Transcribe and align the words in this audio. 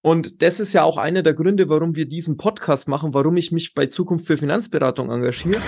Und 0.00 0.42
das 0.42 0.60
ist 0.60 0.72
ja 0.72 0.84
auch 0.84 0.96
einer 0.96 1.22
der 1.22 1.34
Gründe, 1.34 1.68
warum 1.68 1.96
wir 1.96 2.06
diesen 2.06 2.36
Podcast 2.36 2.86
machen, 2.86 3.14
warum 3.14 3.36
ich 3.36 3.50
mich 3.50 3.74
bei 3.74 3.86
Zukunft 3.86 4.26
für 4.26 4.36
Finanzberatung 4.36 5.10
engagiere. 5.10 5.60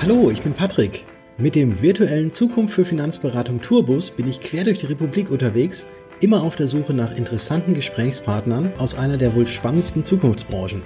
Hallo, 0.00 0.30
ich 0.30 0.42
bin 0.42 0.52
Patrick. 0.52 1.04
Mit 1.36 1.56
dem 1.56 1.82
virtuellen 1.82 2.30
Zukunft 2.30 2.74
für 2.74 2.84
Finanzberatung 2.84 3.60
Tourbus 3.60 4.12
bin 4.12 4.28
ich 4.28 4.40
quer 4.40 4.62
durch 4.62 4.78
die 4.78 4.86
Republik 4.86 5.32
unterwegs, 5.32 5.84
immer 6.20 6.44
auf 6.44 6.54
der 6.54 6.68
Suche 6.68 6.94
nach 6.94 7.16
interessanten 7.16 7.74
Gesprächspartnern 7.74 8.72
aus 8.78 8.94
einer 8.96 9.16
der 9.16 9.34
wohl 9.34 9.48
spannendsten 9.48 10.04
Zukunftsbranchen. 10.04 10.82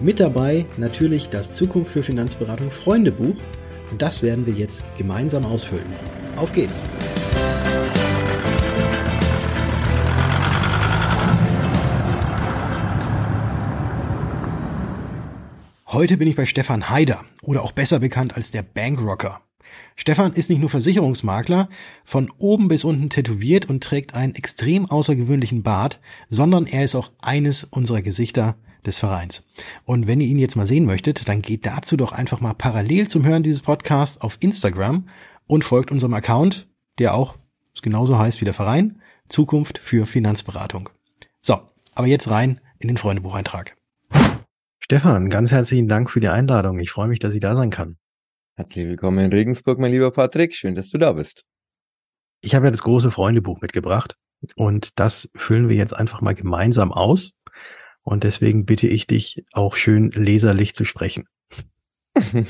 Mit 0.00 0.18
dabei 0.18 0.66
natürlich 0.76 1.28
das 1.28 1.54
Zukunft 1.54 1.92
für 1.92 2.02
Finanzberatung 2.02 2.72
Freundebuch 2.72 3.36
und 3.92 4.02
das 4.02 4.22
werden 4.22 4.46
wir 4.46 4.54
jetzt 4.54 4.82
gemeinsam 4.98 5.46
ausfüllen. 5.46 5.86
Auf 6.36 6.50
geht's! 6.50 6.82
Heute 15.94 16.16
bin 16.16 16.26
ich 16.26 16.34
bei 16.34 16.44
Stefan 16.44 16.90
Haider 16.90 17.24
oder 17.44 17.62
auch 17.62 17.70
besser 17.70 18.00
bekannt 18.00 18.34
als 18.34 18.50
der 18.50 18.64
Bankrocker. 18.64 19.42
Stefan 19.94 20.32
ist 20.32 20.50
nicht 20.50 20.58
nur 20.58 20.68
Versicherungsmakler, 20.68 21.68
von 22.02 22.32
oben 22.36 22.66
bis 22.66 22.82
unten 22.82 23.10
tätowiert 23.10 23.66
und 23.66 23.84
trägt 23.84 24.12
einen 24.12 24.34
extrem 24.34 24.86
außergewöhnlichen 24.90 25.62
Bart, 25.62 26.00
sondern 26.28 26.66
er 26.66 26.82
ist 26.82 26.96
auch 26.96 27.12
eines 27.22 27.62
unserer 27.62 28.02
Gesichter 28.02 28.56
des 28.84 28.98
Vereins. 28.98 29.46
Und 29.84 30.08
wenn 30.08 30.20
ihr 30.20 30.26
ihn 30.26 30.40
jetzt 30.40 30.56
mal 30.56 30.66
sehen 30.66 30.84
möchtet, 30.84 31.28
dann 31.28 31.42
geht 31.42 31.64
dazu 31.64 31.96
doch 31.96 32.10
einfach 32.10 32.40
mal 32.40 32.54
parallel 32.54 33.06
zum 33.06 33.24
Hören 33.24 33.44
dieses 33.44 33.62
Podcasts 33.62 34.20
auf 34.20 34.38
Instagram 34.40 35.08
und 35.46 35.62
folgt 35.62 35.92
unserem 35.92 36.14
Account, 36.14 36.66
der 36.98 37.14
auch 37.14 37.36
genauso 37.82 38.18
heißt 38.18 38.40
wie 38.40 38.46
der 38.46 38.52
Verein, 38.52 39.00
Zukunft 39.28 39.78
für 39.78 40.06
Finanzberatung. 40.06 40.88
So, 41.40 41.60
aber 41.94 42.08
jetzt 42.08 42.28
rein 42.28 42.60
in 42.80 42.88
den 42.88 42.96
Freundebucheintrag. 42.96 43.76
Stefan, 44.86 45.30
ganz 45.30 45.50
herzlichen 45.50 45.88
Dank 45.88 46.10
für 46.10 46.20
die 46.20 46.28
Einladung. 46.28 46.78
Ich 46.78 46.90
freue 46.90 47.08
mich, 47.08 47.18
dass 47.18 47.32
ich 47.32 47.40
da 47.40 47.56
sein 47.56 47.70
kann. 47.70 47.96
Herzlich 48.54 48.84
willkommen 48.84 49.18
in 49.24 49.32
Regensburg, 49.32 49.78
mein 49.78 49.92
lieber 49.92 50.10
Patrick. 50.10 50.54
Schön, 50.54 50.74
dass 50.74 50.90
du 50.90 50.98
da 50.98 51.12
bist. 51.12 51.46
Ich 52.42 52.54
habe 52.54 52.66
ja 52.66 52.70
das 52.70 52.82
große 52.82 53.10
Freundebuch 53.10 53.62
mitgebracht 53.62 54.18
und 54.56 54.90
das 54.98 55.30
füllen 55.36 55.70
wir 55.70 55.76
jetzt 55.76 55.94
einfach 55.94 56.20
mal 56.20 56.34
gemeinsam 56.34 56.92
aus. 56.92 57.32
Und 58.02 58.24
deswegen 58.24 58.66
bitte 58.66 58.86
ich 58.86 59.06
dich 59.06 59.46
auch 59.52 59.74
schön 59.74 60.10
leserlich 60.10 60.74
zu 60.74 60.84
sprechen. 60.84 61.24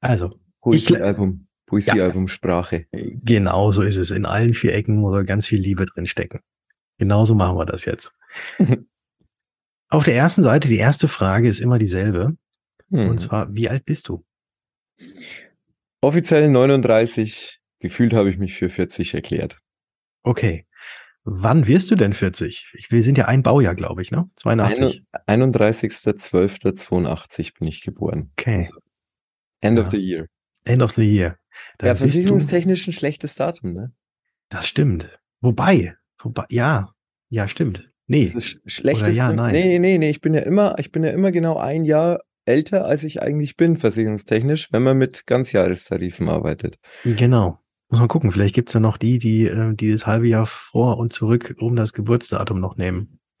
also, 0.00 0.40
Poesiealbum, 0.60 1.46
Poesiealbumsprache. 1.66 2.86
Ja, 2.92 3.10
genau 3.22 3.70
so 3.70 3.82
ist 3.82 3.96
es. 3.96 4.10
In 4.10 4.26
allen 4.26 4.54
vier 4.54 4.74
Ecken 4.74 4.96
muss 4.96 5.24
ganz 5.24 5.46
viel 5.46 5.60
Liebe 5.60 5.86
drin 5.86 6.08
stecken. 6.08 6.40
Genauso 6.98 7.36
machen 7.36 7.56
wir 7.56 7.64
das 7.64 7.84
jetzt. 7.84 8.12
Auf 9.88 10.04
der 10.04 10.14
ersten 10.14 10.42
Seite, 10.42 10.68
die 10.68 10.78
erste 10.78 11.08
Frage 11.08 11.48
ist 11.48 11.60
immer 11.60 11.78
dieselbe. 11.78 12.36
Hm. 12.90 13.08
Und 13.08 13.20
zwar, 13.20 13.52
wie 13.54 13.68
alt 13.68 13.84
bist 13.84 14.08
du? 14.08 14.24
Offiziell 16.00 16.48
39. 16.48 17.60
Gefühlt 17.78 18.14
habe 18.14 18.30
ich 18.30 18.38
mich 18.38 18.54
für 18.54 18.68
40 18.68 19.14
erklärt. 19.14 19.58
Okay. 20.22 20.66
Wann 21.24 21.66
wirst 21.66 21.90
du 21.90 21.96
denn 21.96 22.12
40? 22.12 22.86
wir 22.88 23.02
sind 23.02 23.18
ja 23.18 23.24
ein 23.26 23.42
Baujahr, 23.42 23.74
glaube 23.74 24.02
ich, 24.02 24.12
ne? 24.12 24.30
82. 24.36 25.02
31.12.82 25.26 27.58
bin 27.58 27.66
ich 27.66 27.80
geboren. 27.82 28.30
Okay. 28.38 28.58
Also 28.58 28.76
end 29.60 29.78
ja. 29.78 29.84
of 29.84 29.90
the 29.90 29.98
year. 29.98 30.28
End 30.64 30.82
of 30.82 30.92
the 30.92 31.02
year. 31.02 31.38
Da 31.78 31.88
ja, 31.88 31.94
versicherungstechnisch 31.94 32.86
ein 32.86 32.92
schlechtes 32.92 33.34
Datum, 33.34 33.72
ne? 33.72 33.94
Das 34.48 34.68
stimmt. 34.68 35.18
Wobei, 35.40 35.96
wobei, 36.18 36.44
ja, 36.50 36.92
ja, 37.28 37.48
stimmt. 37.48 37.90
Nee. 38.06 38.32
Ist 38.34 38.60
schlechtes. 38.66 39.16
ja, 39.16 39.32
nein. 39.32 39.52
Nee, 39.52 39.78
nee, 39.78 39.98
nee, 39.98 40.10
ich 40.10 40.20
bin 40.20 40.34
ja 40.34 40.42
immer, 40.42 40.78
ich 40.78 40.92
bin 40.92 41.02
ja 41.02 41.10
immer 41.10 41.32
genau 41.32 41.56
ein 41.56 41.84
Jahr 41.84 42.20
älter, 42.44 42.86
als 42.86 43.02
ich 43.02 43.20
eigentlich 43.20 43.56
bin, 43.56 43.76
versicherungstechnisch, 43.76 44.68
wenn 44.72 44.82
man 44.82 44.96
mit 44.96 45.26
Ganzjahrestarifen 45.26 46.28
arbeitet. 46.28 46.78
Genau. 47.04 47.58
Muss 47.88 48.00
man 48.00 48.08
gucken, 48.08 48.32
vielleicht 48.32 48.54
gibt's 48.54 48.72
ja 48.72 48.80
noch 48.80 48.96
die, 48.96 49.18
die, 49.18 49.46
äh, 49.46 49.74
die 49.74 49.92
das 49.92 50.06
halbe 50.06 50.26
Jahr 50.28 50.46
vor 50.46 50.98
und 50.98 51.12
zurück 51.12 51.54
um 51.58 51.76
das 51.76 51.92
Geburtsdatum 51.92 52.60
noch 52.60 52.76
nehmen. 52.76 53.18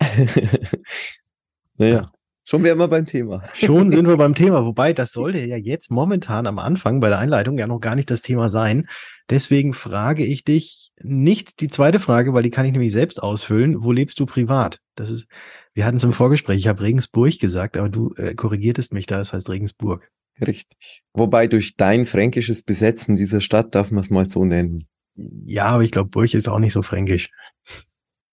naja. 1.76 1.94
Ja. 1.94 2.06
Schon 2.48 2.62
wären 2.62 2.78
wir 2.78 2.86
beim 2.86 3.06
Thema. 3.06 3.42
Schon 3.54 3.90
sind 3.90 4.06
wir 4.06 4.16
beim 4.18 4.36
Thema, 4.36 4.64
wobei 4.64 4.92
das 4.92 5.10
sollte 5.10 5.40
ja 5.40 5.56
jetzt 5.56 5.90
momentan 5.90 6.46
am 6.46 6.60
Anfang 6.60 7.00
bei 7.00 7.08
der 7.08 7.18
Einleitung 7.18 7.58
ja 7.58 7.66
noch 7.66 7.80
gar 7.80 7.96
nicht 7.96 8.08
das 8.08 8.22
Thema 8.22 8.48
sein. 8.48 8.88
Deswegen 9.28 9.72
frage 9.72 10.24
ich 10.24 10.44
dich 10.44 10.85
nicht 11.02 11.60
die 11.60 11.68
zweite 11.68 12.00
Frage, 12.00 12.32
weil 12.32 12.42
die 12.42 12.50
kann 12.50 12.66
ich 12.66 12.72
nämlich 12.72 12.92
selbst 12.92 13.22
ausfüllen. 13.22 13.82
Wo 13.82 13.92
lebst 13.92 14.18
du 14.20 14.26
privat? 14.26 14.80
Das 14.94 15.10
ist, 15.10 15.26
wir 15.74 15.84
hatten 15.84 15.98
es 15.98 16.04
im 16.04 16.12
Vorgespräch, 16.12 16.58
ich 16.58 16.68
habe 16.68 16.82
Regensburg 16.82 17.38
gesagt, 17.38 17.76
aber 17.76 17.88
du 17.88 18.14
äh, 18.14 18.34
korrigiertest 18.34 18.92
mich 18.92 19.06
da, 19.06 19.18
das 19.18 19.32
heißt 19.32 19.50
Regensburg. 19.50 20.10
Richtig. 20.40 21.02
Wobei 21.12 21.46
durch 21.46 21.76
dein 21.76 22.04
fränkisches 22.04 22.62
Besetzen 22.62 23.16
dieser 23.16 23.40
Stadt 23.40 23.74
darf 23.74 23.90
man 23.90 24.04
es 24.04 24.10
mal 24.10 24.28
so 24.28 24.44
nennen. 24.44 24.86
Ja, 25.14 25.66
aber 25.66 25.82
ich 25.82 25.90
glaube, 25.90 26.10
Burg 26.10 26.34
ist 26.34 26.48
auch 26.48 26.58
nicht 26.58 26.74
so 26.74 26.82
fränkisch. 26.82 27.30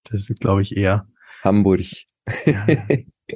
Das 0.04 0.30
ist, 0.30 0.40
glaube 0.40 0.62
ich, 0.62 0.76
eher 0.76 1.08
Hamburg. 1.42 1.82
Ja, 2.46 2.68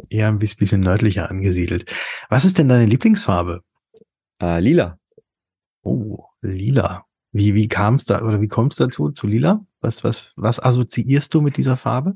eher 0.09 0.27
ein 0.27 0.39
bisschen 0.39 0.81
nördlicher 0.81 1.29
angesiedelt. 1.29 1.89
Was 2.29 2.45
ist 2.45 2.57
denn 2.57 2.67
deine 2.67 2.85
Lieblingsfarbe? 2.85 3.61
Äh, 4.41 4.59
lila. 4.59 4.99
Oh, 5.81 6.25
lila. 6.41 7.06
Wie, 7.31 7.53
wie 7.55 7.67
kam 7.67 7.95
es 7.95 8.05
da 8.05 8.21
oder 8.21 8.41
wie 8.41 8.47
kommt 8.47 8.73
es 8.73 8.77
dazu, 8.77 9.11
zu 9.11 9.27
lila? 9.27 9.65
Was, 9.81 10.03
was, 10.03 10.33
was 10.35 10.59
assoziierst 10.61 11.33
du 11.33 11.41
mit 11.41 11.57
dieser 11.57 11.77
Farbe? 11.77 12.15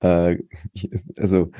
Äh, 0.00 0.38
also, 1.16 1.50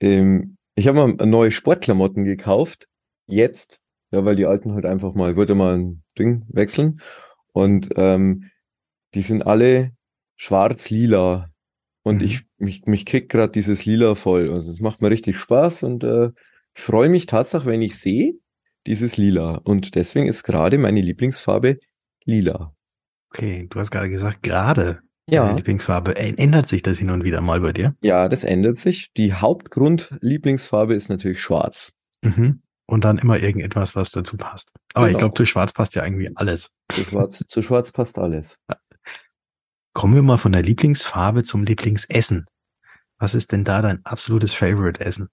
ähm, 0.00 0.56
ich 0.76 0.88
habe 0.88 1.06
mal 1.06 1.26
neue 1.26 1.50
Sportklamotten 1.50 2.24
gekauft. 2.24 2.88
Jetzt, 3.26 3.80
ja, 4.10 4.24
weil 4.24 4.36
die 4.36 4.46
alten 4.46 4.74
halt 4.74 4.86
einfach 4.86 5.14
mal, 5.14 5.30
ich 5.30 5.36
wollte 5.36 5.54
mal 5.54 5.78
ein 5.78 6.02
Ding 6.18 6.44
wechseln. 6.48 7.00
Und 7.52 7.90
ähm, 7.96 8.50
die 9.14 9.22
sind 9.22 9.46
alle 9.46 9.92
schwarz-lila. 10.36 11.50
Und 12.02 12.16
mhm. 12.16 12.24
ich 12.24 12.42
mich, 12.58 12.84
mich 12.86 13.06
kriegt 13.06 13.30
gerade 13.30 13.52
dieses 13.52 13.84
Lila 13.86 14.14
voll. 14.14 14.52
Also 14.52 14.70
es 14.70 14.80
macht 14.80 15.00
mir 15.00 15.10
richtig 15.10 15.38
Spaß 15.38 15.84
und 15.84 16.04
äh, 16.04 16.30
ich 16.74 16.82
freue 16.82 17.08
mich 17.08 17.26
tatsächlich, 17.26 17.66
wenn 17.66 17.82
ich 17.82 17.98
sehe, 17.98 18.34
dieses 18.86 19.16
Lila. 19.16 19.60
Und 19.64 19.94
deswegen 19.94 20.26
ist 20.26 20.42
gerade 20.42 20.76
meine 20.76 21.00
Lieblingsfarbe 21.00 21.78
lila. 22.24 22.74
Okay, 23.30 23.66
du 23.68 23.80
hast 23.80 23.90
gerade 23.90 24.08
gesagt, 24.08 24.42
gerade. 24.42 25.00
Ja. 25.28 25.44
Deine 25.44 25.56
Lieblingsfarbe. 25.56 26.16
Ändert 26.16 26.68
sich 26.68 26.82
das 26.82 26.98
hin 26.98 27.10
und 27.10 27.24
wieder 27.24 27.40
mal 27.40 27.60
bei 27.60 27.72
dir? 27.72 27.96
Ja, 28.02 28.28
das 28.28 28.44
ändert 28.44 28.76
sich. 28.76 29.12
Die 29.16 29.32
Hauptgrund-Lieblingsfarbe 29.32 30.94
ist 30.94 31.08
natürlich 31.08 31.40
schwarz. 31.40 31.92
Mhm. 32.22 32.62
Und 32.86 33.04
dann 33.04 33.18
immer 33.18 33.38
irgendetwas, 33.38 33.96
was 33.96 34.10
dazu 34.10 34.36
passt. 34.36 34.72
Aber 34.92 35.06
genau. 35.06 35.16
ich 35.16 35.20
glaube, 35.20 35.34
zu 35.34 35.46
schwarz 35.46 35.72
passt 35.72 35.94
ja 35.94 36.04
irgendwie 36.04 36.30
alles. 36.34 36.70
Zu 36.92 37.02
schwarz, 37.02 37.42
zu 37.48 37.62
schwarz 37.62 37.92
passt 37.92 38.18
alles. 38.18 38.58
Kommen 39.94 40.14
wir 40.14 40.22
mal 40.22 40.36
von 40.36 40.52
der 40.52 40.62
Lieblingsfarbe 40.62 41.44
zum 41.44 41.64
Lieblingsessen. 41.64 42.46
Was 43.18 43.34
ist 43.34 43.52
denn 43.52 43.64
da 43.64 43.80
dein 43.80 44.04
absolutes 44.04 44.52
Favorite-Essen? 44.52 45.28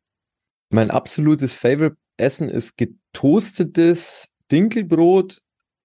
Mein 0.69 0.91
absolutes 0.91 1.53
Favorite-Essen 1.53 2.47
ist 2.47 2.77
getoastetes 2.77 4.29
Dinkelbrot 4.51 5.41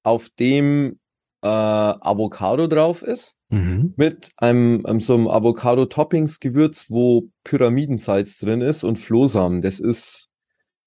auf 0.07 0.31
dem 0.39 1.01
äh, 1.43 1.49
Avocado 1.49 2.69
drauf 2.69 3.03
ist. 3.03 3.35
Mhm. 3.49 3.95
Mit 3.97 4.31
einem, 4.37 4.87
einem, 4.87 5.01
so 5.01 5.15
einem 5.15 5.29
Avocado-Toppings-Gewürz, 5.29 6.87
wo 6.89 7.29
Pyramidensalz 7.45 8.39
drin 8.39 8.61
ist 8.61 8.85
und 8.85 8.99
Flohsamen. 8.99 9.63
Das 9.63 9.81
ist 9.81 10.29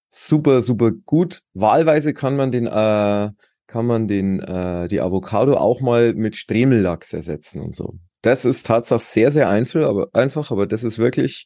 super, 0.10 0.62
super 0.62 0.92
gut. 0.92 1.42
Wahlweise 1.54 2.14
kann 2.14 2.38
man 2.38 2.52
den, 2.52 2.66
äh, 2.66 3.30
kann 3.68 3.86
man 3.86 4.08
den, 4.08 4.40
äh, 4.40 4.88
die 4.88 5.02
Avocado 5.02 5.58
auch 5.58 5.82
mal 5.82 6.14
mit 6.14 6.38
Stremellachs 6.38 7.14
ersetzen 7.14 7.62
und 7.62 7.76
so. 7.76 7.96
Das 8.22 8.46
ist 8.46 8.66
tatsächlich 8.66 9.08
sehr, 9.08 9.32
sehr 9.32 9.50
einfach, 9.50 9.82
aber 9.82 10.08
einfach, 10.14 10.52
aber 10.52 10.66
das 10.66 10.84
ist 10.84 10.98
wirklich, 10.98 11.46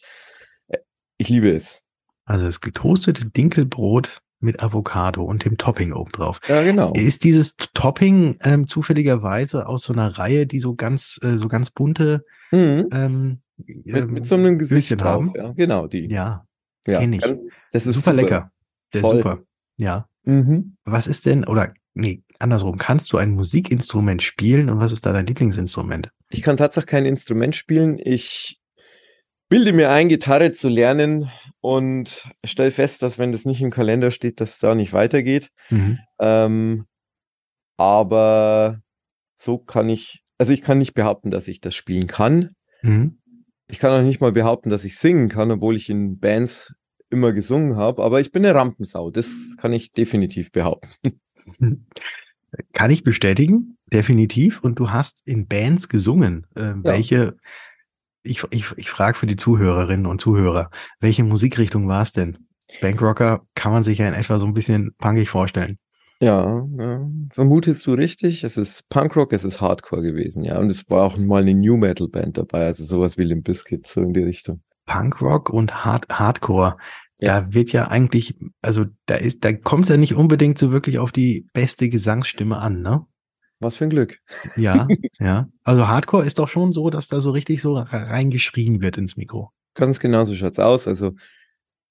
äh, 0.67 0.77
ich 1.17 1.29
liebe 1.29 1.51
es. 1.51 1.81
Also 2.25 2.45
das 2.45 2.61
getoastete 2.61 3.29
Dinkelbrot 3.29 4.19
mit 4.43 4.61
Avocado 4.61 5.23
und 5.23 5.45
dem 5.45 5.57
Topping 5.57 5.93
obendrauf. 5.93 6.39
Ja, 6.47 6.61
genau. 6.63 6.93
Ist 6.93 7.23
dieses 7.23 7.55
Topping 7.73 8.37
ähm, 8.43 8.67
zufälligerweise 8.67 9.67
aus 9.67 9.83
so 9.83 9.93
einer 9.93 10.17
Reihe, 10.17 10.45
die 10.45 10.59
so 10.59 10.75
ganz, 10.75 11.19
äh, 11.23 11.37
so 11.37 11.47
ganz 11.47 11.71
bunte 11.71 12.25
mhm. 12.51 12.87
ähm, 12.91 13.41
mit, 13.57 14.11
mit 14.11 14.25
so 14.25 14.35
einem 14.35 14.57
Gesicht 14.57 14.91
drauf, 14.99 15.05
haben? 15.05 15.33
Ja, 15.35 15.51
genau, 15.53 15.87
die. 15.87 16.09
Ja, 16.09 16.45
ja 16.85 16.99
kenne 16.99 17.17
ich. 17.17 17.35
Das 17.71 17.85
ist 17.85 17.95
super, 17.95 18.11
super. 18.11 18.13
lecker. 18.13 18.51
Der 18.93 19.01
ist 19.01 19.09
super. 19.09 19.39
Ja. 19.77 20.07
Mhm. 20.23 20.77
Was 20.85 21.07
ist 21.07 21.25
denn, 21.25 21.45
oder 21.45 21.73
nee, 21.93 22.23
andersrum, 22.39 22.77
kannst 22.77 23.11
du 23.13 23.17
ein 23.17 23.31
Musikinstrument 23.31 24.21
spielen 24.21 24.69
und 24.69 24.79
was 24.79 24.91
ist 24.91 25.05
da 25.05 25.13
dein 25.13 25.25
Lieblingsinstrument? 25.25 26.11
Ich 26.29 26.41
kann 26.41 26.57
tatsächlich 26.57 26.89
kein 26.89 27.05
Instrument 27.05 27.55
spielen. 27.55 27.99
Ich 27.99 28.59
bilde 29.53 29.71
mir 29.71 29.91
ein, 29.91 30.09
Gitarre 30.09 30.51
zu 30.51 30.67
lernen 30.67 31.29
und 31.61 32.27
stelle 32.43 32.71
fest, 32.71 33.03
dass 33.03 33.19
wenn 33.19 33.31
das 33.31 33.45
nicht 33.45 33.61
im 33.61 33.69
Kalender 33.69 34.09
steht, 34.09 34.41
dass 34.41 34.53
es 34.53 34.57
da 34.57 34.73
nicht 34.73 34.93
weitergeht. 34.93 35.51
Mhm. 35.69 35.99
Ähm, 36.19 36.85
aber 37.77 38.79
so 39.35 39.59
kann 39.59 39.89
ich, 39.89 40.23
also 40.39 40.53
ich 40.53 40.63
kann 40.63 40.79
nicht 40.79 40.95
behaupten, 40.95 41.29
dass 41.29 41.47
ich 41.47 41.61
das 41.61 41.75
spielen 41.75 42.07
kann. 42.07 42.55
Mhm. 42.81 43.19
ich 43.67 43.77
kann 43.77 43.93
auch 43.93 44.03
nicht 44.03 44.21
mal 44.21 44.31
behaupten, 44.31 44.69
dass 44.69 44.85
ich 44.85 44.97
singen 44.97 45.29
kann, 45.29 45.51
obwohl 45.51 45.75
ich 45.75 45.87
in 45.87 46.17
Bands 46.17 46.73
immer 47.11 47.31
gesungen 47.31 47.75
habe, 47.75 48.01
aber 48.01 48.21
ich 48.21 48.31
bin 48.31 48.43
eine 48.43 48.55
Rampensau. 48.55 49.11
Das 49.11 49.29
kann 49.57 49.71
ich 49.71 49.91
definitiv 49.91 50.51
behaupten. 50.51 51.21
Kann 52.71 52.91
ich 52.91 53.03
bestätigen, 53.03 53.77
definitiv. 53.91 54.61
Und 54.61 54.79
du 54.79 54.91
hast 54.91 55.25
in 55.25 55.47
Bands 55.47 55.89
gesungen. 55.89 56.45
Äh, 56.55 56.61
ja. 56.61 56.83
Welche, 56.83 57.37
ich, 58.23 58.43
ich, 58.49 58.71
ich 58.77 58.89
frage 58.89 59.17
für 59.17 59.27
die 59.27 59.35
Zuhörerinnen 59.35 60.05
und 60.05 60.21
Zuhörer, 60.21 60.69
welche 60.99 61.23
Musikrichtung 61.23 61.87
war 61.87 62.01
es 62.01 62.13
denn? 62.13 62.37
Bankrocker 62.81 63.45
kann 63.55 63.71
man 63.71 63.83
sich 63.83 63.99
ja 63.99 64.07
in 64.07 64.13
etwa 64.13 64.39
so 64.39 64.45
ein 64.45 64.53
bisschen 64.53 64.95
punkig 64.97 65.29
vorstellen. 65.29 65.77
Ja, 66.19 66.65
ja, 66.77 67.05
vermutest 67.31 67.85
du 67.85 67.93
richtig. 67.93 68.43
Es 68.45 68.55
ist 68.55 68.87
Punkrock, 68.87 69.33
es 69.33 69.43
ist 69.43 69.59
Hardcore 69.59 70.01
gewesen, 70.01 70.45
ja. 70.45 70.57
Und 70.57 70.71
es 70.71 70.89
war 70.89 71.03
auch 71.03 71.17
mal 71.17 71.41
eine 71.41 71.53
New 71.53 71.75
Metal 71.75 72.07
Band 72.07 72.37
dabei, 72.37 72.65
also 72.67 72.85
sowas 72.85 73.17
wie 73.17 73.23
Limp 73.23 73.43
Bizkit, 73.43 73.85
so 73.85 74.01
in 74.01 74.13
die 74.13 74.23
Richtung. 74.23 74.61
Punkrock 74.85 75.49
und 75.49 75.83
Hard 75.83 76.07
Hardcore. 76.09 76.77
Ja. 77.19 77.41
Da 77.41 77.53
wird 77.53 77.73
ja 77.73 77.89
eigentlich, 77.89 78.35
also 78.61 78.85
da 79.05 79.15
ist, 79.15 79.43
da 79.43 79.53
kommt 79.53 79.83
es 79.83 79.89
ja 79.89 79.97
nicht 79.97 80.15
unbedingt 80.15 80.57
so 80.57 80.71
wirklich 80.71 80.99
auf 80.99 81.11
die 81.11 81.47
beste 81.53 81.89
Gesangsstimme 81.89 82.57
an, 82.57 82.81
ne? 82.81 83.05
Was 83.63 83.75
für 83.75 83.85
ein 83.85 83.89
Glück. 83.89 84.19
Ja, 84.55 84.87
ja. 85.19 85.47
Also 85.63 85.87
Hardcore 85.87 86.25
ist 86.25 86.39
doch 86.39 86.47
schon 86.47 86.73
so, 86.73 86.89
dass 86.89 87.07
da 87.07 87.19
so 87.19 87.31
richtig 87.31 87.61
so 87.61 87.77
reingeschrien 87.77 88.81
wird 88.81 88.97
ins 88.97 89.17
Mikro. 89.17 89.51
Ganz 89.75 89.99
genau 89.99 90.23
so 90.23 90.35
schaut's 90.35 90.59
aus. 90.59 90.87
Also 90.87 91.13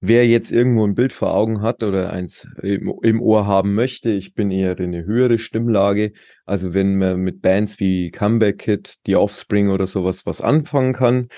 wer 0.00 0.26
jetzt 0.26 0.52
irgendwo 0.52 0.86
ein 0.86 0.94
Bild 0.94 1.12
vor 1.12 1.34
Augen 1.34 1.62
hat 1.62 1.82
oder 1.82 2.12
eins 2.12 2.46
im, 2.62 2.92
im, 3.02 3.20
Ohr 3.20 3.46
haben 3.46 3.74
möchte, 3.74 4.10
ich 4.10 4.34
bin 4.34 4.50
eher 4.50 4.78
in 4.78 4.94
eine 4.94 5.04
höhere 5.04 5.38
Stimmlage. 5.38 6.12
Also 6.44 6.74
wenn 6.74 6.98
man 6.98 7.20
mit 7.20 7.40
Bands 7.40 7.80
wie 7.80 8.10
Comeback 8.10 8.58
Kid, 8.58 8.96
The 9.06 9.16
Offspring 9.16 9.70
oder 9.70 9.86
sowas 9.86 10.26
was 10.26 10.40
anfangen 10.40 10.92
kann, 10.92 11.28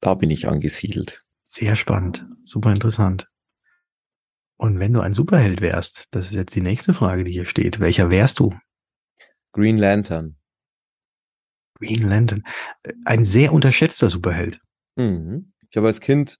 da 0.00 0.14
bin 0.14 0.30
ich 0.30 0.48
angesiedelt. 0.48 1.22
Sehr 1.42 1.76
spannend, 1.76 2.26
super 2.44 2.72
interessant. 2.72 3.28
Und 4.56 4.78
wenn 4.78 4.92
du 4.92 5.00
ein 5.00 5.14
Superheld 5.14 5.60
wärst, 5.62 6.08
das 6.10 6.26
ist 6.26 6.34
jetzt 6.34 6.54
die 6.54 6.60
nächste 6.60 6.92
Frage, 6.92 7.24
die 7.24 7.32
hier 7.32 7.46
steht. 7.46 7.80
Welcher 7.80 8.10
wärst 8.10 8.40
du? 8.40 8.54
Green 9.60 9.76
Lantern. 9.76 10.36
Green 11.78 12.08
Lantern. 12.08 12.44
Ein 13.04 13.26
sehr 13.26 13.52
unterschätzter 13.52 14.08
Superheld. 14.08 14.60
Mhm. 14.96 15.52
Ich 15.68 15.76
habe 15.76 15.86
als 15.86 16.00
Kind 16.00 16.38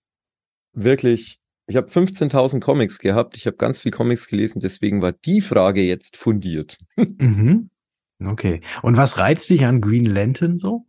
wirklich 0.72 1.38
ich 1.66 1.76
habe 1.76 1.86
15.000 1.86 2.60
Comics 2.60 2.98
gehabt, 2.98 3.36
ich 3.36 3.46
habe 3.46 3.56
ganz 3.56 3.78
viel 3.78 3.92
Comics 3.92 4.26
gelesen, 4.26 4.58
deswegen 4.58 5.02
war 5.02 5.12
die 5.12 5.40
Frage 5.40 5.82
jetzt 5.82 6.16
fundiert. 6.16 6.78
mhm. 6.96 7.70
Okay. 8.24 8.62
Und 8.82 8.96
was 8.96 9.18
reizt 9.18 9.48
dich 9.50 9.64
an 9.66 9.80
Green 9.80 10.06
Lantern 10.06 10.58
so? 10.58 10.86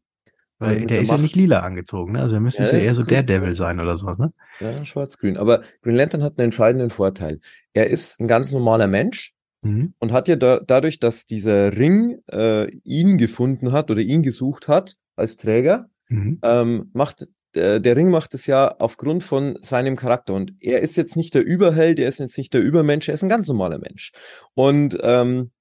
Weil 0.58 0.78
ähm, 0.78 0.88
der 0.88 1.02
ist 1.02 1.12
ja 1.12 1.18
nicht 1.18 1.36
lila 1.36 1.60
angezogen, 1.60 2.14
ne? 2.14 2.22
Also 2.22 2.36
er 2.36 2.42
müsste 2.42 2.64
ja, 2.64 2.72
ja 2.72 2.80
eher 2.80 2.96
so 2.96 3.04
der 3.04 3.24
Devil 3.24 3.56
sein 3.56 3.80
oder 3.80 3.96
sowas, 3.96 4.18
ne? 4.18 4.34
Ja, 4.60 4.84
schwarz-grün. 4.86 5.38
Aber 5.38 5.64
Green 5.82 5.96
Lantern 5.96 6.24
hat 6.24 6.40
einen 6.40 6.46
entscheidenden 6.46 6.90
Vorteil. 6.90 7.42
Er 7.74 7.88
ist 7.88 8.20
ein 8.20 8.28
ganz 8.28 8.52
normaler 8.52 8.88
Mensch 8.88 9.36
mhm. 9.62 9.94
und 10.00 10.12
hat 10.12 10.28
ja 10.28 10.36
da, 10.36 10.60
dadurch, 10.60 11.00
dass 11.00 11.26
dieser 11.26 11.78
Ring 11.78 12.20
äh, 12.32 12.70
ihn 12.84 13.18
gefunden 13.18 13.72
hat 13.72 13.92
oder 13.92 14.02
ihn 14.02 14.24
gesucht 14.24 14.68
hat 14.68 14.98
als 15.16 15.38
Träger, 15.38 15.90
mhm. 16.10 16.40
ähm, 16.44 16.90
macht 16.94 17.28
der, 17.54 17.80
der 17.80 17.96
Ring 17.96 18.10
macht 18.10 18.34
es 18.34 18.46
ja 18.48 18.76
aufgrund 18.80 19.24
von 19.24 19.58
seinem 19.62 19.96
Charakter. 19.96 20.34
Und 20.34 20.54
er 20.60 20.82
ist 20.82 20.98
jetzt 20.98 21.16
nicht 21.16 21.34
der 21.34 21.46
Überheld, 21.46 22.00
er 22.00 22.08
ist 22.08 22.20
jetzt 22.20 22.38
nicht 22.38 22.54
der 22.54 22.62
Übermensch, 22.62 23.08
er 23.10 23.14
ist 23.14 23.24
ein 23.24 23.30
ganz 23.30 23.48
normaler 23.48 23.80
Mensch. 23.80 24.12
Und 24.54 24.98
ähm, 25.02 25.52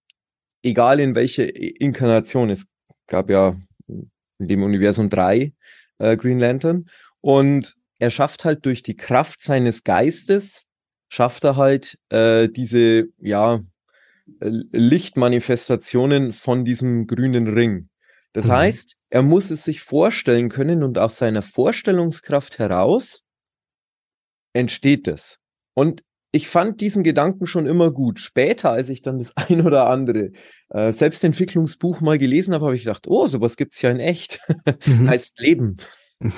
egal 0.62 1.00
in 1.00 1.14
welche 1.14 1.44
Inkarnation, 1.44 2.50
es 2.50 2.66
gab 3.06 3.30
ja 3.30 3.56
in 3.88 4.48
dem 4.48 4.62
Universum 4.62 5.10
drei 5.10 5.52
äh, 5.98 6.16
Green 6.16 6.38
Lantern. 6.38 6.86
Und 7.20 7.76
er 7.98 8.10
schafft 8.10 8.44
halt 8.44 8.64
durch 8.64 8.82
die 8.82 8.96
Kraft 8.96 9.42
seines 9.42 9.84
Geistes, 9.84 10.66
schafft 11.08 11.44
er 11.44 11.56
halt 11.56 11.98
äh, 12.08 12.48
diese, 12.48 13.08
ja, 13.18 13.60
Lichtmanifestationen 14.40 16.32
von 16.32 16.64
diesem 16.64 17.06
grünen 17.06 17.48
Ring. 17.48 17.88
Das 18.32 18.46
mhm. 18.46 18.52
heißt, 18.52 18.96
er 19.10 19.22
muss 19.22 19.50
es 19.50 19.64
sich 19.64 19.80
vorstellen 19.80 20.48
können 20.48 20.82
und 20.82 20.98
aus 20.98 21.18
seiner 21.18 21.42
Vorstellungskraft 21.42 22.58
heraus 22.58 23.24
entsteht 24.52 25.08
es. 25.08 25.38
Und 25.74 26.02
ich 26.32 26.48
fand 26.48 26.80
diesen 26.80 27.02
Gedanken 27.02 27.46
schon 27.46 27.66
immer 27.66 27.90
gut. 27.90 28.20
Später, 28.20 28.70
als 28.70 28.88
ich 28.88 29.02
dann 29.02 29.18
das 29.18 29.32
ein 29.36 29.66
oder 29.66 29.88
andere 29.88 30.30
äh, 30.68 30.92
Selbstentwicklungsbuch 30.92 32.00
mal 32.00 32.18
gelesen 32.18 32.54
habe, 32.54 32.66
habe 32.66 32.76
ich 32.76 32.84
gedacht, 32.84 33.06
oh, 33.08 33.26
sowas 33.26 33.56
gibt's 33.56 33.82
ja 33.82 33.90
in 33.90 34.00
echt. 34.00 34.40
Mhm. 34.86 35.08
heißt 35.08 35.38
Leben. 35.40 35.76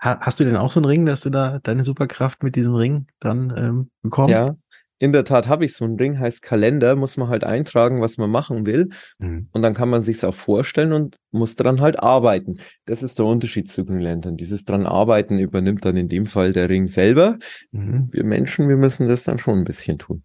Hast 0.00 0.40
du 0.40 0.44
denn 0.44 0.56
auch 0.56 0.70
so 0.70 0.80
einen 0.80 0.86
Ring, 0.86 1.06
dass 1.06 1.22
du 1.22 1.30
da 1.30 1.58
deine 1.62 1.84
Superkraft 1.84 2.42
mit 2.42 2.56
diesem 2.56 2.74
Ring 2.74 3.06
dann 3.20 3.52
ähm, 3.56 3.90
bekommst? 4.02 4.34
Ja, 4.34 4.54
in 5.00 5.12
der 5.12 5.24
Tat 5.24 5.48
habe 5.48 5.64
ich 5.64 5.72
so 5.72 5.86
ein 5.86 5.96
Ding, 5.96 6.18
heißt 6.18 6.42
Kalender, 6.42 6.94
muss 6.94 7.16
man 7.16 7.28
halt 7.28 7.42
eintragen, 7.42 8.02
was 8.02 8.18
man 8.18 8.30
machen 8.30 8.66
will. 8.66 8.90
Mhm. 9.18 9.48
Und 9.50 9.62
dann 9.62 9.72
kann 9.72 9.88
man 9.88 10.02
sich 10.02 10.22
auch 10.26 10.34
vorstellen 10.34 10.92
und 10.92 11.16
muss 11.30 11.56
dran 11.56 11.80
halt 11.80 11.98
arbeiten. 11.98 12.60
Das 12.84 13.02
ist 13.02 13.18
der 13.18 13.24
Unterschied 13.24 13.70
zu 13.70 13.86
Green 13.86 14.00
Lantern. 14.00 14.36
Dieses 14.36 14.66
dran 14.66 14.84
arbeiten 14.84 15.38
übernimmt 15.38 15.86
dann 15.86 15.96
in 15.96 16.10
dem 16.10 16.26
Fall 16.26 16.52
der 16.52 16.68
Ring 16.68 16.86
selber. 16.86 17.38
Mhm. 17.72 18.10
Wir 18.12 18.24
Menschen, 18.24 18.68
wir 18.68 18.76
müssen 18.76 19.08
das 19.08 19.22
dann 19.22 19.38
schon 19.38 19.60
ein 19.60 19.64
bisschen 19.64 19.98
tun. 19.98 20.22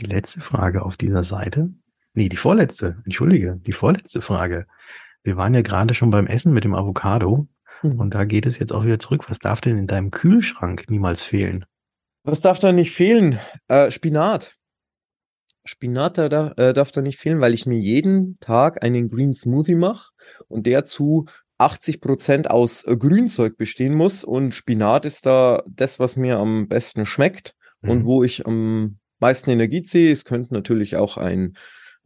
Die 0.00 0.06
letzte 0.06 0.40
Frage 0.40 0.82
auf 0.82 0.96
dieser 0.96 1.22
Seite. 1.22 1.70
Nee, 2.14 2.28
die 2.28 2.36
vorletzte. 2.36 3.00
Entschuldige, 3.04 3.60
die 3.64 3.72
vorletzte 3.72 4.20
Frage. 4.22 4.66
Wir 5.22 5.36
waren 5.36 5.54
ja 5.54 5.62
gerade 5.62 5.94
schon 5.94 6.10
beim 6.10 6.26
Essen 6.26 6.52
mit 6.52 6.64
dem 6.64 6.74
Avocado. 6.74 7.46
Mhm. 7.84 8.00
Und 8.00 8.14
da 8.14 8.24
geht 8.24 8.44
es 8.44 8.58
jetzt 8.58 8.72
auch 8.72 8.84
wieder 8.84 8.98
zurück. 8.98 9.30
Was 9.30 9.38
darf 9.38 9.60
denn 9.60 9.76
in 9.76 9.86
deinem 9.86 10.10
Kühlschrank 10.10 10.86
niemals 10.88 11.22
fehlen? 11.22 11.64
Was 12.24 12.40
darf 12.40 12.60
da 12.60 12.72
nicht 12.72 12.92
fehlen? 12.92 13.38
Äh, 13.68 13.90
Spinat. 13.90 14.56
Spinat 15.64 16.18
da, 16.18 16.52
äh, 16.56 16.72
darf 16.72 16.92
da 16.92 17.02
nicht 17.02 17.18
fehlen, 17.18 17.40
weil 17.40 17.54
ich 17.54 17.66
mir 17.66 17.78
jeden 17.78 18.38
Tag 18.40 18.82
einen 18.82 19.10
Green 19.10 19.32
Smoothie 19.32 19.74
mache 19.74 20.12
und 20.48 20.66
der 20.66 20.84
zu 20.84 21.26
80 21.58 22.00
Prozent 22.00 22.50
aus 22.50 22.84
äh, 22.84 22.96
Grünzeug 22.96 23.56
bestehen 23.56 23.94
muss. 23.94 24.22
Und 24.24 24.54
Spinat 24.54 25.04
ist 25.04 25.26
da 25.26 25.62
das, 25.66 25.98
was 25.98 26.16
mir 26.16 26.38
am 26.38 26.68
besten 26.68 27.06
schmeckt 27.06 27.54
mhm. 27.80 27.90
und 27.90 28.04
wo 28.04 28.22
ich 28.22 28.46
am 28.46 28.98
meisten 29.18 29.50
Energie 29.50 29.82
ziehe. 29.82 30.12
Es 30.12 30.24
könnte 30.24 30.54
natürlich 30.54 30.96
auch 30.96 31.16
ein 31.16 31.56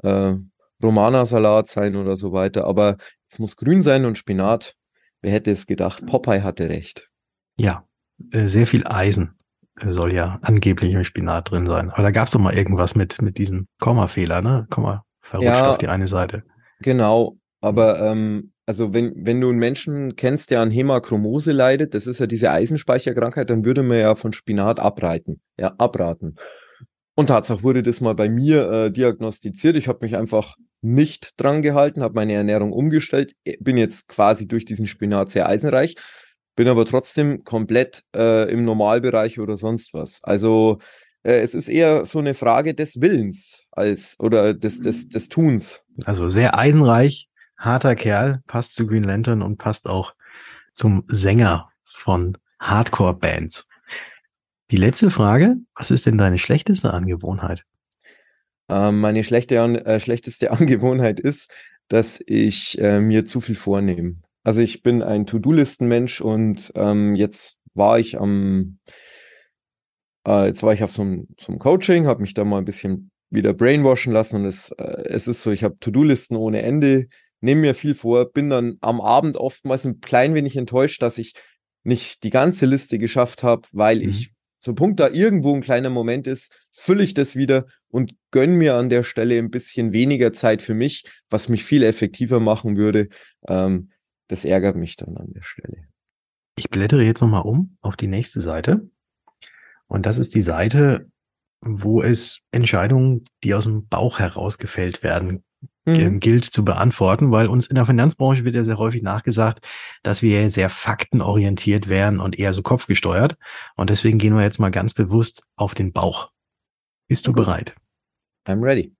äh, 0.02 0.34
Romana-Salat 0.82 1.69
sein 1.69 1.96
oder 1.96 2.16
so 2.16 2.32
weiter, 2.32 2.64
aber 2.64 2.96
es 3.30 3.38
muss 3.38 3.56
grün 3.56 3.82
sein 3.82 4.06
und 4.06 4.16
Spinat. 4.16 4.76
Wer 5.20 5.32
hätte 5.32 5.50
es 5.50 5.66
gedacht? 5.66 6.06
Popeye 6.06 6.42
hatte 6.42 6.69
recht. 6.69 7.10
Ja, 7.58 7.86
äh, 8.32 8.46
sehr 8.48 8.67
viel 8.67 8.86
Eisen 8.86 9.36
soll 9.80 10.12
ja 10.12 10.38
angeblich 10.42 10.92
im 10.92 11.04
Spinat 11.04 11.50
drin 11.50 11.66
sein. 11.66 11.90
Aber 11.90 12.02
da 12.02 12.10
gab 12.10 12.26
es 12.26 12.32
doch 12.32 12.40
mal 12.40 12.54
irgendwas 12.54 12.94
mit, 12.94 13.20
mit 13.20 13.38
diesem 13.38 13.66
Kommafehler, 13.78 14.42
ne? 14.42 14.66
Komma 14.70 15.04
verrutscht 15.20 15.48
ja, 15.48 15.70
auf 15.70 15.78
die 15.78 15.88
eine 15.88 16.06
Seite. 16.06 16.44
Genau, 16.80 17.36
aber 17.60 18.00
ähm, 18.00 18.52
also 18.64 18.94
wenn, 18.94 19.12
wenn 19.16 19.40
du 19.40 19.48
einen 19.48 19.58
Menschen 19.58 20.16
kennst, 20.16 20.50
der 20.50 20.60
an 20.60 20.70
Hämachromose 20.70 21.52
leidet, 21.52 21.94
das 21.94 22.06
ist 22.06 22.20
ja 22.20 22.26
diese 22.26 22.50
Eisenspeicherkrankheit, 22.50 23.50
dann 23.50 23.64
würde 23.64 23.82
man 23.82 23.98
ja 23.98 24.14
von 24.14 24.32
Spinat 24.32 24.80
abraten, 24.80 25.40
ja, 25.58 25.74
abraten. 25.78 26.36
Und 27.14 27.28
Tatsache 27.28 27.62
wurde 27.62 27.82
das 27.82 28.00
mal 28.00 28.14
bei 28.14 28.28
mir 28.28 28.70
äh, 28.70 28.92
diagnostiziert. 28.92 29.76
Ich 29.76 29.88
habe 29.88 30.00
mich 30.02 30.16
einfach 30.16 30.56
nicht 30.82 31.40
dran 31.40 31.62
gehalten, 31.62 32.02
habe 32.02 32.14
meine 32.14 32.34
Ernährung 32.34 32.72
umgestellt, 32.72 33.32
bin 33.60 33.78
jetzt 33.78 34.08
quasi 34.08 34.46
durch 34.46 34.64
diesen 34.64 34.86
Spinat 34.86 35.30
sehr 35.30 35.48
eisenreich 35.48 35.96
bin 36.56 36.69
aber 36.69 36.86
trotzdem 36.86 37.44
komplett 37.44 38.03
äh, 38.15 38.51
im 38.51 38.65
Normalbereich 38.65 39.39
oder 39.39 39.56
sonst 39.56 39.94
was. 39.94 40.25
Also 40.25 40.79
äh, 41.22 41.41
es 41.41 41.55
ist 41.55 41.69
eher 41.69 42.05
so 42.06 42.19
eine 42.19 42.34
Frage 42.34 42.75
des 42.75 43.01
Willens 43.01 43.63
als 43.70 44.17
oder 44.19 44.55
des, 44.55 44.81
des, 44.81 45.08
des 45.08 45.29
Tuns. 45.29 45.82
Also 46.05 46.29
sehr 46.29 46.58
eisenreich, 46.58 47.29
harter 47.56 47.94
Kerl, 47.94 48.43
passt 48.46 48.75
zu 48.75 48.86
Green 48.86 49.05
Lantern 49.05 49.43
und 49.43 49.58
passt 49.58 49.86
auch 49.86 50.15
zum 50.72 51.05
Sänger 51.08 51.70
von 51.84 52.36
Hardcore-Bands. 52.58 53.67
Die 54.70 54.77
letzte 54.77 55.10
Frage, 55.10 55.56
was 55.75 55.91
ist 55.91 56.06
denn 56.06 56.19
deine 56.19 56.39
schlechteste 56.39 56.93
Angewohnheit? 56.93 57.65
Ähm, 58.69 59.01
meine 59.01 59.22
schlechte, 59.22 59.56
äh, 59.56 60.01
schlechteste 60.01 60.51
Angewohnheit 60.53 61.20
ist, 61.20 61.53
dass 61.89 62.20
ich 62.27 62.79
äh, 62.81 63.01
mir 63.01 63.27
zu 63.27 63.41
viel 63.41 63.55
vornehme. 63.55 64.17
Also 64.46 64.60
ich 64.60 64.84
bin 64.84 65.03
ein 65.03 65.26
To-Do-Listen-Mensch 65.26 66.20
und 66.20 66.70
ähm, 66.76 67.17
jetzt 67.17 67.58
war 67.74 67.98
ich 67.98 68.17
am, 68.17 68.79
äh, 70.24 70.46
jetzt 70.46 70.62
war 70.62 70.72
ich 70.72 70.84
auf 70.84 70.93
so 70.93 71.03
einem, 71.03 71.26
Coaching, 71.58 72.06
habe 72.06 72.20
mich 72.20 72.32
da 72.32 72.44
mal 72.44 72.58
ein 72.58 72.65
bisschen 72.65 73.10
wieder 73.29 73.53
brainwashen 73.53 74.12
lassen 74.12 74.36
und 74.36 74.44
es, 74.44 74.70
äh, 74.79 75.03
es 75.08 75.26
ist 75.26 75.43
so, 75.43 75.50
ich 75.50 75.65
habe 75.65 75.76
To-Do-Listen 75.81 76.36
ohne 76.36 76.62
Ende, 76.62 77.08
nehme 77.41 77.62
mir 77.62 77.74
viel 77.74 77.96
vor, 77.96 78.31
bin 78.31 78.48
dann 78.48 78.76
am 78.82 79.00
Abend 79.00 79.36
oftmals 79.36 79.84
ein 79.84 80.00
klein 80.00 80.36
wenig 80.36 80.56
enttäuscht, 80.56 81.03
dass 81.03 81.19
ich 81.19 81.32
nicht 81.82 82.22
die 82.22 82.31
ganze 82.31 82.67
Liste 82.67 83.00
geschafft 83.00 83.43
habe, 83.43 83.67
weil 83.72 83.98
mhm. 83.98 84.10
ich 84.10 84.31
zum 84.60 84.76
Punkt 84.76 85.00
da 85.00 85.08
irgendwo 85.08 85.56
ein 85.56 85.60
kleiner 85.60 85.91
Moment 85.91 86.29
ist, 86.29 86.53
fülle 86.70 87.03
ich 87.03 87.15
das 87.15 87.34
wieder 87.34 87.67
und 87.88 88.15
gönne 88.31 88.55
mir 88.55 88.76
an 88.76 88.91
der 88.91 89.03
Stelle 89.03 89.38
ein 89.38 89.50
bisschen 89.50 89.93
weniger 89.93 90.32
Zeit 90.32 90.62
für 90.62 90.74
mich, 90.74 91.03
was 91.31 91.48
mich 91.48 91.65
viel 91.65 91.82
effektiver 91.82 92.38
machen 92.38 92.76
würde. 92.76 93.08
Ähm, 93.48 93.91
das 94.28 94.44
ärgert 94.44 94.76
mich 94.76 94.96
dann 94.96 95.16
an 95.16 95.32
der 95.32 95.42
Stelle. 95.42 95.88
Ich 96.58 96.70
blättere 96.70 97.02
jetzt 97.02 97.20
nochmal 97.20 97.42
um 97.42 97.76
auf 97.80 97.96
die 97.96 98.06
nächste 98.06 98.40
Seite. 98.40 98.88
Und 99.86 100.06
das 100.06 100.18
ist 100.18 100.34
die 100.34 100.40
Seite, 100.40 101.10
wo 101.60 102.02
es 102.02 102.40
Entscheidungen, 102.50 103.24
die 103.44 103.54
aus 103.54 103.64
dem 103.64 103.88
Bauch 103.88 104.18
heraus 104.18 104.58
gefällt 104.58 105.02
werden, 105.02 105.44
mhm. 105.84 106.20
gilt 106.20 106.44
zu 106.44 106.64
beantworten, 106.64 107.30
weil 107.30 107.46
uns 107.46 107.66
in 107.66 107.76
der 107.76 107.86
Finanzbranche 107.86 108.44
wird 108.44 108.54
ja 108.54 108.64
sehr 108.64 108.78
häufig 108.78 109.02
nachgesagt, 109.02 109.66
dass 110.02 110.22
wir 110.22 110.50
sehr 110.50 110.70
faktenorientiert 110.70 111.88
wären 111.88 112.20
und 112.20 112.38
eher 112.38 112.52
so 112.52 112.62
kopfgesteuert. 112.62 113.36
Und 113.76 113.90
deswegen 113.90 114.18
gehen 114.18 114.34
wir 114.34 114.42
jetzt 114.42 114.58
mal 114.58 114.70
ganz 114.70 114.94
bewusst 114.94 115.42
auf 115.56 115.74
den 115.74 115.92
Bauch. 115.92 116.30
Bist 117.08 117.26
du 117.26 117.30
okay. 117.30 117.40
bereit? 117.40 117.74
I'm 118.46 118.62
ready. 118.62 118.94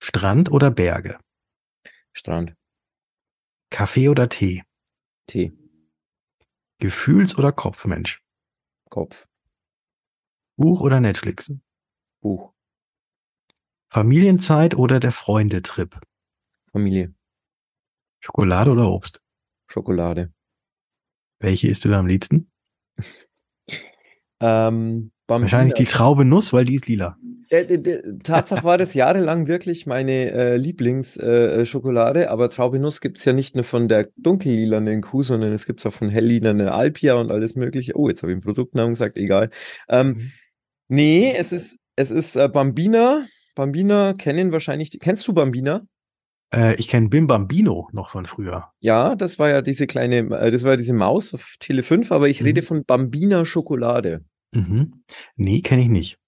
Strand 0.00 0.50
oder 0.50 0.70
Berge? 0.70 1.18
Strand. 2.12 2.54
Kaffee 3.72 4.08
oder 4.08 4.28
Tee? 4.28 4.62
Tee. 5.26 5.52
Gefühls- 6.78 7.36
oder 7.36 7.52
Kopfmensch? 7.52 8.22
Kopf. 8.90 9.26
Buch 10.56 10.80
oder 10.82 11.00
Netflix? 11.00 11.52
Buch. 12.20 12.52
Familienzeit 13.88 14.76
oder 14.76 15.00
der 15.00 15.10
Freundetrip? 15.10 15.98
Familie. 16.70 17.14
Schokolade 18.20 18.70
oder 18.70 18.90
Obst? 18.90 19.22
Schokolade. 19.68 20.32
Welche 21.40 21.68
isst 21.68 21.84
du 21.84 21.88
da 21.88 21.98
am 21.98 22.06
liebsten? 22.06 22.52
ähm, 24.40 25.12
Wahrscheinlich 25.26 25.74
die 25.74 25.86
Traube 25.86 26.26
Nuss, 26.26 26.52
weil 26.52 26.66
die 26.66 26.74
ist 26.74 26.86
lila. 26.88 27.18
Äh, 27.52 28.18
Tatsache 28.22 28.64
war 28.64 28.78
das 28.78 28.94
jahrelang 28.94 29.46
wirklich 29.46 29.86
meine 29.86 30.30
äh, 30.32 30.56
Lieblingsschokolade, 30.56 32.24
äh, 32.24 32.26
aber 32.26 32.50
Traube 32.50 32.78
Nuss 32.78 33.00
gibt 33.00 33.18
es 33.18 33.24
ja 33.24 33.32
nicht 33.32 33.54
nur 33.54 33.64
von 33.64 33.88
der 33.88 34.08
dunkellilanen 34.16 35.02
Kuh, 35.02 35.22
sondern 35.22 35.52
es 35.52 35.66
gibt 35.66 35.80
es 35.80 35.86
auch 35.86 35.92
von 35.92 36.08
helllilanen 36.08 36.68
Alpia 36.68 37.14
und 37.14 37.30
alles 37.30 37.54
mögliche. 37.56 37.96
Oh, 37.96 38.08
jetzt 38.08 38.22
habe 38.22 38.32
ich 38.32 38.36
einen 38.36 38.42
Produktnamen 38.42 38.94
gesagt, 38.94 39.18
egal. 39.18 39.50
Ähm, 39.88 40.08
mhm. 40.08 40.32
Nee, 40.88 41.34
es 41.36 41.52
ist, 41.52 41.78
es 41.96 42.10
ist 42.10 42.36
äh, 42.36 42.48
Bambina 42.48 43.26
Bambina 43.54 44.14
kennen 44.14 44.52
wahrscheinlich. 44.52 44.98
Kennst 45.00 45.28
du 45.28 45.32
Bambina? 45.32 45.86
Äh, 46.54 46.74
ich 46.76 46.88
kenne 46.88 47.08
Bim 47.08 47.26
Bambino 47.26 47.88
noch 47.92 48.10
von 48.10 48.26
früher. 48.26 48.70
Ja, 48.80 49.14
das 49.14 49.38
war 49.38 49.50
ja 49.50 49.62
diese 49.62 49.86
kleine, 49.86 50.18
äh, 50.38 50.50
das 50.50 50.64
war 50.64 50.72
ja 50.72 50.76
diese 50.76 50.94
Maus 50.94 51.34
auf 51.34 51.56
Tele 51.58 51.82
5, 51.82 52.12
aber 52.12 52.28
ich 52.28 52.40
mhm. 52.40 52.46
rede 52.46 52.62
von 52.62 52.84
Bambina 52.84 53.44
Schokolade. 53.44 54.24
Mhm. 54.52 55.04
Nee, 55.36 55.60
kenne 55.60 55.82
ich 55.82 55.88
nicht. 55.88 56.18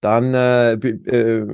Dann 0.00 0.34
äh, 0.34 0.72
äh, 0.72 1.46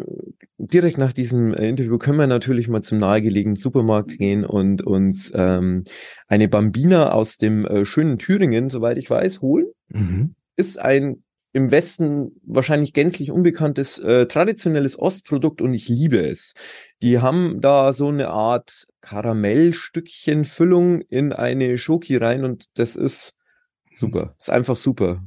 direkt 0.58 0.98
nach 0.98 1.12
diesem 1.12 1.54
Interview 1.54 1.98
können 1.98 2.18
wir 2.18 2.26
natürlich 2.26 2.68
mal 2.68 2.82
zum 2.82 2.98
nahegelegenen 2.98 3.56
Supermarkt 3.56 4.18
gehen 4.18 4.44
und 4.44 4.82
uns 4.82 5.30
ähm, 5.34 5.84
eine 6.26 6.48
Bambina 6.48 7.12
aus 7.12 7.38
dem 7.38 7.64
äh, 7.66 7.84
schönen 7.84 8.18
Thüringen, 8.18 8.68
soweit 8.68 8.98
ich 8.98 9.08
weiß, 9.08 9.40
holen. 9.42 9.66
Mhm. 9.88 10.34
Ist 10.56 10.80
ein 10.80 11.22
im 11.52 11.70
Westen 11.70 12.40
wahrscheinlich 12.44 12.94
gänzlich 12.94 13.30
unbekanntes 13.30 13.98
äh, 13.98 14.26
traditionelles 14.26 14.98
Ostprodukt 14.98 15.60
und 15.60 15.74
ich 15.74 15.88
liebe 15.88 16.18
es. 16.18 16.54
Die 17.02 17.20
haben 17.20 17.60
da 17.60 17.92
so 17.92 18.08
eine 18.08 18.28
Art 18.28 18.86
Karamellstückchen 19.02 20.44
Füllung 20.44 21.02
in 21.02 21.32
eine 21.32 21.76
Schoki 21.76 22.16
rein 22.16 22.44
und 22.44 22.66
das 22.74 22.96
ist 22.96 23.34
super. 23.92 24.34
Ist 24.38 24.50
einfach 24.50 24.76
super. 24.76 25.22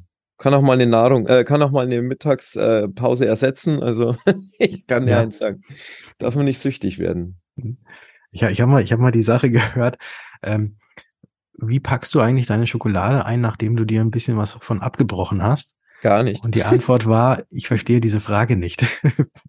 Kann 0.46 0.54
auch 0.54 0.62
mal 0.62 0.74
eine 0.74 0.86
Nahrung, 0.86 1.26
äh, 1.26 1.44
kann 1.44 1.64
auch 1.64 1.72
mal 1.72 1.88
eine 1.88 2.04
Mittagspause 2.04 3.26
äh, 3.26 3.28
ersetzen. 3.28 3.82
Also 3.82 4.16
ich 4.60 4.86
kann 4.86 5.08
ja 5.08 5.22
eins 5.22 5.40
sagen, 5.40 5.62
darf 6.20 6.36
man 6.36 6.46
nicht 6.46 6.60
süchtig 6.60 7.00
werden. 7.00 7.40
Ja, 8.30 8.52
ich 8.52 8.62
habe 8.62 8.72
mal, 8.72 8.84
ich 8.84 8.92
habe 8.92 9.02
mal 9.02 9.12
die 9.12 9.24
Sache 9.24 9.50
gehört. 9.50 9.98
Ähm, 10.44 10.78
wie 11.58 11.80
packst 11.80 12.14
du 12.14 12.20
eigentlich 12.20 12.46
deine 12.46 12.68
Schokolade 12.68 13.26
ein, 13.26 13.42
nachdem 13.42 13.76
du 13.76 13.86
dir 13.86 14.02
ein 14.02 14.12
bisschen 14.12 14.38
was 14.38 14.52
von 14.52 14.84
abgebrochen 14.84 15.42
hast? 15.42 15.78
Gar 16.04 16.22
nicht. 16.22 16.46
Und 16.46 16.54
die 16.54 16.64
Antwort 16.76 17.08
war, 17.08 17.42
ich 17.50 17.68
verstehe 17.68 18.00
diese 18.00 18.20
Frage 18.20 18.56
nicht. 18.56 18.86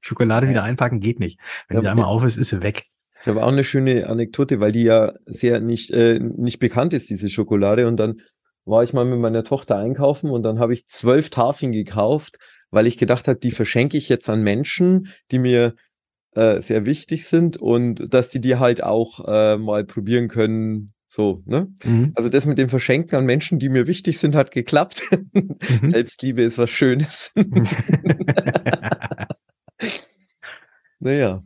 Schokolade 0.00 0.48
wieder 0.48 0.62
einpacken 0.62 1.00
geht 1.00 1.20
nicht. 1.20 1.38
Wenn 1.68 1.76
ja, 1.76 1.82
die 1.82 1.88
einmal 1.88 2.06
auf 2.06 2.24
ist, 2.24 2.38
ist 2.38 2.48
sie 2.48 2.62
weg. 2.62 2.86
Ich 3.20 3.26
habe 3.26 3.44
auch 3.44 3.52
eine 3.52 3.64
schöne 3.64 4.08
Anekdote, 4.08 4.60
weil 4.60 4.72
die 4.72 4.84
ja 4.84 5.12
sehr 5.26 5.60
nicht, 5.60 5.90
äh, 5.90 6.20
nicht 6.20 6.58
bekannt 6.58 6.94
ist, 6.94 7.10
diese 7.10 7.28
Schokolade. 7.28 7.86
Und 7.86 7.98
dann 7.98 8.22
war 8.66 8.82
ich 8.82 8.92
mal 8.92 9.04
mit 9.04 9.18
meiner 9.18 9.44
Tochter 9.44 9.78
einkaufen 9.78 10.30
und 10.30 10.42
dann 10.42 10.58
habe 10.58 10.74
ich 10.74 10.86
zwölf 10.88 11.30
Tafeln 11.30 11.72
gekauft, 11.72 12.38
weil 12.70 12.86
ich 12.86 12.98
gedacht 12.98 13.28
habe, 13.28 13.38
die 13.38 13.52
verschenke 13.52 13.96
ich 13.96 14.08
jetzt 14.08 14.28
an 14.28 14.42
Menschen, 14.42 15.08
die 15.30 15.38
mir 15.38 15.74
äh, 16.34 16.60
sehr 16.60 16.84
wichtig 16.84 17.26
sind 17.26 17.56
und 17.56 18.12
dass 18.12 18.28
die 18.28 18.40
die 18.40 18.56
halt 18.56 18.82
auch 18.82 19.26
äh, 19.26 19.56
mal 19.56 19.84
probieren 19.84 20.28
können, 20.28 20.92
so, 21.06 21.42
ne? 21.46 21.68
Mhm. 21.84 22.12
Also 22.16 22.28
das 22.28 22.44
mit 22.44 22.58
dem 22.58 22.68
Verschenken 22.68 23.16
an 23.16 23.24
Menschen, 23.24 23.60
die 23.60 23.68
mir 23.68 23.86
wichtig 23.86 24.18
sind, 24.18 24.34
hat 24.34 24.50
geklappt. 24.50 25.02
Mhm. 25.32 25.56
Selbstliebe 25.90 26.42
ist 26.42 26.58
was 26.58 26.68
Schönes. 26.68 27.32
naja. 30.98 31.42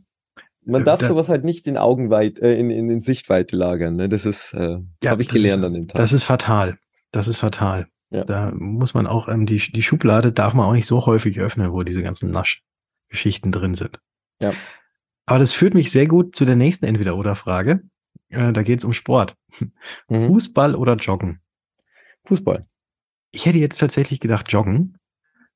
Man 0.63 0.83
darf 0.83 0.99
das, 0.99 1.09
sowas 1.09 1.29
halt 1.29 1.43
nicht 1.43 1.67
in 1.67 1.77
Augenweit, 1.77 2.39
äh, 2.39 2.55
in, 2.55 2.69
in, 2.69 2.89
in 2.89 3.01
Sichtweite 3.01 3.55
lagern. 3.55 3.95
Ne? 3.95 4.09
Das 4.09 4.25
ist, 4.25 4.53
äh, 4.53 4.79
ja, 5.03 5.11
habe 5.11 5.21
ich 5.21 5.29
gelernt 5.29 5.61
ist, 5.61 5.67
an 5.67 5.73
dem 5.73 5.87
Tag. 5.87 5.97
Das 5.97 6.13
ist 6.13 6.23
fatal. 6.23 6.77
Das 7.11 7.27
ist 7.27 7.39
fatal. 7.39 7.87
Ja. 8.09 8.25
Da 8.25 8.51
muss 8.51 8.93
man 8.93 9.07
auch, 9.07 9.27
ähm, 9.27 9.45
die, 9.45 9.57
die 9.57 9.83
Schublade 9.83 10.31
darf 10.31 10.53
man 10.53 10.65
auch 10.65 10.73
nicht 10.73 10.87
so 10.87 11.05
häufig 11.05 11.39
öffnen, 11.39 11.71
wo 11.71 11.83
diese 11.83 12.03
ganzen 12.03 12.29
Naschgeschichten 12.31 13.51
drin 13.51 13.73
sind. 13.73 13.99
Ja. 14.39 14.53
Aber 15.25 15.39
das 15.39 15.53
führt 15.53 15.73
mich 15.73 15.91
sehr 15.91 16.07
gut 16.07 16.35
zu 16.35 16.43
der 16.45 16.55
nächsten 16.57 16.85
Entweder-Oder-Frage. 16.85 17.83
Äh, 18.29 18.51
da 18.51 18.63
geht 18.63 18.79
es 18.79 18.85
um 18.85 18.93
Sport. 18.93 19.35
Mhm. 20.09 20.27
Fußball 20.27 20.75
oder 20.75 20.95
Joggen? 20.95 21.39
Fußball. 22.25 22.67
Ich 23.31 23.45
hätte 23.45 23.59
jetzt 23.59 23.77
tatsächlich 23.77 24.19
gedacht 24.19 24.51
Joggen, 24.51 24.97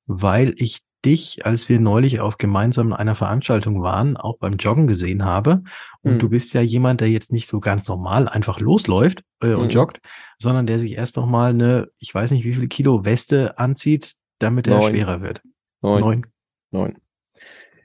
weil 0.06 0.54
ich 0.58 0.85
dich, 1.06 1.46
als 1.46 1.70
wir 1.70 1.80
neulich 1.80 2.20
auf 2.20 2.38
gemeinsam 2.38 2.92
einer 2.92 3.16
Veranstaltung 3.16 3.82
waren, 3.82 4.18
auch 4.18 4.38
beim 4.38 4.54
Joggen 4.54 4.88
gesehen 4.88 5.24
habe. 5.24 5.64
Und 6.02 6.16
mhm. 6.16 6.20
du 6.20 6.30
bist 6.30 6.54
ja 6.54 6.62
jemand, 6.62 7.02
der 7.02 7.10
jetzt 7.10 7.32
nicht 7.32 7.48
so 7.48 7.60
ganz 7.60 7.88
normal 7.88 8.28
einfach 8.28 8.60
losläuft 8.60 9.24
äh, 9.42 9.54
und 9.54 9.66
mhm. 9.66 9.72
joggt, 9.72 10.00
sondern 10.40 10.66
der 10.66 10.80
sich 10.80 10.98
erst 10.98 11.18
noch 11.18 11.28
mal 11.28 11.52
eine, 11.52 11.90
ich 12.00 12.14
weiß 12.14 12.32
nicht 12.32 12.44
wie 12.44 12.54
viele 12.54 12.68
Kilo 12.68 13.06
Weste 13.06 13.58
anzieht, 13.60 14.16
damit 14.40 14.68
er 14.68 14.82
schwerer 14.82 15.22
wird. 15.22 15.42
Neun. 15.82 16.02
Neun. 16.02 16.26
Neun. 16.72 16.98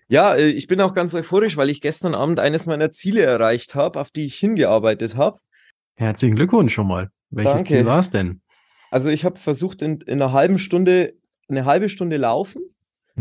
Ja, 0.09 0.35
äh, 0.35 0.49
ich 0.49 0.67
bin 0.67 0.81
auch 0.81 0.95
ganz 0.95 1.15
euphorisch, 1.15 1.57
weil 1.57 1.71
ich 1.71 1.81
gestern 1.81 2.15
Abend 2.15 2.41
eines 2.41 2.67
meiner 2.67 2.91
Ziele 2.91 3.23
erreicht 3.23 3.75
habe, 3.75 4.00
auf 4.00 4.11
die 4.11 4.25
ich 4.25 4.37
hingearbeitet 4.37 5.17
habe. 5.17 5.39
Herzlichen 5.97 6.35
Glückwunsch 6.37 6.75
schon 6.75 6.89
mal. 6.89 7.11
Welches 7.31 7.57
Danke. 7.57 7.75
Ziel 7.75 7.87
war 7.87 8.00
es 8.00 8.11
denn? 8.11 8.41
Also 8.91 9.09
ich 9.09 9.25
habe 9.25 9.39
versucht, 9.39 9.83
in, 9.83 10.00
in, 10.00 10.21
einer 10.21 10.33
halben 10.33 10.59
Stunde, 10.59 11.15
eine 11.49 11.65
halbe 11.65 11.89
Stunde 11.89 12.17
laufen 12.17 12.61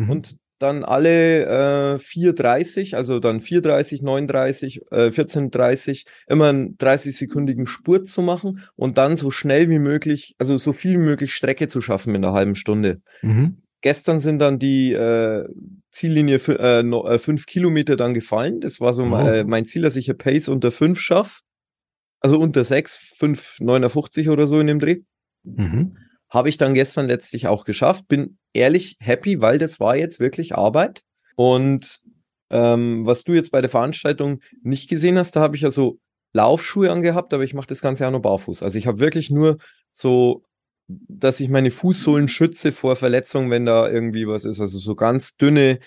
mhm. 0.03 0.09
und 0.09 0.37
dann 0.59 0.83
alle 0.83 1.45
äh, 1.45 1.95
4,30, 1.95 2.95
also 2.95 3.19
dann 3.19 3.39
4,30, 3.39 4.03
9,30, 4.03 4.81
äh, 4.91 5.09
14,30, 5.09 6.05
immer 6.27 6.49
einen 6.49 6.77
30-sekündigen 6.77 7.65
Spurt 7.65 8.09
zu 8.09 8.21
machen 8.21 8.65
und 8.75 8.97
dann 8.97 9.15
so 9.15 9.31
schnell 9.31 9.69
wie 9.69 9.79
möglich, 9.79 10.35
also 10.37 10.57
so 10.57 10.73
viel 10.73 10.93
wie 10.93 11.05
möglich 11.05 11.33
Strecke 11.33 11.69
zu 11.69 11.81
schaffen 11.81 12.13
in 12.13 12.23
einer 12.23 12.33
halben 12.33 12.55
Stunde. 12.55 13.01
Mhm. 13.21 13.61
Gestern 13.81 14.19
sind 14.19 14.39
dann 14.39 14.59
die 14.59 14.91
äh, 14.91 15.47
Ziellinie 15.91 16.37
äh, 16.59 16.83
no, 16.83 17.07
äh, 17.07 17.17
fünf 17.17 17.45
Kilometer 17.45 17.95
dann 17.95 18.13
gefallen. 18.13 18.59
Das 18.59 18.81
war 18.81 18.93
so 18.93 19.03
oh. 19.03 19.07
mein, 19.07 19.25
äh, 19.27 19.43
mein 19.45 19.65
Ziel, 19.65 19.81
dass 19.81 19.95
ich 19.95 20.09
eine 20.09 20.17
Pace 20.17 20.49
unter 20.49 20.71
fünf 20.71 20.99
schaffe. 20.99 21.41
Also 22.19 22.37
unter 22.37 22.65
sechs, 22.65 22.97
fünf, 22.97 23.55
59 23.61 24.27
oder 24.27 24.45
so 24.45 24.59
in 24.59 24.67
dem 24.67 24.79
Dreh. 24.79 25.03
Mhm. 25.43 25.95
Habe 26.29 26.49
ich 26.49 26.57
dann 26.57 26.73
gestern 26.73 27.07
letztlich 27.07 27.47
auch 27.47 27.63
geschafft. 27.63 28.09
Bin 28.09 28.37
ehrlich 28.53 28.97
happy, 28.99 29.41
weil 29.41 29.57
das 29.57 29.79
war 29.79 29.95
jetzt 29.95 30.19
wirklich 30.19 30.55
Arbeit. 30.55 31.01
Und 31.35 31.99
ähm, 32.49 33.05
was 33.05 33.23
du 33.23 33.33
jetzt 33.33 33.51
bei 33.51 33.61
der 33.61 33.69
Veranstaltung 33.69 34.41
nicht 34.63 34.89
gesehen 34.89 35.17
hast, 35.17 35.35
da 35.35 35.41
habe 35.41 35.55
ich 35.55 35.61
ja 35.61 35.71
so 35.71 35.99
Laufschuhe 36.33 36.91
angehabt, 36.91 37.33
aber 37.33 37.43
ich 37.43 37.53
mache 37.53 37.67
das 37.67 37.81
Ganze 37.81 38.03
ja 38.03 38.11
nur 38.11 38.21
barfuß. 38.21 38.63
Also 38.63 38.77
ich 38.77 38.87
habe 38.87 38.99
wirklich 38.99 39.29
nur 39.29 39.57
so 39.91 40.43
dass 40.89 41.39
ich 41.39 41.49
meine 41.49 41.71
Fußsohlen 41.71 42.27
schütze 42.27 42.71
vor 42.71 42.95
Verletzungen, 42.95 43.51
wenn 43.51 43.65
da 43.65 43.89
irgendwie 43.89 44.27
was 44.27 44.43
ist. 44.43 44.59
Also 44.59 44.79
so 44.79 44.95
ganz 44.95 45.35
dünne 45.35 45.79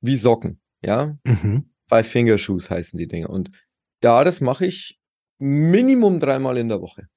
wie 0.00 0.16
Socken, 0.16 0.60
ja. 0.82 1.16
Mhm. 1.24 1.70
Five 1.88 2.06
Finger 2.06 2.38
Shoes 2.38 2.70
heißen 2.70 2.98
die 2.98 3.08
Dinge. 3.08 3.28
Und 3.28 3.50
ja, 4.02 4.22
das 4.24 4.40
mache 4.40 4.66
ich 4.66 4.98
Minimum 5.38 6.20
dreimal 6.20 6.58
in 6.58 6.68
der 6.68 6.80
Woche. 6.80 7.08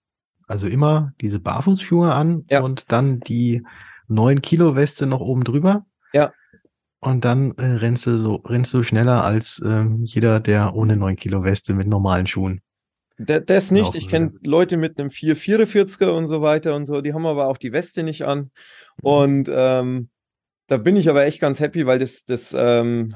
Also 0.47 0.67
immer 0.67 1.11
diese 1.19 1.39
Barfußschuhe 1.39 2.13
an 2.13 2.45
ja. 2.49 2.61
und 2.61 2.91
dann 2.91 3.19
die 3.19 3.63
neun 4.07 4.41
Kilo 4.41 4.75
Weste 4.75 5.05
noch 5.05 5.21
oben 5.21 5.43
drüber. 5.43 5.85
Ja. 6.13 6.33
Und 6.99 7.25
dann 7.25 7.51
äh, 7.57 7.65
rennst 7.65 8.07
du 8.07 8.17
so, 8.17 8.35
rennst 8.35 8.73
du 8.73 8.83
schneller 8.83 9.23
als 9.23 9.59
äh, 9.59 9.85
jeder, 10.03 10.39
der 10.39 10.75
ohne 10.75 10.97
neun 10.97 11.15
Kilo 11.15 11.43
Weste 11.43 11.73
mit 11.73 11.87
normalen 11.87 12.27
Schuhen 12.27 12.61
der, 13.17 13.41
das 13.41 13.71
nicht. 13.71 13.95
Ich 13.95 14.07
kenne 14.07 14.33
Leute 14.43 14.77
mit 14.77 14.99
einem 14.99 15.09
444er 15.09 16.09
und 16.09 16.27
so 16.27 16.41
weiter 16.41 16.75
und 16.75 16.85
so, 16.85 17.01
die 17.01 17.13
haben 17.13 17.25
aber 17.25 17.47
auch 17.47 17.57
die 17.57 17.71
Weste 17.71 18.03
nicht 18.03 18.23
an. 18.23 18.51
Und 19.01 19.49
ähm, 19.51 20.09
da 20.67 20.77
bin 20.77 20.95
ich 20.95 21.09
aber 21.09 21.25
echt 21.25 21.39
ganz 21.39 21.59
happy, 21.59 21.85
weil 21.85 21.99
das, 21.99 22.25
das 22.25 22.53
ähm, 22.55 23.09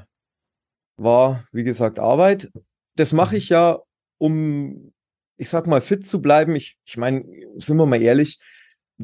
war, 0.97 1.47
wie 1.51 1.63
gesagt, 1.63 1.99
Arbeit. 1.99 2.49
Das 2.95 3.13
mache 3.13 3.37
ich 3.37 3.49
ja, 3.49 3.79
um 4.17 4.93
ich 5.37 5.49
sag 5.49 5.65
mal, 5.65 5.81
fit 5.81 6.05
zu 6.05 6.21
bleiben, 6.21 6.55
ich, 6.55 6.77
ich 6.85 6.97
meine, 6.97 7.25
sind 7.57 7.77
wir 7.77 7.87
mal 7.87 8.01
ehrlich, 8.01 8.39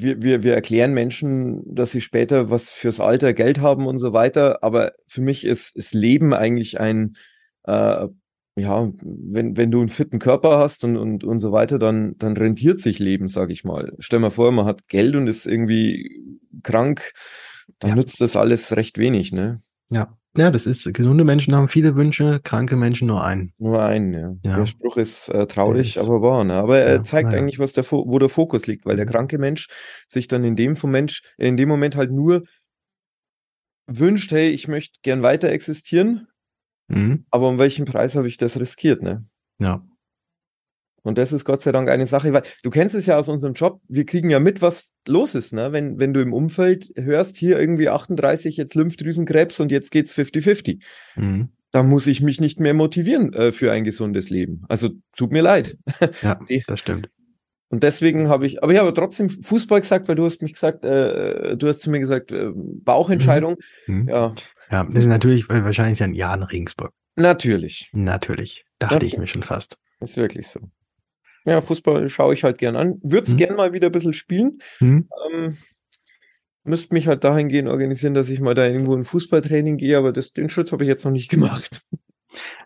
wir, 0.01 0.21
wir, 0.21 0.43
wir 0.43 0.53
erklären 0.53 0.93
Menschen, 0.93 1.63
dass 1.73 1.91
sie 1.91 2.01
später 2.01 2.49
was 2.49 2.71
fürs 2.71 2.99
Alter 2.99 3.33
Geld 3.33 3.59
haben 3.59 3.87
und 3.87 3.97
so 3.97 4.13
weiter. 4.13 4.63
Aber 4.63 4.93
für 5.07 5.21
mich 5.21 5.45
ist, 5.45 5.75
ist 5.75 5.93
Leben 5.93 6.33
eigentlich 6.33 6.79
ein, 6.79 7.15
äh, 7.63 8.07
ja, 8.55 8.91
wenn, 9.01 9.57
wenn 9.57 9.71
du 9.71 9.79
einen 9.79 9.89
fitten 9.89 10.19
Körper 10.19 10.57
hast 10.57 10.83
und, 10.83 10.97
und, 10.97 11.23
und 11.23 11.39
so 11.39 11.51
weiter, 11.51 11.77
dann, 11.77 12.15
dann 12.17 12.35
rentiert 12.35 12.81
sich 12.81 12.99
Leben, 12.99 13.27
sag 13.27 13.51
ich 13.51 13.63
mal. 13.63 13.93
Stell 13.99 14.19
mal 14.19 14.31
vor, 14.31 14.51
man 14.51 14.65
hat 14.65 14.87
Geld 14.87 15.15
und 15.15 15.27
ist 15.27 15.45
irgendwie 15.45 16.37
krank, 16.63 17.11
dann 17.79 17.91
ja. 17.91 17.95
nützt 17.95 18.19
das 18.21 18.35
alles 18.35 18.75
recht 18.75 18.97
wenig, 18.97 19.31
ne? 19.31 19.61
Ja. 19.89 20.17
Ja, 20.37 20.51
das 20.51 20.67
ist, 20.67 20.93
gesunde 20.93 21.23
Menschen 21.23 21.55
haben 21.55 21.67
viele 21.67 21.95
Wünsche, 21.95 22.39
kranke 22.43 22.75
Menschen 22.75 23.07
nur 23.07 23.23
einen. 23.23 23.53
Nur 23.57 23.81
einen, 23.81 24.13
ja. 24.13 24.35
ja. 24.43 24.57
Der 24.57 24.65
Spruch 24.67 24.97
ist 24.97 25.29
äh, 25.29 25.47
traurig, 25.47 25.95
ist, 25.95 25.97
aber 25.97 26.21
wahr. 26.21 26.43
Ne? 26.43 26.53
Aber 26.53 26.77
er 26.77 26.97
ja, 26.97 27.03
zeigt 27.03 27.31
ja. 27.31 27.37
eigentlich, 27.39 27.59
was 27.59 27.73
der, 27.73 27.83
wo 27.89 28.19
der 28.19 28.29
Fokus 28.29 28.67
liegt, 28.67 28.85
weil 28.85 28.95
der 28.95 29.05
mhm. 29.05 29.11
kranke 29.11 29.37
Mensch 29.39 29.67
sich 30.07 30.27
dann 30.27 30.43
in 30.43 30.55
dem 30.55 30.75
vom 30.75 30.91
Mensch, 30.91 31.23
in 31.37 31.57
dem 31.57 31.67
Moment 31.67 31.95
halt 31.95 32.11
nur 32.11 32.43
wünscht, 33.87 34.31
hey, 34.31 34.49
ich 34.49 34.67
möchte 34.67 34.99
gern 35.01 35.23
weiter 35.23 35.49
existieren, 35.49 36.27
mhm. 36.87 37.25
aber 37.31 37.47
um 37.47 37.57
welchen 37.57 37.85
Preis 37.85 38.15
habe 38.15 38.27
ich 38.27 38.37
das 38.37 38.59
riskiert, 38.59 39.01
ne? 39.01 39.25
Ja. 39.59 39.81
Und 41.07 41.17
das 41.17 41.31
ist 41.31 41.45
Gott 41.45 41.61
sei 41.61 41.71
Dank 41.71 41.87
eine 41.87 42.05
Sache, 42.05 42.33
weil 42.33 42.43
du 42.63 42.69
kennst 42.69 42.93
es 42.93 43.05
ja 43.05 43.17
aus 43.17 43.29
unserem 43.29 43.53
Job, 43.53 43.79
wir 43.87 44.05
kriegen 44.05 44.29
ja 44.29 44.41
mit, 44.41 44.61
was 44.61 44.91
los 45.07 45.35
ist, 45.35 45.53
ne? 45.53 45.71
Wenn, 45.71 45.97
wenn 45.99 46.13
du 46.13 46.19
im 46.19 46.33
Umfeld 46.33 46.91
hörst, 46.97 47.37
hier 47.37 47.57
irgendwie 47.57 47.87
38, 47.87 48.57
jetzt 48.57 48.75
Lymphdrüsenkrebs 48.75 49.61
und 49.61 49.71
jetzt 49.71 49.91
geht's 49.91 50.13
50-50. 50.13 50.83
Mhm. 51.15 51.47
Da 51.71 51.81
muss 51.81 52.07
ich 52.07 52.19
mich 52.19 52.41
nicht 52.41 52.59
mehr 52.59 52.73
motivieren 52.73 53.31
äh, 53.31 53.53
für 53.53 53.71
ein 53.71 53.85
gesundes 53.85 54.29
Leben. 54.29 54.63
Also 54.67 54.89
tut 55.15 55.31
mir 55.31 55.41
leid. 55.41 55.77
Ja, 56.21 56.41
das 56.67 56.81
stimmt. 56.81 57.09
Und 57.69 57.83
deswegen 57.83 58.27
habe 58.27 58.45
ich, 58.45 58.61
aber 58.61 58.73
ich 58.73 58.79
habe 58.79 58.93
trotzdem 58.93 59.29
Fußball 59.29 59.79
gesagt, 59.79 60.09
weil 60.09 60.15
du 60.15 60.25
hast 60.25 60.41
mich 60.41 60.55
gesagt, 60.55 60.83
äh, 60.83 61.55
du 61.55 61.69
hast 61.69 61.79
zu 61.79 61.89
mir 61.89 61.99
gesagt, 61.99 62.33
äh, 62.33 62.49
Bauchentscheidung. 62.53 63.55
Mhm. 63.87 64.01
mhm. 64.01 64.09
Ja. 64.09 64.35
Ja, 64.69 64.83
das 64.83 65.03
ist 65.03 65.09
natürlich 65.09 65.47
wahrscheinlich 65.47 66.03
ein 66.03 66.13
Ja 66.13 66.35
in 66.35 66.43
Regensburg. 66.43 66.91
Natürlich. 67.15 67.89
Natürlich. 67.93 68.65
Dachte 68.79 68.95
Natürlich. 68.95 69.13
ich 69.13 69.19
mir 69.21 69.27
schon 69.27 69.43
fast. 69.43 69.77
Ist 70.01 70.17
wirklich 70.17 70.47
so. 70.47 70.59
Ja, 71.47 71.61
Fußball 71.61 72.09
schaue 72.09 72.33
ich 72.33 72.43
halt 72.43 72.57
gern 72.57 72.75
an. 72.75 72.99
Würde 73.01 73.25
es 73.25 73.31
hm. 73.31 73.37
gern 73.37 73.55
mal 73.55 73.71
wieder 73.71 73.87
ein 73.87 73.93
bisschen 73.93 74.11
spielen. 74.11 74.59
Hm. 74.79 75.07
Ähm, 75.31 75.57
müsste 76.65 76.93
mich 76.93 77.07
halt 77.07 77.23
dahingehend 77.23 77.69
organisieren, 77.69 78.13
dass 78.13 78.29
ich 78.29 78.41
mal 78.41 78.53
da 78.53 78.67
irgendwo 78.67 78.93
ein 78.93 79.05
Fußballtraining 79.05 79.77
gehe, 79.77 79.97
aber 79.97 80.11
das, 80.11 80.33
den 80.33 80.49
Schritt 80.49 80.73
habe 80.73 80.83
ich 80.83 80.89
jetzt 80.89 81.05
noch 81.05 81.11
nicht 81.13 81.29
gemacht. 81.29 81.83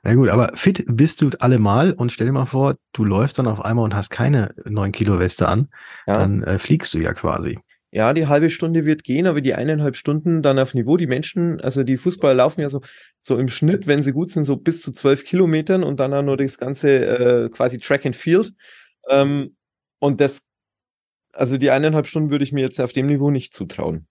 Na 0.01 0.15
gut, 0.15 0.29
aber 0.29 0.53
fit 0.55 0.83
bist 0.87 1.21
du 1.21 1.29
allemal 1.39 1.93
und 1.93 2.11
stell 2.11 2.25
dir 2.25 2.33
mal 2.33 2.47
vor, 2.47 2.75
du 2.91 3.05
läufst 3.05 3.37
dann 3.37 3.47
auf 3.47 3.63
einmal 3.63 3.85
und 3.85 3.95
hast 3.95 4.09
keine 4.09 4.55
9 4.65 4.91
Kilo 4.91 5.19
Weste 5.19 5.47
an, 5.47 5.69
ja. 6.07 6.15
dann 6.15 6.41
äh, 6.41 6.57
fliegst 6.57 6.91
du 6.95 6.97
ja 6.97 7.13
quasi. 7.13 7.59
Ja, 7.93 8.13
die 8.13 8.27
halbe 8.27 8.49
Stunde 8.49 8.85
wird 8.85 9.03
gehen, 9.03 9.27
aber 9.27 9.41
die 9.41 9.53
eineinhalb 9.53 9.97
Stunden 9.97 10.41
dann 10.41 10.57
auf 10.59 10.73
Niveau. 10.73 10.95
Die 10.95 11.07
Menschen, 11.07 11.59
also 11.59 11.83
die 11.83 11.97
Fußballer 11.97 12.35
laufen 12.35 12.61
ja 12.61 12.69
so, 12.69 12.81
so 13.19 13.37
im 13.37 13.49
Schnitt, 13.49 13.85
wenn 13.85 14.01
sie 14.01 14.13
gut 14.13 14.31
sind, 14.31 14.45
so 14.45 14.55
bis 14.55 14.81
zu 14.81 14.93
zwölf 14.93 15.25
Kilometern 15.25 15.83
und 15.83 15.99
dann 15.99 16.13
auch 16.13 16.21
nur 16.21 16.37
das 16.37 16.57
ganze 16.57 16.89
äh, 16.89 17.49
quasi 17.49 17.79
Track 17.79 18.05
and 18.05 18.15
Field. 18.15 18.53
Ähm, 19.09 19.57
und 19.99 20.21
das, 20.21 20.41
also 21.33 21.57
die 21.57 21.69
eineinhalb 21.69 22.07
Stunden 22.07 22.29
würde 22.29 22.45
ich 22.45 22.53
mir 22.53 22.61
jetzt 22.61 22.79
auf 22.79 22.93
dem 22.93 23.07
Niveau 23.07 23.29
nicht 23.29 23.53
zutrauen. 23.53 24.07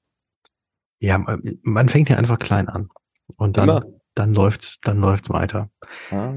Ja, 0.99 1.25
man 1.63 1.89
fängt 1.89 2.11
ja 2.11 2.17
einfach 2.17 2.39
klein 2.39 2.69
an 2.69 2.91
und 3.37 3.57
dann, 3.57 3.83
dann 4.15 4.35
läuft's, 4.35 4.81
dann 4.81 5.01
läuft's 5.01 5.31
weiter. 5.31 5.71
Ah. 6.11 6.35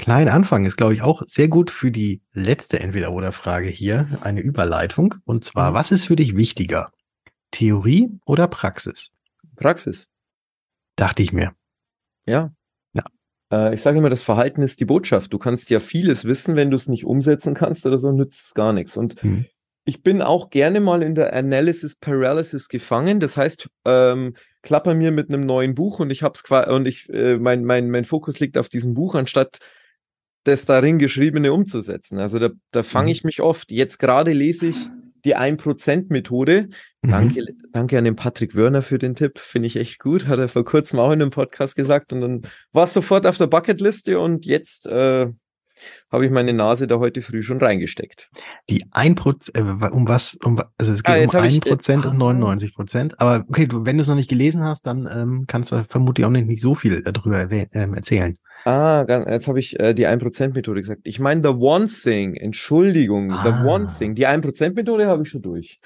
Klein 0.00 0.30
Anfang 0.30 0.64
ist, 0.64 0.78
glaube 0.78 0.94
ich, 0.94 1.02
auch 1.02 1.20
sehr 1.26 1.48
gut 1.48 1.70
für 1.70 1.90
die 1.90 2.22
letzte 2.32 2.80
Entweder-Oder-Frage 2.80 3.68
hier, 3.68 4.08
eine 4.22 4.40
Überleitung. 4.40 5.16
Und 5.26 5.44
zwar, 5.44 5.72
mhm. 5.72 5.74
was 5.74 5.92
ist 5.92 6.06
für 6.06 6.16
dich 6.16 6.36
wichtiger? 6.36 6.90
Theorie 7.50 8.08
oder 8.24 8.48
Praxis? 8.48 9.12
Praxis. 9.56 10.08
Dachte 10.96 11.22
ich 11.22 11.34
mir. 11.34 11.52
Ja. 12.24 12.50
Ja. 12.94 13.02
Äh, 13.52 13.74
ich 13.74 13.82
sage 13.82 13.98
immer, 13.98 14.08
das 14.08 14.22
Verhalten 14.22 14.62
ist 14.62 14.80
die 14.80 14.86
Botschaft. 14.86 15.34
Du 15.34 15.38
kannst 15.38 15.68
ja 15.68 15.80
vieles 15.80 16.24
wissen, 16.24 16.56
wenn 16.56 16.70
du 16.70 16.76
es 16.76 16.88
nicht 16.88 17.04
umsetzen 17.04 17.52
kannst 17.52 17.84
oder 17.84 17.98
so, 17.98 18.10
nützt 18.10 18.46
es 18.46 18.54
gar 18.54 18.72
nichts. 18.72 18.96
Und 18.96 19.22
mhm. 19.22 19.44
ich 19.84 20.02
bin 20.02 20.22
auch 20.22 20.48
gerne 20.48 20.80
mal 20.80 21.02
in 21.02 21.14
der 21.14 21.34
Analysis 21.34 21.94
Paralysis 21.94 22.70
gefangen. 22.70 23.20
Das 23.20 23.36
heißt, 23.36 23.68
ähm, 23.84 24.34
klapper 24.62 24.94
mir 24.94 25.10
mit 25.10 25.28
einem 25.28 25.44
neuen 25.44 25.74
Buch 25.74 26.00
und 26.00 26.08
ich 26.08 26.22
hab's 26.22 26.42
und 26.50 26.88
ich 26.88 27.10
äh, 27.10 27.36
mein 27.36 27.66
mein 27.66 27.90
mein 27.90 28.04
Fokus 28.06 28.40
liegt 28.40 28.56
auf 28.56 28.70
diesem 28.70 28.94
Buch 28.94 29.14
anstatt 29.14 29.58
das 30.44 30.64
darin 30.64 30.98
geschriebene 30.98 31.52
umzusetzen. 31.52 32.18
Also 32.18 32.38
da, 32.38 32.50
da 32.70 32.82
fange 32.82 33.06
mhm. 33.06 33.12
ich 33.12 33.24
mich 33.24 33.40
oft. 33.40 33.70
Jetzt 33.70 33.98
gerade 33.98 34.32
lese 34.32 34.66
ich 34.66 34.76
die 35.24 35.36
1%-Methode. 35.36 36.68
Mhm. 37.02 37.08
Danke, 37.10 37.44
danke 37.72 37.98
an 37.98 38.04
den 38.04 38.16
Patrick 38.16 38.54
Wörner 38.54 38.82
für 38.82 38.98
den 38.98 39.14
Tipp. 39.14 39.38
Finde 39.38 39.66
ich 39.66 39.76
echt 39.76 39.98
gut. 39.98 40.26
Hat 40.26 40.38
er 40.38 40.48
vor 40.48 40.64
kurzem 40.64 40.98
auch 40.98 41.12
in 41.12 41.20
einem 41.20 41.30
Podcast 41.30 41.76
gesagt. 41.76 42.12
Und 42.12 42.20
dann 42.20 42.42
war 42.72 42.84
es 42.84 42.94
sofort 42.94 43.26
auf 43.26 43.38
der 43.38 43.46
Bucketliste 43.46 44.18
und 44.18 44.46
jetzt 44.46 44.86
äh, 44.86 45.26
habe 46.10 46.26
ich 46.26 46.30
meine 46.30 46.52
Nase 46.52 46.86
da 46.86 46.98
heute 46.98 47.22
früh 47.22 47.42
schon 47.42 47.58
reingesteckt. 47.58 48.30
Die 48.68 48.84
1%, 48.84 49.56
äh, 49.56 49.90
um 49.90 50.08
was, 50.08 50.34
um 50.42 50.60
also 50.78 50.92
es 50.92 51.02
geht 51.02 51.34
ah, 51.34 51.38
um 51.38 51.44
1% 51.44 51.48
ich, 51.48 52.06
und 52.06 52.16
99%. 52.16 53.14
Aber 53.18 53.44
okay, 53.48 53.66
du, 53.66 53.84
wenn 53.84 53.96
du 53.96 54.02
es 54.02 54.08
noch 54.08 54.16
nicht 54.16 54.30
gelesen 54.30 54.64
hast, 54.64 54.86
dann 54.86 55.08
ähm, 55.12 55.44
kannst 55.46 55.72
du 55.72 55.84
vermutlich 55.88 56.26
auch 56.26 56.30
nicht, 56.30 56.46
nicht 56.46 56.62
so 56.62 56.74
viel 56.74 57.02
darüber 57.02 57.50
äh, 57.50 57.66
erzählen. 57.72 58.36
Ah, 58.64 59.06
jetzt 59.08 59.48
habe 59.48 59.58
ich 59.58 59.78
äh, 59.80 59.94
die 59.94 60.06
1%-Methode 60.06 60.80
gesagt. 60.80 61.00
Ich 61.04 61.18
meine, 61.18 61.42
The 61.42 61.54
One 61.54 61.86
Thing, 61.86 62.34
Entschuldigung, 62.34 63.32
ah. 63.32 63.42
The 63.44 63.66
One 63.66 63.90
Thing. 63.96 64.14
Die 64.14 64.26
1%-Methode 64.26 65.06
habe 65.06 65.22
ich 65.22 65.30
schon 65.30 65.42
durch. 65.42 65.80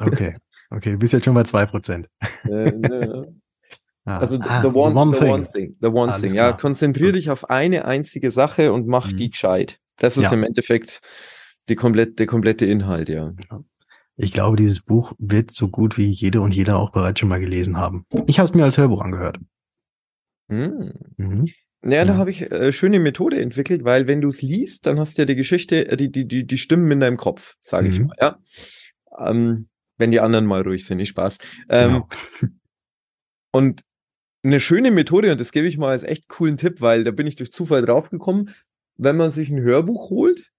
Okay, 0.00 0.36
okay, 0.70 0.92
du 0.92 0.98
bist 0.98 1.12
jetzt 1.12 1.24
schon 1.24 1.34
bei 1.34 1.42
2%. 1.42 2.04
Äh, 2.44 2.48
ne. 2.48 3.39
Ah. 4.04 4.18
Also 4.18 4.38
ah, 4.40 4.62
the, 4.62 4.68
one, 4.68 4.94
one, 4.94 5.12
the 5.12 5.18
thing. 5.18 5.30
one 5.30 5.52
Thing. 5.52 5.76
The 5.80 5.88
One 5.88 6.12
Alles 6.12 6.22
Thing. 6.22 6.32
Klar. 6.32 6.50
Ja, 6.50 6.56
konzentriere 6.56 7.12
dich 7.12 7.30
auf 7.30 7.50
eine 7.50 7.84
einzige 7.84 8.30
Sache 8.30 8.72
und 8.72 8.86
mach 8.86 9.10
mhm. 9.12 9.16
die 9.16 9.30
gescheit. 9.30 9.78
Das 9.98 10.16
ist 10.16 10.24
ja. 10.24 10.32
im 10.32 10.44
Endeffekt 10.44 11.00
die 11.68 11.76
komplette, 11.76 12.12
der 12.12 12.26
komplette 12.26 12.66
Inhalt, 12.66 13.08
ja. 13.08 13.32
Ich 14.16 14.32
glaube, 14.32 14.56
dieses 14.56 14.80
Buch 14.80 15.12
wird 15.18 15.50
so 15.50 15.68
gut 15.68 15.96
wie 15.96 16.10
jede 16.10 16.40
und 16.40 16.52
jeder 16.52 16.78
auch 16.78 16.90
bereits 16.90 17.20
schon 17.20 17.28
mal 17.28 17.40
gelesen 17.40 17.76
haben. 17.76 18.04
Ich 18.26 18.38
habe 18.38 18.48
es 18.48 18.54
mir 18.54 18.64
als 18.64 18.76
Hörbuch 18.76 19.02
angehört. 19.02 19.38
Mhm. 20.48 20.92
Mhm. 21.16 21.46
Ja, 21.82 22.04
da 22.04 22.16
habe 22.16 22.30
ich 22.30 22.50
äh, 22.50 22.72
schöne 22.72 22.98
Methode 22.98 23.40
entwickelt, 23.40 23.84
weil 23.84 24.06
wenn 24.06 24.20
du 24.20 24.28
es 24.28 24.42
liest, 24.42 24.86
dann 24.86 25.00
hast 25.00 25.16
du 25.16 25.22
ja 25.22 25.26
die 25.26 25.36
Geschichte, 25.36 25.88
äh, 25.88 25.96
die, 25.96 26.10
die, 26.10 26.26
die, 26.28 26.46
die 26.46 26.58
Stimmen 26.58 26.90
in 26.90 27.00
deinem 27.00 27.16
Kopf, 27.16 27.56
sage 27.62 27.88
mhm. 27.88 27.92
ich 27.92 28.00
mal, 28.00 28.16
ja. 28.20 28.38
Ähm, 29.18 29.68
wenn 29.96 30.10
die 30.10 30.20
anderen 30.20 30.46
mal 30.46 30.62
ruhig 30.62 30.84
sind, 30.84 30.98
nicht 30.98 31.10
Spaß. 31.10 31.38
Ähm, 31.68 31.88
genau. 31.88 32.08
und 33.52 33.82
eine 34.42 34.60
schöne 34.60 34.90
Methode, 34.90 35.32
und 35.32 35.40
das 35.40 35.52
gebe 35.52 35.66
ich 35.66 35.78
mal 35.78 35.90
als 35.90 36.02
echt 36.02 36.28
coolen 36.28 36.56
Tipp, 36.56 36.80
weil 36.80 37.04
da 37.04 37.10
bin 37.10 37.26
ich 37.26 37.36
durch 37.36 37.52
Zufall 37.52 37.82
draufgekommen, 37.82 38.50
wenn 38.96 39.16
man 39.16 39.30
sich 39.30 39.50
ein 39.50 39.60
Hörbuch 39.60 40.10
holt 40.10 40.50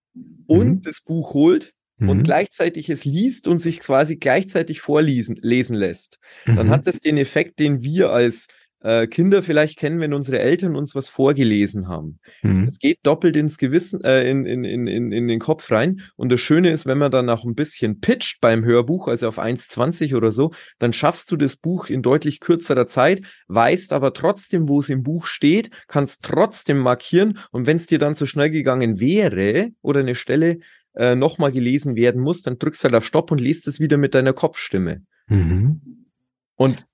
und 0.47 0.67
mhm. 0.67 0.81
das 0.81 1.01
Buch 1.01 1.33
holt 1.33 1.73
und 1.99 2.17
mhm. 2.17 2.23
gleichzeitig 2.23 2.89
es 2.89 3.05
liest 3.05 3.47
und 3.47 3.59
sich 3.59 3.79
quasi 3.79 4.17
gleichzeitig 4.17 4.81
vorlesen 4.81 5.37
lesen 5.41 5.75
lässt, 5.75 6.17
dann 6.45 6.67
mhm. 6.67 6.69
hat 6.71 6.87
das 6.87 6.99
den 6.99 7.17
Effekt, 7.17 7.59
den 7.59 7.83
wir 7.83 8.09
als 8.09 8.47
äh, 8.81 9.07
Kinder 9.07 9.43
vielleicht 9.43 9.77
kennen, 9.77 9.99
wenn 9.99 10.13
unsere 10.13 10.39
Eltern 10.39 10.75
uns 10.75 10.95
was 10.95 11.07
vorgelesen 11.07 11.87
haben. 11.87 12.19
Mhm. 12.41 12.65
Es 12.67 12.79
geht 12.79 12.99
doppelt 13.03 13.35
ins 13.35 13.57
Gewissen, 13.57 14.03
äh, 14.03 14.29
in, 14.29 14.45
in, 14.45 14.63
in, 14.63 15.11
in, 15.11 15.27
den 15.27 15.39
Kopf 15.39 15.71
rein. 15.71 16.01
Und 16.15 16.31
das 16.31 16.39
Schöne 16.39 16.71
ist, 16.71 16.85
wenn 16.85 16.97
man 16.97 17.11
dann 17.11 17.29
auch 17.29 17.45
ein 17.45 17.55
bisschen 17.55 17.99
pitcht 17.99 18.41
beim 18.41 18.65
Hörbuch, 18.65 19.07
also 19.07 19.27
auf 19.27 19.39
1,20 19.39 20.15
oder 20.15 20.31
so, 20.31 20.51
dann 20.79 20.93
schaffst 20.93 21.31
du 21.31 21.37
das 21.37 21.55
Buch 21.55 21.89
in 21.89 22.01
deutlich 22.01 22.39
kürzerer 22.39 22.87
Zeit, 22.87 23.21
weißt 23.47 23.93
aber 23.93 24.13
trotzdem, 24.13 24.67
wo 24.67 24.79
es 24.79 24.89
im 24.89 25.03
Buch 25.03 25.25
steht, 25.25 25.69
kannst 25.87 26.23
trotzdem 26.23 26.79
markieren. 26.79 27.39
Und 27.51 27.67
wenn 27.67 27.77
es 27.77 27.87
dir 27.87 27.99
dann 27.99 28.15
zu 28.15 28.25
schnell 28.25 28.49
gegangen 28.49 28.99
wäre 28.99 29.69
oder 29.81 29.99
eine 29.99 30.15
Stelle 30.15 30.59
äh, 30.95 31.15
nochmal 31.15 31.51
gelesen 31.51 31.95
werden 31.95 32.21
muss, 32.21 32.41
dann 32.41 32.57
drückst 32.57 32.83
du 32.83 32.85
halt 32.85 32.95
auf 32.95 33.05
Stopp 33.05 33.31
und 33.31 33.39
liest 33.39 33.67
es 33.67 33.79
wieder 33.79 33.97
mit 33.97 34.13
deiner 34.15 34.33
Kopfstimme. 34.33 35.03
Mhm. 35.27 36.07
Und 36.55 36.85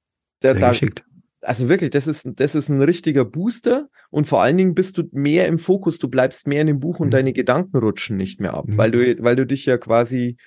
da, 0.41 0.53
da, 0.53 0.71
also 1.47 1.69
wirklich, 1.69 1.91
das 1.91 2.07
ist, 2.07 2.29
das 2.35 2.55
ist 2.55 2.69
ein 2.69 2.81
richtiger 2.81 3.23
Booster 3.23 3.87
und 4.09 4.27
vor 4.27 4.41
allen 4.41 4.57
Dingen 4.57 4.75
bist 4.75 4.97
du 4.97 5.03
mehr 5.11 5.47
im 5.47 5.59
Fokus, 5.59 5.97
du 5.97 6.09
bleibst 6.09 6.45
mehr 6.45 6.61
in 6.61 6.67
dem 6.67 6.79
Buch 6.79 6.99
und 6.99 7.07
mhm. 7.07 7.11
deine 7.11 7.33
Gedanken 7.33 7.77
rutschen 7.77 8.17
nicht 8.17 8.41
mehr 8.41 8.53
ab, 8.53 8.67
mhm. 8.67 8.77
weil 8.77 8.91
du, 8.91 9.23
weil 9.23 9.37
du 9.37 9.45
dich 9.45 9.65
ja 9.65 9.77
quasi 9.77 10.37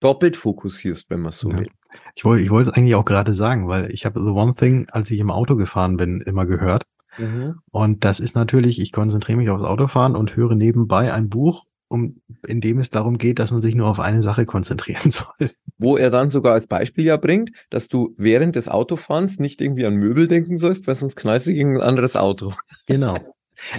doppelt 0.00 0.36
fokussierst, 0.36 1.08
wenn 1.08 1.20
man 1.20 1.32
so 1.32 1.50
ja. 1.50 1.60
will. 1.60 1.70
Ich 2.14 2.24
wollte, 2.24 2.44
ich 2.44 2.50
wollte 2.50 2.70
es 2.70 2.76
eigentlich 2.76 2.94
auch 2.94 3.06
gerade 3.06 3.32
sagen, 3.32 3.68
weil 3.68 3.90
ich 3.90 4.04
habe 4.04 4.20
The 4.20 4.32
One 4.32 4.54
Thing, 4.54 4.86
als 4.90 5.10
ich 5.10 5.18
im 5.18 5.30
Auto 5.30 5.56
gefahren 5.56 5.96
bin, 5.96 6.20
immer 6.20 6.44
gehört. 6.44 6.84
Mhm. 7.16 7.60
Und 7.70 8.04
das 8.04 8.20
ist 8.20 8.34
natürlich, 8.34 8.80
ich 8.80 8.92
konzentriere 8.92 9.38
mich 9.38 9.48
aufs 9.48 9.64
Autofahren 9.64 10.14
und 10.14 10.36
höre 10.36 10.54
nebenbei 10.54 11.12
ein 11.12 11.30
Buch 11.30 11.64
um, 11.94 12.20
in 12.46 12.60
dem 12.60 12.78
es 12.78 12.90
darum 12.90 13.18
geht, 13.18 13.38
dass 13.38 13.52
man 13.52 13.62
sich 13.62 13.74
nur 13.74 13.88
auf 13.88 14.00
eine 14.00 14.22
Sache 14.22 14.44
konzentrieren 14.44 15.10
soll. 15.10 15.50
Wo 15.78 15.96
er 15.96 16.10
dann 16.10 16.28
sogar 16.28 16.52
als 16.52 16.66
Beispiel 16.66 17.04
ja 17.04 17.16
bringt, 17.16 17.50
dass 17.70 17.88
du 17.88 18.14
während 18.16 18.56
des 18.56 18.68
Autofahrens 18.68 19.38
nicht 19.38 19.60
irgendwie 19.60 19.86
an 19.86 19.96
Möbel 19.96 20.28
denken 20.28 20.58
sollst, 20.58 20.86
weil 20.86 20.94
sonst 20.94 21.16
knallst 21.16 21.46
du 21.46 21.54
gegen 21.54 21.76
ein 21.76 21.82
anderes 21.82 22.16
Auto. 22.16 22.52
Genau. 22.86 23.16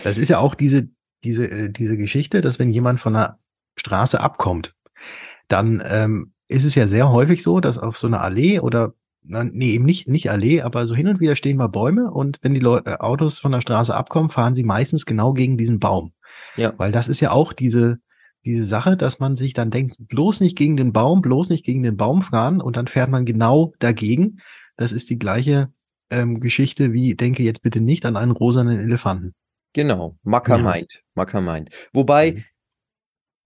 Das 0.03 0.17
ist 0.17 0.29
ja 0.29 0.39
auch 0.39 0.55
diese, 0.55 0.89
diese, 1.23 1.47
äh, 1.47 1.69
diese 1.69 1.95
Geschichte, 1.95 2.41
dass 2.41 2.57
wenn 2.57 2.71
jemand 2.71 2.99
von 2.99 3.13
der 3.13 3.37
Straße 3.75 4.19
abkommt, 4.19 4.73
dann 5.47 5.83
ähm, 5.87 6.33
ist 6.47 6.65
es 6.65 6.73
ja 6.73 6.87
sehr 6.87 7.11
häufig 7.11 7.43
so, 7.43 7.59
dass 7.59 7.77
auf 7.77 7.99
so 7.99 8.07
einer 8.07 8.21
Allee 8.21 8.59
oder 8.59 8.95
nee, 9.27 9.73
eben 9.73 9.85
nicht, 9.85 10.07
nicht 10.07 10.31
Allee, 10.31 10.61
aber 10.61 10.87
so 10.87 10.95
hin 10.95 11.07
und 11.07 11.19
wieder 11.19 11.35
stehen 11.35 11.57
mal 11.57 11.67
Bäume 11.67 12.11
und 12.11 12.39
wenn 12.41 12.53
die 12.53 12.59
Leu 12.59 12.79
äh, 12.85 12.97
Autos 12.97 13.37
von 13.37 13.51
der 13.51 13.61
Straße 13.61 13.95
abkommen, 13.95 14.29
fahren 14.29 14.55
sie 14.55 14.63
meistens 14.63 15.05
genau 15.05 15.33
gegen 15.33 15.57
diesen 15.57 15.79
Baum. 15.79 16.13
Ja. 16.55 16.73
Weil 16.77 16.91
das 16.91 17.07
ist 17.07 17.19
ja 17.19 17.31
auch 17.31 17.53
diese, 17.53 17.99
diese 18.45 18.63
Sache, 18.63 18.95
dass 18.95 19.19
man 19.19 19.35
sich 19.35 19.53
dann 19.53 19.71
denkt, 19.71 19.95
bloß 19.97 20.39
nicht 20.41 20.57
gegen 20.57 20.77
den 20.77 20.93
Baum, 20.93 21.21
bloß 21.21 21.49
nicht 21.49 21.65
gegen 21.65 21.83
den 21.83 21.97
Baum 21.97 22.21
fahren 22.21 22.61
und 22.61 22.77
dann 22.77 22.87
fährt 22.87 23.09
man 23.09 23.25
genau 23.25 23.73
dagegen. 23.79 24.37
Das 24.77 24.91
ist 24.91 25.09
die 25.09 25.19
gleiche 25.19 25.71
ähm, 26.09 26.39
Geschichte 26.39 26.93
wie, 26.93 27.15
denke 27.15 27.43
jetzt 27.43 27.63
bitte 27.63 27.81
nicht 27.81 28.05
an 28.05 28.15
einen 28.15 28.31
rosanen 28.31 28.79
Elefanten. 28.79 29.33
Genau, 29.73 30.17
Macker 30.23 30.57
ja. 30.57 30.63
meint, 30.63 31.01
Macker 31.15 31.41
meint. 31.41 31.69
Wobei, 31.91 32.33
mhm 32.33 32.43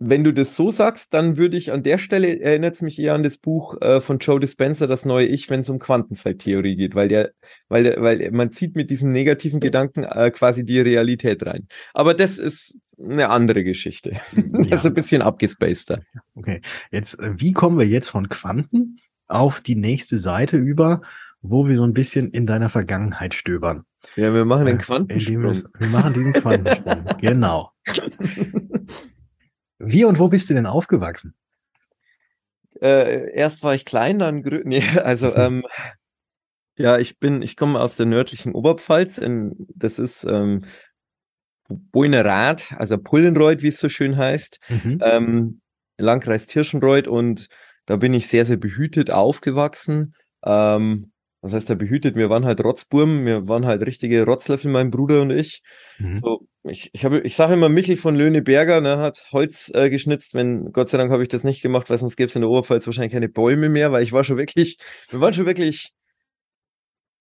wenn 0.01 0.23
du 0.23 0.33
das 0.33 0.55
so 0.55 0.71
sagst, 0.71 1.13
dann 1.13 1.35
würde 1.35 1.57
ich 1.57 1.73
an 1.73 1.83
der 1.83 1.97
Stelle, 1.97 2.39
erinnert 2.39 2.75
es 2.75 2.81
mich 2.81 2.97
eher 2.97 3.13
an 3.13 3.23
das 3.23 3.37
Buch 3.37 3.79
äh, 3.81 3.99
von 3.99 4.19
Joe 4.19 4.39
Dispenza, 4.39 4.87
Das 4.87 5.03
neue 5.03 5.27
Ich, 5.27 5.49
wenn 5.49 5.59
es 5.59 5.69
um 5.69 5.77
Quantenfeldtheorie 5.77 6.77
geht, 6.77 6.95
weil 6.95 7.09
der, 7.09 7.31
weil 7.67 7.83
der, 7.83 8.01
weil 8.01 8.31
man 8.31 8.53
zieht 8.53 8.77
mit 8.77 8.89
diesen 8.89 9.11
negativen 9.11 9.59
Gedanken 9.59 10.03
äh, 10.03 10.31
quasi 10.31 10.63
die 10.63 10.79
Realität 10.79 11.45
rein. 11.45 11.67
Aber 11.93 12.13
das 12.13 12.39
ist 12.39 12.79
eine 12.97 13.29
andere 13.29 13.65
Geschichte. 13.65 14.11
das 14.31 14.69
ja. 14.69 14.75
ist 14.77 14.85
ein 14.85 14.93
bisschen 14.93 15.21
abgespaceter. 15.21 16.01
Okay. 16.33 16.61
Jetzt, 16.91 17.19
äh, 17.19 17.33
wie 17.35 17.51
kommen 17.51 17.77
wir 17.77 17.87
jetzt 17.87 18.09
von 18.09 18.29
Quanten 18.29 18.99
auf 19.27 19.59
die 19.59 19.75
nächste 19.75 20.17
Seite 20.17 20.55
über, 20.55 21.01
wo 21.41 21.67
wir 21.67 21.75
so 21.75 21.83
ein 21.83 21.93
bisschen 21.93 22.31
in 22.31 22.47
deiner 22.47 22.69
Vergangenheit 22.69 23.33
stöbern? 23.33 23.83
Ja, 24.15 24.33
wir 24.33 24.45
machen 24.45 24.65
den 24.65 24.79
äh, 24.79 24.81
Quantensprung. 24.81 25.43
Wir, 25.43 25.63
wir 25.77 25.89
machen 25.89 26.13
diesen 26.13 26.31
Quantensprung. 26.31 27.05
genau. 27.19 27.71
Wie 29.79 30.05
und 30.05 30.19
wo 30.19 30.27
bist 30.27 30.49
du 30.49 30.53
denn 30.53 30.65
aufgewachsen? 30.65 31.33
Äh, 32.81 33.33
erst 33.33 33.63
war 33.63 33.73
ich 33.73 33.85
klein, 33.85 34.19
dann 34.19 34.43
grün. 34.43 34.63
Nee, 34.65 34.83
also 34.99 35.33
ähm, 35.35 35.65
ja, 36.77 36.97
ich 36.97 37.19
bin, 37.19 37.41
ich 37.41 37.57
komme 37.57 37.79
aus 37.79 37.95
der 37.95 38.05
nördlichen 38.05 38.53
Oberpfalz. 38.53 39.17
In, 39.17 39.67
das 39.75 39.99
ist 39.99 40.23
ähm, 40.25 40.59
Boinerath, 41.67 42.73
also 42.77 42.97
Pullenreuth, 42.97 43.61
wie 43.61 43.67
es 43.67 43.79
so 43.79 43.89
schön 43.89 44.17
heißt. 44.17 44.59
Mhm. 44.69 44.99
Ähm, 45.03 45.61
Landkreis 45.97 46.47
Tirschenreuth 46.47 47.07
und 47.07 47.47
da 47.85 47.97
bin 47.97 48.13
ich 48.13 48.27
sehr, 48.27 48.45
sehr 48.45 48.57
behütet 48.57 49.11
aufgewachsen. 49.11 50.13
Ähm, 50.43 51.11
was 51.41 51.53
heißt 51.53 51.69
da 51.69 51.75
behütet? 51.75 52.15
Wir 52.15 52.29
waren 52.29 52.45
halt 52.45 52.63
Rotzburm, 52.63 53.25
wir 53.25 53.47
waren 53.47 53.65
halt 53.65 53.81
richtige 53.85 54.23
Rotzlöffel, 54.25 54.71
mein 54.71 54.91
Bruder 54.91 55.21
und 55.21 55.31
ich. 55.31 55.61
Mhm. 55.97 56.17
So 56.17 56.47
ich, 56.69 56.89
ich, 56.93 57.05
habe, 57.05 57.19
ich 57.21 57.35
sage 57.35 57.53
immer, 57.53 57.69
Michel 57.69 57.95
von 57.95 58.15
Löhneberger 58.15 58.81
ne, 58.81 58.97
hat 58.97 59.27
Holz 59.31 59.71
äh, 59.73 59.89
geschnitzt. 59.89 60.33
Wenn, 60.33 60.71
Gott 60.71 60.89
sei 60.89 60.97
Dank 60.97 61.11
habe 61.11 61.23
ich 61.23 61.29
das 61.29 61.43
nicht 61.43 61.61
gemacht, 61.61 61.89
weil 61.89 61.97
sonst 61.97 62.15
gäbe 62.15 62.29
es 62.29 62.35
in 62.35 62.41
der 62.41 62.49
Oberpfalz 62.49 62.85
wahrscheinlich 62.85 63.13
keine 63.13 63.29
Bäume 63.29 63.69
mehr, 63.69 63.91
weil 63.91 64.03
ich 64.03 64.13
war 64.13 64.23
schon 64.23 64.37
wirklich, 64.37 64.77
wir 65.09 65.21
waren 65.21 65.33
schon 65.33 65.45
wirklich 65.45 65.93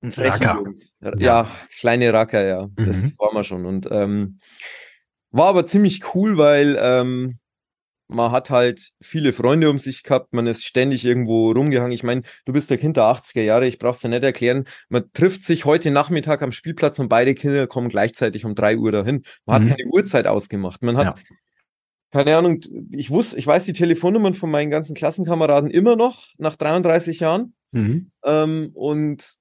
Racker. 0.03 0.63
Ja. 1.01 1.13
ja. 1.17 1.51
kleine 1.79 2.13
Racker, 2.13 2.47
ja. 2.47 2.67
Mhm. 2.67 2.87
Das 2.87 3.03
waren 3.19 3.35
wir 3.35 3.45
schon. 3.45 3.67
Und 3.67 3.89
ähm, 3.91 4.39
war 5.31 5.49
aber 5.49 5.67
ziemlich 5.67 6.15
cool, 6.15 6.39
weil 6.39 6.79
ähm, 6.81 7.39
man 8.09 8.33
hat 8.33 8.51
halt 8.51 8.91
viele 9.01 9.33
Freunde 9.33 9.71
um 9.71 9.79
sich 9.79 10.03
gehabt, 10.03 10.33
man 10.33 10.47
ist 10.47 10.65
ständig 10.65 11.05
irgendwo 11.05 11.53
rumgehangen. 11.53 11.93
Ich 11.93 12.03
meine, 12.03 12.23
du 12.47 12.53
bist 12.53 12.71
der 12.71 12.79
Kind 12.79 12.97
der 12.97 13.05
80er 13.05 13.43
Jahre, 13.43 13.67
ich 13.67 13.79
brauch's 13.79 14.01
dir 14.01 14.09
nicht 14.09 14.25
erklären. 14.25 14.65
Man 14.89 15.05
trifft 15.13 15.45
sich 15.45 15.67
heute 15.67 15.91
Nachmittag 15.91 16.43
am 16.43 16.51
Spielplatz 16.51 16.99
und 16.99 17.09
beide 17.09 17.35
Kinder 17.35 17.67
kommen 17.67 17.91
gleichzeitig 17.91 18.45
um 18.45 18.55
drei 18.55 18.79
Uhr 18.79 18.93
dahin. 18.93 19.25
Man 19.45 19.63
mhm. 19.63 19.71
hat 19.71 19.77
keine 19.77 19.91
Uhrzeit 19.91 20.27
ausgemacht. 20.27 20.83
Man 20.83 20.97
hat, 20.97 21.19
ja. 21.19 21.25
keine 22.11 22.37
Ahnung, 22.37 22.61
ich 22.91 23.11
wusste, 23.11 23.39
ich 23.39 23.47
weiß 23.47 23.65
die 23.65 23.75
Telefonnummern 23.75 24.35
von 24.35 24.51
meinen 24.51 24.71
ganzen 24.71 24.95
Klassenkameraden 24.95 25.71
immer 25.71 25.95
noch 25.95 26.29
nach 26.39 26.57
33 26.57 27.21
Jahren. 27.21 27.55
Mhm. 27.73 28.11
Ähm, 28.25 28.71
und 28.73 29.39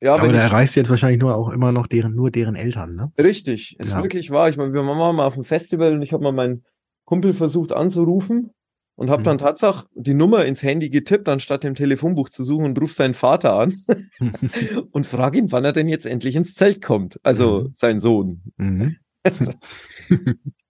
ja, 0.00 0.14
aber 0.14 0.32
da 0.32 0.38
erreichst 0.38 0.76
du 0.76 0.80
jetzt 0.80 0.90
wahrscheinlich 0.90 1.20
nur 1.20 1.34
auch 1.34 1.48
immer 1.48 1.72
noch 1.72 1.86
deren, 1.86 2.14
nur 2.14 2.30
deren 2.30 2.56
Eltern, 2.56 2.94
ne? 2.94 3.12
Richtig, 3.16 3.78
ist 3.78 3.92
ja. 3.92 4.02
wirklich 4.02 4.30
wahr. 4.30 4.50
Ich 4.50 4.58
meine, 4.58 4.74
wir 4.74 4.82
waren 4.82 5.16
mal 5.16 5.24
auf 5.24 5.34
dem 5.34 5.44
Festival 5.44 5.94
und 5.94 6.02
ich 6.02 6.12
habe 6.12 6.22
mal 6.22 6.32
meinen 6.32 6.64
Kumpel 7.04 7.34
versucht 7.34 7.72
anzurufen 7.72 8.50
und 8.96 9.10
habe 9.10 9.20
mhm. 9.20 9.24
dann 9.24 9.38
tatsächlich 9.38 9.84
die 9.94 10.14
Nummer 10.14 10.44
ins 10.44 10.62
Handy 10.62 10.90
getippt, 10.90 11.28
anstatt 11.28 11.64
im 11.64 11.74
Telefonbuch 11.74 12.28
zu 12.28 12.44
suchen 12.44 12.66
und 12.66 12.80
ruf 12.80 12.92
seinen 12.92 13.14
Vater 13.14 13.54
an 13.54 13.74
und 14.92 15.06
frage 15.06 15.38
ihn, 15.38 15.52
wann 15.52 15.64
er 15.64 15.72
denn 15.72 15.88
jetzt 15.88 16.06
endlich 16.06 16.36
ins 16.36 16.54
Zelt 16.54 16.82
kommt. 16.82 17.18
Also 17.22 17.62
mhm. 17.62 17.72
sein 17.76 18.00
Sohn. 18.00 18.42
Mhm. 18.56 18.96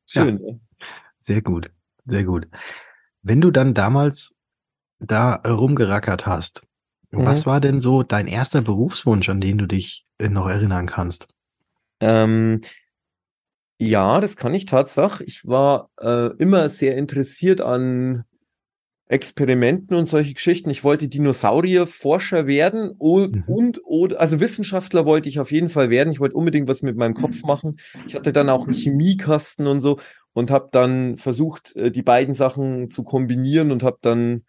Schön. 0.06 0.40
Ja. 0.40 0.52
Ne? 0.52 0.60
Sehr 1.20 1.42
gut, 1.42 1.70
sehr 2.04 2.24
gut. 2.24 2.48
Wenn 3.22 3.40
du 3.40 3.50
dann 3.50 3.72
damals 3.72 4.34
da 5.00 5.36
rumgerackert 5.36 6.26
hast, 6.26 6.66
was 7.10 7.44
mhm. 7.44 7.50
war 7.50 7.60
denn 7.60 7.80
so 7.80 8.02
dein 8.02 8.26
erster 8.26 8.60
Berufswunsch, 8.60 9.28
an 9.28 9.40
den 9.40 9.58
du 9.58 9.66
dich 9.66 10.04
noch 10.20 10.48
erinnern 10.48 10.86
kannst? 10.86 11.28
Ähm, 12.00 12.60
ja, 13.78 14.20
das 14.20 14.36
kann 14.36 14.54
ich 14.54 14.66
tatsächlich. 14.66 15.28
Ich 15.28 15.46
war 15.46 15.90
äh, 16.00 16.30
immer 16.38 16.68
sehr 16.68 16.96
interessiert 16.96 17.60
an 17.60 18.24
Experimenten 19.06 19.96
und 19.96 20.06
solche 20.06 20.32
Geschichten. 20.32 20.70
Ich 20.70 20.82
wollte 20.82 21.08
Dinosaurierforscher 21.08 22.46
werden 22.46 22.90
und, 22.96 23.36
mhm. 23.36 23.42
und 23.46 23.80
oder 23.84 24.18
also 24.18 24.40
Wissenschaftler 24.40 25.04
wollte 25.04 25.28
ich 25.28 25.40
auf 25.40 25.52
jeden 25.52 25.68
Fall 25.68 25.90
werden. 25.90 26.10
Ich 26.10 26.20
wollte 26.20 26.36
unbedingt 26.36 26.68
was 26.68 26.82
mit 26.82 26.96
meinem 26.96 27.14
Kopf 27.14 27.42
machen. 27.42 27.78
Ich 28.06 28.14
hatte 28.14 28.32
dann 28.32 28.48
auch 28.48 28.64
einen 28.64 28.72
Chemiekasten 28.74 29.66
und 29.66 29.80
so 29.80 29.98
und 30.32 30.50
habe 30.50 30.68
dann 30.72 31.18
versucht, 31.18 31.76
äh, 31.76 31.90
die 31.90 32.02
beiden 32.02 32.34
Sachen 32.34 32.90
zu 32.90 33.04
kombinieren 33.04 33.72
und 33.72 33.82
habe 33.82 33.98
dann 34.00 34.44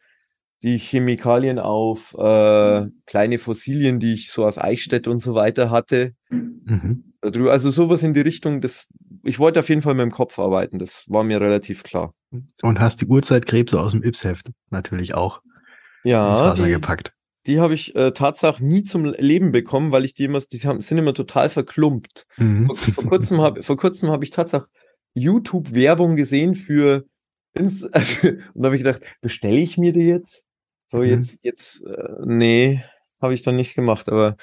die 0.63 0.77
Chemikalien 0.77 1.59
auf 1.59 2.15
äh, 2.17 2.87
kleine 3.05 3.37
Fossilien, 3.37 3.99
die 3.99 4.13
ich 4.13 4.31
so 4.31 4.45
aus 4.45 4.57
Eichstätt 4.57 5.07
und 5.07 5.21
so 5.21 5.35
weiter 5.35 5.69
hatte. 5.69 6.13
Mhm. 6.29 7.04
Also 7.25 7.71
sowas 7.71 8.03
in 8.03 8.13
die 8.13 8.21
Richtung, 8.21 8.61
das, 8.61 8.87
ich 9.23 9.39
wollte 9.39 9.59
auf 9.59 9.69
jeden 9.69 9.81
Fall 9.81 9.95
mit 9.95 10.03
dem 10.03 10.11
Kopf 10.11 10.37
arbeiten, 10.39 10.79
das 10.79 11.05
war 11.07 11.23
mir 11.23 11.41
relativ 11.41 11.83
klar. 11.83 12.13
Und 12.61 12.79
hast 12.79 13.01
die 13.01 13.05
Uhrzeitkrebse 13.05 13.79
aus 13.79 13.91
dem 13.91 14.03
Yps-Heft 14.03 14.51
natürlich 14.69 15.13
auch 15.13 15.41
ja, 16.03 16.31
ins 16.31 16.41
Wasser 16.41 16.65
die, 16.65 16.71
gepackt. 16.71 17.13
Die 17.47 17.59
habe 17.59 17.73
ich 17.73 17.95
äh, 17.95 18.11
tatsächlich 18.11 18.61
nie 18.61 18.83
zum 18.83 19.05
Leben 19.05 19.51
bekommen, 19.51 19.91
weil 19.91 20.05
ich 20.05 20.13
die 20.13 20.25
immer, 20.25 20.39
die 20.39 20.59
haben, 20.59 20.81
sind 20.81 20.97
immer 20.97 21.13
total 21.13 21.49
verklumpt. 21.49 22.25
Mhm. 22.37 22.67
Vor, 22.67 22.75
vor, 22.75 23.05
kurzem 23.05 23.41
habe 23.41 23.63
vor 23.63 23.77
kurzem 23.77 24.09
habe 24.09 24.23
ich 24.23 24.31
tatsächlich 24.31 24.69
YouTube-Werbung 25.13 26.15
gesehen 26.15 26.55
für 26.55 27.05
ins, 27.53 27.83
und 27.83 27.91
da 28.53 28.65
habe 28.65 28.75
ich 28.75 28.83
gedacht, 28.83 29.01
bestelle 29.21 29.57
ich 29.57 29.77
mir 29.77 29.93
die 29.93 30.01
jetzt? 30.01 30.43
So, 30.87 30.97
mhm. 30.97 31.05
jetzt, 31.05 31.37
jetzt, 31.41 31.81
äh, 31.85 32.25
nee, 32.25 32.83
habe 33.21 33.33
ich 33.33 33.41
dann 33.41 33.55
nicht 33.55 33.75
gemacht, 33.75 34.07
aber 34.09 34.37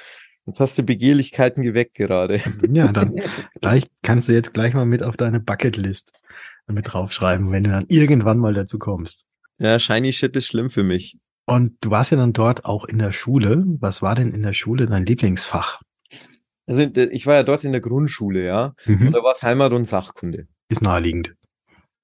jetzt 0.46 0.60
hast 0.60 0.78
du 0.78 0.82
Begehrlichkeiten 0.82 1.62
geweckt 1.62 1.94
gerade. 1.94 2.40
Ja, 2.70 2.92
dann 2.92 3.14
gleich 3.60 3.84
kannst 4.02 4.28
du 4.28 4.32
jetzt 4.32 4.54
gleich 4.54 4.74
mal 4.74 4.86
mit 4.86 5.02
auf 5.02 5.16
deine 5.16 5.40
Bucketlist 5.40 6.12
mit 6.68 6.92
draufschreiben, 6.92 7.50
wenn 7.50 7.64
du 7.64 7.70
dann 7.70 7.86
irgendwann 7.88 8.38
mal 8.38 8.54
dazu 8.54 8.78
kommst. 8.78 9.26
Ja, 9.58 9.78
Shiny 9.78 10.12
Shit 10.12 10.34
ist 10.36 10.46
schlimm 10.46 10.70
für 10.70 10.82
mich. 10.82 11.18
Und 11.44 11.76
du 11.80 11.90
warst 11.90 12.12
ja 12.12 12.16
dann 12.16 12.32
dort 12.32 12.64
auch 12.64 12.84
in 12.84 12.98
der 12.98 13.12
Schule. 13.12 13.64
Was 13.80 14.00
war 14.00 14.14
denn 14.14 14.32
in 14.32 14.42
der 14.42 14.52
Schule 14.52 14.86
dein 14.86 15.04
Lieblingsfach? 15.04 15.82
Also 16.66 16.82
ich 16.82 17.26
war 17.26 17.34
ja 17.34 17.42
dort 17.42 17.64
in 17.64 17.72
der 17.72 17.80
Grundschule, 17.80 18.44
ja. 18.44 18.74
Mhm. 18.86 19.08
Und 19.08 19.12
da 19.12 19.22
war 19.22 19.32
es 19.32 19.42
Heimat 19.42 19.72
und 19.72 19.88
Sachkunde. 19.88 20.46
Ist 20.68 20.82
naheliegend. 20.82 21.34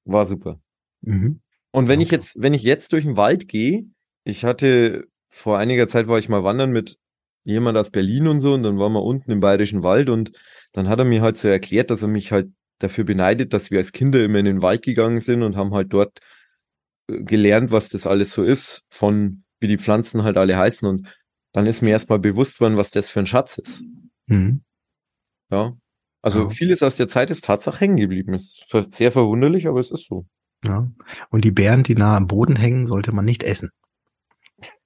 War 0.05 0.25
super. 0.25 0.61
Mhm. 1.03 1.41
Und 1.71 1.89
wenn 1.89 2.01
okay. 2.01 2.05
ich 2.05 2.11
jetzt, 2.11 2.35
wenn 2.37 2.55
ich 2.55 2.63
jetzt 2.63 2.93
durch 2.93 3.05
den 3.05 3.17
Wald 3.17 3.49
gehe, 3.49 3.85
ich 4.25 4.45
hatte 4.45 5.07
vor 5.29 5.59
einiger 5.59 5.89
Zeit 5.89 6.09
war 6.09 6.19
ich 6.19 6.29
mal 6.29 6.43
wandern 6.43 6.73
mit 6.73 6.99
jemand 7.49 7.79
aus 7.79 7.91
Berlin 7.91 8.29
und 8.29 8.41
so 8.41 8.55
und 8.55 8.63
dann 8.63 8.79
waren 8.79 8.93
wir 8.93 9.03
unten 9.03 9.31
im 9.31 9.41
Bayerischen 9.41 9.83
Wald 9.83 10.11
und 10.11 10.33
dann 10.73 10.89
hat 10.89 10.99
er 10.99 11.05
mir 11.05 11.23
halt 11.23 11.37
so 11.37 11.49
erklärt, 11.49 11.91
dass 11.91 12.03
er 12.03 12.09
mich 12.09 12.31
halt 12.31 12.49
dafür 12.79 13.05
beneidet, 13.05 13.53
dass 13.53 13.71
wir 13.71 13.79
als 13.79 13.93
Kinder 13.93 14.23
immer 14.23 14.39
in 14.39 14.45
den 14.45 14.63
Wald 14.63 14.83
gegangen 14.83 15.21
sind 15.21 15.43
und 15.43 15.57
haben 15.57 15.73
halt 15.73 15.93
dort 15.93 16.21
äh, 17.09 17.25
gelernt, 17.25 17.71
was 17.71 17.89
das 17.89 18.07
alles 18.07 18.33
so 18.33 18.43
ist, 18.43 18.85
von 18.91 19.45
wie 19.61 19.69
die 19.69 19.79
Pflanzen 19.79 20.23
halt 20.23 20.37
alle 20.37 20.57
heißen 20.57 20.87
und 20.87 21.09
dann 21.53 21.67
ist 21.67 21.83
mir 21.83 21.91
erstmal 21.91 22.19
bewusst 22.19 22.61
worden, 22.61 22.77
was 22.77 22.91
das 22.91 23.11
für 23.11 23.21
ein 23.21 23.27
Schatz 23.27 23.59
ist. 23.59 23.83
Mhm. 24.27 24.63
Ja. 25.51 25.73
Also 26.21 26.45
ja. 26.45 26.49
vieles 26.51 26.83
aus 26.83 26.97
der 26.97 27.09
Zeit 27.09 27.31
ist 27.31 27.45
Tatsache 27.45 27.81
hängen 27.81 27.97
geblieben. 27.97 28.35
Ist 28.35 28.67
sehr 28.93 29.11
verwunderlich, 29.13 29.67
aber 29.67 29.81
es 29.81 29.91
ist 29.91 30.07
so. 30.07 30.27
Ja. 30.65 30.91
Und 31.31 31.45
die 31.45 31.51
Bären, 31.51 31.85
die 31.85 31.95
nah 31.95 32.17
am 32.17 32.27
Boden 32.27 32.57
hängen, 32.57 32.87
sollte 32.87 33.13
man 33.13 33.25
nicht 33.25 33.43
essen. 33.43 33.71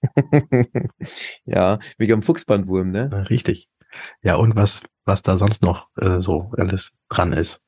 ja, 1.44 1.78
wegen 1.98 2.12
am 2.12 2.22
Fuchsbandwurm, 2.22 2.90
ne? 2.90 3.30
Richtig. 3.30 3.68
Ja, 4.22 4.36
und 4.36 4.56
was, 4.56 4.82
was 5.04 5.22
da 5.22 5.36
sonst 5.36 5.62
noch 5.62 5.88
äh, 5.96 6.20
so 6.20 6.52
alles 6.56 6.98
dran 7.08 7.32
ist. 7.32 7.62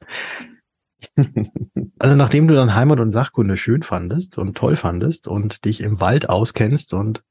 also 1.99 2.17
nachdem 2.17 2.49
du 2.49 2.55
dann 2.55 2.75
Heimat 2.75 3.01
und 3.01 3.11
Sachkunde 3.11 3.57
schön 3.57 3.83
fandest 3.83 4.39
und 4.39 4.57
toll 4.57 4.77
fandest 4.77 5.29
und 5.29 5.65
dich 5.65 5.81
im 5.81 6.01
Wald 6.01 6.29
auskennst 6.29 6.95
und 6.95 7.23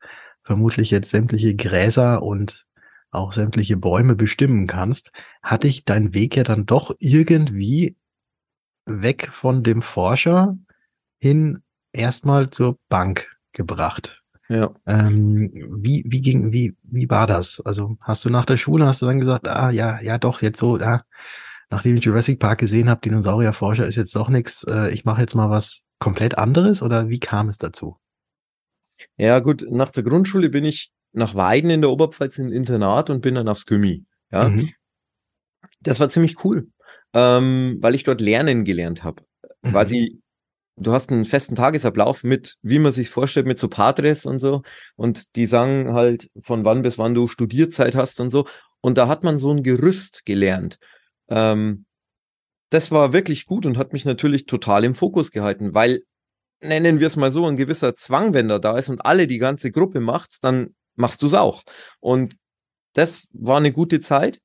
vermutlich 0.43 0.91
jetzt 0.91 1.09
sämtliche 1.09 1.55
Gräser 1.55 2.21
und 2.21 2.65
auch 3.11 3.31
sämtliche 3.31 3.77
Bäume 3.77 4.15
bestimmen 4.15 4.67
kannst, 4.67 5.11
hat 5.41 5.63
dich 5.63 5.85
dein 5.85 6.13
Weg 6.13 6.35
ja 6.35 6.43
dann 6.43 6.65
doch 6.65 6.95
irgendwie 6.99 7.95
weg 8.85 9.29
von 9.31 9.63
dem 9.63 9.81
Forscher 9.81 10.57
hin 11.19 11.63
erstmal 11.93 12.49
zur 12.49 12.77
Bank 12.89 13.37
gebracht. 13.53 14.22
Ja. 14.49 14.73
Ähm, 14.85 15.51
wie, 15.53 16.03
wie 16.05 16.21
ging, 16.21 16.51
wie, 16.51 16.75
wie 16.83 17.09
war 17.09 17.27
das? 17.27 17.61
Also 17.61 17.97
hast 18.01 18.25
du 18.25 18.29
nach 18.29 18.45
der 18.45 18.57
Schule, 18.57 18.85
hast 18.85 19.01
du 19.01 19.05
dann 19.05 19.19
gesagt, 19.19 19.47
ah 19.47 19.69
ja, 19.69 20.01
ja 20.01 20.17
doch, 20.17 20.41
jetzt 20.41 20.59
so, 20.59 20.77
ah, 20.77 21.03
nachdem 21.69 21.97
ich 21.97 22.03
Jurassic 22.03 22.39
Park 22.39 22.59
gesehen 22.59 22.89
habe, 22.89 23.01
Dinosaurierforscher 23.01 23.85
ist 23.87 23.95
jetzt 23.95 24.15
doch 24.15 24.29
nichts, 24.29 24.63
äh, 24.65 24.89
ich 24.93 25.05
mache 25.05 25.21
jetzt 25.21 25.35
mal 25.35 25.49
was 25.49 25.85
komplett 25.97 26.37
anderes 26.37 26.81
oder 26.81 27.09
wie 27.09 27.19
kam 27.19 27.47
es 27.47 27.57
dazu? 27.57 27.97
Ja, 29.17 29.39
gut, 29.39 29.65
nach 29.69 29.91
der 29.91 30.03
Grundschule 30.03 30.49
bin 30.49 30.65
ich 30.65 30.91
nach 31.13 31.35
Weiden 31.35 31.69
in 31.69 31.81
der 31.81 31.91
Oberpfalz 31.91 32.37
in 32.37 32.51
Internat 32.51 33.09
und 33.09 33.21
bin 33.21 33.35
dann 33.35 33.47
aufs 33.47 33.65
Gummi. 33.65 34.05
Ja. 34.31 34.49
Mhm. 34.49 34.71
Das 35.79 35.99
war 35.99 36.09
ziemlich 36.09 36.43
cool, 36.43 36.69
ähm, 37.13 37.77
weil 37.81 37.95
ich 37.95 38.03
dort 38.03 38.21
lernen 38.21 38.65
gelernt 38.65 39.03
habe. 39.03 39.23
Mhm. 39.61 39.69
Quasi 39.69 40.22
du 40.75 40.91
hast 40.91 41.11
einen 41.11 41.25
festen 41.25 41.55
Tagesablauf 41.55 42.23
mit, 42.23 42.57
wie 42.61 42.79
man 42.79 42.91
sich 42.91 43.09
vorstellt, 43.09 43.45
mit 43.45 43.59
so 43.59 43.67
Patres 43.67 44.25
und 44.25 44.39
so. 44.39 44.63
Und 44.95 45.35
die 45.35 45.45
sagen 45.45 45.93
halt, 45.93 46.29
von 46.41 46.65
wann 46.65 46.81
bis 46.81 46.97
wann 46.97 47.13
du 47.13 47.27
Studierzeit 47.27 47.95
hast 47.95 48.19
und 48.19 48.29
so. 48.29 48.45
Und 48.81 48.97
da 48.97 49.07
hat 49.07 49.23
man 49.23 49.37
so 49.37 49.51
ein 49.51 49.63
Gerüst 49.63 50.25
gelernt. 50.25 50.79
Ähm, 51.29 51.85
das 52.69 52.91
war 52.91 53.13
wirklich 53.13 53.45
gut 53.45 53.65
und 53.65 53.77
hat 53.77 53.93
mich 53.93 54.03
natürlich 54.03 54.45
total 54.45 54.83
im 54.83 54.95
Fokus 54.95 55.31
gehalten, 55.31 55.73
weil, 55.75 56.01
nennen 56.59 56.99
wir 56.99 57.07
es 57.07 57.15
mal 57.15 57.31
so, 57.31 57.45
ein 57.45 57.55
gewisser 57.55 57.95
Zwang, 57.95 58.33
wenn 58.33 58.47
da 58.47 58.57
da 58.57 58.77
ist 58.77 58.89
und 58.89 59.05
alle 59.05 59.27
die 59.27 59.37
ganze 59.37 59.71
Gruppe 59.71 59.99
macht's, 59.99 60.39
dann 60.39 60.75
machst 60.95 61.21
du's 61.21 61.35
auch. 61.35 61.63
Und 61.99 62.35
das 62.93 63.27
war 63.31 63.57
eine 63.57 63.71
gute 63.71 63.99
Zeit. 63.99 64.41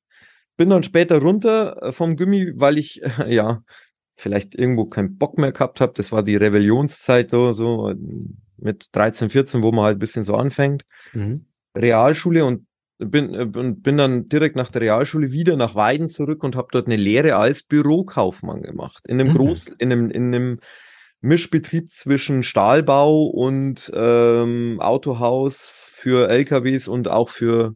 Bin 0.57 0.69
dann 0.69 0.83
später 0.83 1.19
runter 1.19 1.81
äh, 1.81 1.91
vom 1.91 2.17
Gummi, 2.17 2.51
weil 2.55 2.77
ich, 2.77 3.01
ja, 3.27 3.63
vielleicht 4.19 4.53
irgendwo 4.53 4.85
keinen 4.85 5.17
Bock 5.17 5.37
mehr 5.37 5.53
gehabt 5.53 5.79
habe. 5.79 5.93
Das 5.95 6.11
war 6.11 6.23
die 6.23 6.35
Rebellionszeit 6.35 7.31
so, 7.31 7.53
so 7.53 7.93
mit 8.57 8.89
13, 8.91 9.29
14, 9.29 9.63
wo 9.63 9.71
man 9.71 9.85
halt 9.85 9.95
ein 9.95 9.99
bisschen 9.99 10.25
so 10.25 10.35
anfängt. 10.35 10.83
Mhm. 11.13 11.45
Realschule 11.75 12.43
und 12.43 12.65
bin, 12.97 13.33
und 13.33 13.81
bin 13.81 13.95
dann 13.95 14.27
direkt 14.27 14.57
nach 14.57 14.71
der 14.71 14.81
Realschule 14.81 15.31
wieder 15.31 15.55
nach 15.55 15.73
Weiden 15.73 16.09
zurück 16.09 16.43
und 16.43 16.57
habe 16.57 16.67
dort 16.71 16.87
eine 16.87 16.97
Lehre 16.97 17.37
als 17.37 17.63
Bürokaufmann 17.63 18.61
gemacht. 18.61 19.07
In 19.07 19.21
einem 19.21 19.31
mhm. 19.31 19.37
Groß, 19.37 19.67
in 19.77 19.91
einem, 19.91 20.11
in 20.11 20.35
einem 20.35 20.59
Mischbetrieb 21.21 21.89
zwischen 21.91 22.43
Stahlbau 22.43 23.23
und 23.23 23.89
ähm, 23.95 24.81
Autohaus 24.81 25.71
für 25.73 26.29
LKWs 26.29 26.89
und 26.89 27.07
auch 27.07 27.29
für 27.29 27.75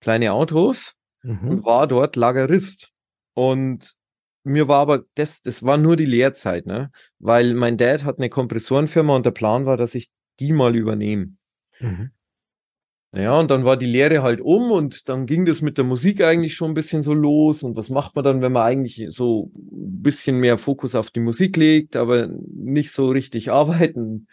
kleine 0.00 0.34
Autos 0.34 0.92
mhm. 1.22 1.48
und 1.48 1.64
war 1.64 1.86
dort 1.86 2.16
Lagerist. 2.16 2.90
Und 3.32 3.94
mir 4.44 4.68
war 4.68 4.80
aber, 4.80 5.04
das, 5.14 5.42
das 5.42 5.62
war 5.62 5.78
nur 5.78 5.96
die 5.96 6.06
Lehrzeit, 6.06 6.66
ne? 6.66 6.90
Weil 7.18 7.54
mein 7.54 7.76
Dad 7.76 8.04
hat 8.04 8.18
eine 8.18 8.28
Kompressorenfirma 8.28 9.14
und 9.14 9.26
der 9.26 9.30
Plan 9.30 9.66
war, 9.66 9.76
dass 9.76 9.94
ich 9.94 10.10
die 10.40 10.52
mal 10.52 10.74
übernehme. 10.74 11.32
Mhm. 11.80 12.10
Ja, 13.14 13.38
und 13.38 13.50
dann 13.50 13.66
war 13.66 13.76
die 13.76 13.86
Lehre 13.86 14.22
halt 14.22 14.40
um 14.40 14.70
und 14.70 15.08
dann 15.10 15.26
ging 15.26 15.44
das 15.44 15.60
mit 15.60 15.76
der 15.76 15.84
Musik 15.84 16.24
eigentlich 16.24 16.54
schon 16.54 16.70
ein 16.70 16.74
bisschen 16.74 17.02
so 17.02 17.12
los. 17.12 17.62
Und 17.62 17.76
was 17.76 17.90
macht 17.90 18.14
man 18.14 18.24
dann, 18.24 18.40
wenn 18.40 18.52
man 18.52 18.62
eigentlich 18.62 19.06
so 19.10 19.50
ein 19.54 20.02
bisschen 20.02 20.38
mehr 20.38 20.56
Fokus 20.56 20.94
auf 20.94 21.10
die 21.10 21.20
Musik 21.20 21.58
legt, 21.58 21.94
aber 21.94 22.28
nicht 22.28 22.90
so 22.90 23.10
richtig 23.10 23.50
arbeiten 23.50 24.28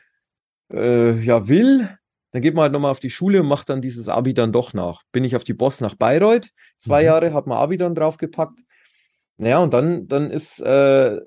äh, 0.71 1.19
ja 1.19 1.49
will? 1.49 1.89
Dann 2.31 2.41
geht 2.41 2.53
man 2.53 2.63
halt 2.63 2.71
nochmal 2.71 2.91
auf 2.91 3.01
die 3.01 3.09
Schule 3.09 3.41
und 3.41 3.47
macht 3.47 3.69
dann 3.69 3.81
dieses 3.81 4.07
Abi 4.07 4.33
dann 4.33 4.53
doch 4.53 4.73
nach. 4.73 5.03
Bin 5.11 5.25
ich 5.25 5.35
auf 5.35 5.43
die 5.43 5.53
Boss 5.53 5.81
nach 5.81 5.95
Bayreuth, 5.95 6.51
zwei 6.79 7.01
mhm. 7.01 7.05
Jahre, 7.05 7.33
hat 7.33 7.47
man 7.47 7.57
Abi 7.57 7.75
dann 7.75 7.95
draufgepackt 7.95 8.61
naja, 9.39 9.59
und 9.59 9.73
dann, 9.73 10.07
dann 10.07 10.31
ist, 10.31 10.59
äh, 10.59 11.17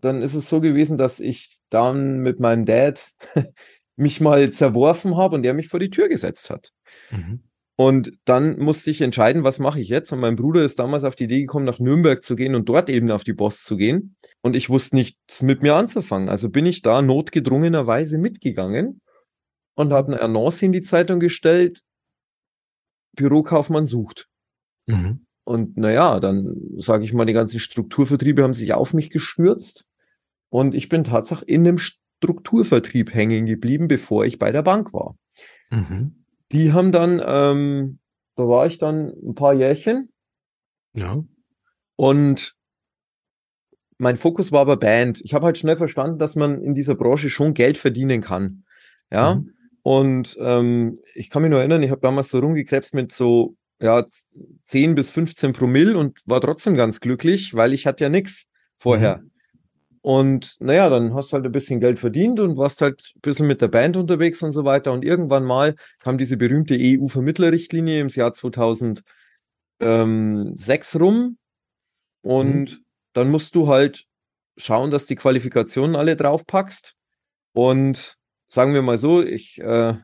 dann 0.00 0.22
ist 0.22 0.34
es 0.34 0.48
so 0.48 0.60
gewesen, 0.60 0.98
dass 0.98 1.20
ich 1.20 1.58
dann 1.70 2.18
mit 2.18 2.40
meinem 2.40 2.64
Dad 2.64 3.12
mich 3.96 4.20
mal 4.20 4.50
zerworfen 4.50 5.16
habe 5.16 5.36
und 5.36 5.46
er 5.46 5.54
mich 5.54 5.68
vor 5.68 5.78
die 5.78 5.90
Tür 5.90 6.08
gesetzt 6.08 6.50
hat. 6.50 6.70
Mhm. 7.10 7.44
Und 7.76 8.12
dann 8.24 8.58
musste 8.58 8.90
ich 8.90 9.00
entscheiden, 9.00 9.44
was 9.44 9.60
mache 9.60 9.80
ich 9.80 9.88
jetzt? 9.88 10.12
Und 10.12 10.20
mein 10.20 10.36
Bruder 10.36 10.64
ist 10.64 10.78
damals 10.78 11.04
auf 11.04 11.16
die 11.16 11.24
Idee 11.24 11.40
gekommen, 11.40 11.64
nach 11.64 11.78
Nürnberg 11.78 12.22
zu 12.22 12.36
gehen 12.36 12.54
und 12.54 12.68
dort 12.68 12.88
eben 12.90 13.10
auf 13.10 13.24
die 13.24 13.32
Boss 13.32 13.62
zu 13.62 13.76
gehen. 13.76 14.16
Und 14.42 14.54
ich 14.54 14.68
wusste 14.68 14.96
nichts 14.96 15.42
mit 15.42 15.62
mir 15.62 15.74
anzufangen. 15.74 16.28
Also 16.28 16.50
bin 16.50 16.66
ich 16.66 16.82
da 16.82 17.02
notgedrungenerweise 17.02 18.18
mitgegangen 18.18 19.00
und 19.74 19.92
habe 19.92 20.12
eine 20.12 20.20
Annonce 20.20 20.62
in 20.62 20.72
die 20.72 20.82
Zeitung 20.82 21.20
gestellt, 21.20 21.82
Bürokaufmann 23.16 23.86
sucht. 23.86 24.28
Mhm. 24.86 25.26
Und 25.44 25.76
naja, 25.76 26.20
dann 26.20 26.56
sage 26.78 27.04
ich 27.04 27.12
mal, 27.12 27.26
die 27.26 27.34
ganzen 27.34 27.60
Strukturvertriebe 27.60 28.42
haben 28.42 28.54
sich 28.54 28.72
auf 28.72 28.94
mich 28.94 29.10
gestürzt. 29.10 29.86
Und 30.48 30.74
ich 30.74 30.88
bin 30.88 31.04
tatsächlich 31.04 31.48
in 31.48 31.66
einem 31.66 31.78
Strukturvertrieb 31.78 33.12
hängen 33.12 33.44
geblieben, 33.44 33.88
bevor 33.88 34.24
ich 34.24 34.38
bei 34.38 34.52
der 34.52 34.62
Bank 34.62 34.92
war. 34.94 35.16
Mhm. 35.70 36.24
Die 36.52 36.72
haben 36.72 36.92
dann, 36.92 37.22
ähm, 37.24 37.98
da 38.36 38.48
war 38.48 38.66
ich 38.66 38.78
dann 38.78 39.12
ein 39.22 39.34
paar 39.34 39.52
Jährchen. 39.52 40.10
Ja. 40.94 41.22
Und 41.96 42.54
mein 43.98 44.16
Fokus 44.16 44.52
war 44.52 44.60
aber 44.60 44.76
Band. 44.76 45.20
Ich 45.22 45.34
habe 45.34 45.46
halt 45.46 45.58
schnell 45.58 45.76
verstanden, 45.76 46.18
dass 46.18 46.34
man 46.34 46.62
in 46.62 46.74
dieser 46.74 46.94
Branche 46.94 47.30
schon 47.30 47.54
Geld 47.54 47.78
verdienen 47.78 48.20
kann. 48.20 48.64
Ja. 49.10 49.36
Mhm. 49.36 49.50
Und 49.82 50.36
ähm, 50.40 51.00
ich 51.14 51.28
kann 51.28 51.42
mich 51.42 51.50
nur 51.50 51.60
erinnern, 51.60 51.82
ich 51.82 51.90
habe 51.90 52.00
damals 52.00 52.30
so 52.30 52.38
rumgekrebst 52.38 52.94
mit 52.94 53.12
so 53.12 53.56
ja, 53.80 54.06
10 54.62 54.94
bis 54.94 55.10
15 55.10 55.52
Promille 55.52 55.96
und 55.96 56.18
war 56.26 56.40
trotzdem 56.40 56.74
ganz 56.74 57.00
glücklich, 57.00 57.54
weil 57.54 57.72
ich 57.72 57.86
hatte 57.86 58.04
ja 58.04 58.10
nichts 58.10 58.44
vorher. 58.78 59.18
Mhm. 59.18 59.30
Und 60.04 60.60
naja, 60.60 60.90
dann 60.90 61.14
hast 61.14 61.32
du 61.32 61.36
halt 61.36 61.46
ein 61.46 61.52
bisschen 61.52 61.80
Geld 61.80 61.98
verdient 61.98 62.38
und 62.38 62.58
warst 62.58 62.82
halt 62.82 63.14
ein 63.16 63.22
bisschen 63.22 63.46
mit 63.46 63.62
der 63.62 63.68
Band 63.68 63.96
unterwegs 63.96 64.42
und 64.42 64.52
so 64.52 64.66
weiter. 64.66 64.92
Und 64.92 65.02
irgendwann 65.02 65.44
mal 65.44 65.76
kam 65.98 66.18
diese 66.18 66.36
berühmte 66.36 66.76
EU-Vermittlerrichtlinie 66.78 68.00
im 68.00 68.08
Jahr 68.08 68.34
2006 68.34 71.00
rum. 71.00 71.38
Und 72.20 72.70
mhm. 72.70 72.84
dann 73.14 73.30
musst 73.30 73.54
du 73.54 73.68
halt 73.68 74.04
schauen, 74.58 74.90
dass 74.90 75.06
die 75.06 75.16
Qualifikationen 75.16 75.96
alle 75.96 76.16
draufpackst. 76.16 76.96
Und 77.54 78.18
sagen 78.48 78.74
wir 78.74 78.82
mal 78.82 78.98
so, 78.98 79.22
ich 79.22 79.58
äh, 79.62 79.94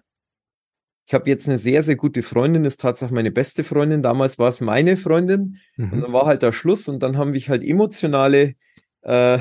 ich 1.11 1.15
habe 1.15 1.29
jetzt 1.29 1.49
eine 1.49 1.59
sehr, 1.59 1.83
sehr 1.83 1.97
gute 1.97 2.23
Freundin, 2.23 2.65
ist 2.65 2.81
tatsächlich 2.81 3.13
meine 3.13 3.33
beste 3.33 3.65
Freundin. 3.65 4.01
Damals 4.01 4.39
war 4.39 4.49
es 4.49 4.61
meine 4.61 4.97
Freundin 4.97 5.59
mhm. 5.77 5.93
und 5.93 6.01
dann 6.03 6.13
war 6.13 6.27
halt 6.27 6.43
der 6.43 6.53
Schluss 6.53 6.87
und 6.87 7.03
dann 7.03 7.19
haben 7.19 7.33
mich 7.33 7.49
halt 7.49 7.65
emotionale, 7.65 8.55
äh, 9.03 9.41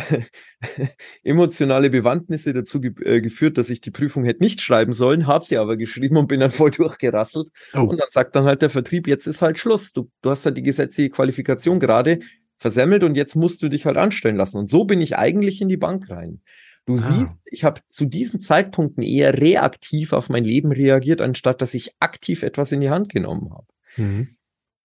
emotionale 1.23 1.91
Bewandtnisse 1.91 2.53
dazu 2.53 2.82
ge 2.82 2.93
äh, 3.03 3.21
geführt, 3.21 3.60
dass 3.60 3.69
ich 3.69 3.82
die 3.82 3.91
Prüfung 3.91 4.25
hätte 4.25 4.41
nicht 4.41 4.62
schreiben 4.62 4.93
sollen, 4.93 5.27
habe 5.27 5.45
sie 5.45 5.60
aber 5.60 5.77
geschrieben 5.77 6.17
und 6.17 6.27
bin 6.27 6.39
dann 6.39 6.49
voll 6.60 6.71
durchgerasselt. 6.71 7.49
Oh. 7.75 7.82
Und 7.82 8.01
dann 8.01 8.10
sagt 8.10 8.36
dann 8.36 8.45
halt 8.45 8.63
der 8.63 8.71
Vertrieb, 8.71 9.08
jetzt 9.08 9.27
ist 9.27 9.43
halt 9.43 9.60
Schluss. 9.60 9.93
Du, 9.93 10.10
du 10.23 10.32
hast 10.32 10.47
halt 10.47 10.58
die 10.58 10.63
gesetzliche 10.63 11.12
Qualifikation 11.12 11.79
gerade 11.79 12.17
versemmelt 12.58 13.03
und 13.03 13.13
jetzt 13.13 13.36
musst 13.36 13.62
du 13.62 13.69
dich 13.69 13.86
halt 13.86 13.97
anstellen 13.97 14.38
lassen. 14.38 14.58
Und 14.58 14.71
so 14.71 14.86
bin 14.86 15.01
ich 15.01 15.17
eigentlich 15.17 15.62
in 15.62 15.69
die 15.69 15.77
Bank 15.77 16.10
rein. 16.10 16.41
Du 16.85 16.93
ah. 16.93 16.97
siehst, 16.97 17.35
ich 17.45 17.63
habe 17.63 17.81
zu 17.87 18.05
diesen 18.05 18.41
Zeitpunkten 18.41 19.03
eher 19.03 19.39
reaktiv 19.39 20.13
auf 20.13 20.29
mein 20.29 20.43
Leben 20.43 20.71
reagiert, 20.71 21.21
anstatt 21.21 21.61
dass 21.61 21.73
ich 21.73 21.95
aktiv 21.99 22.43
etwas 22.43 22.71
in 22.71 22.81
die 22.81 22.89
Hand 22.89 23.09
genommen 23.09 23.51
habe. 23.51 23.67
Mhm. 23.97 24.35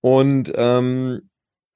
Und 0.00 0.52
ähm, 0.54 1.30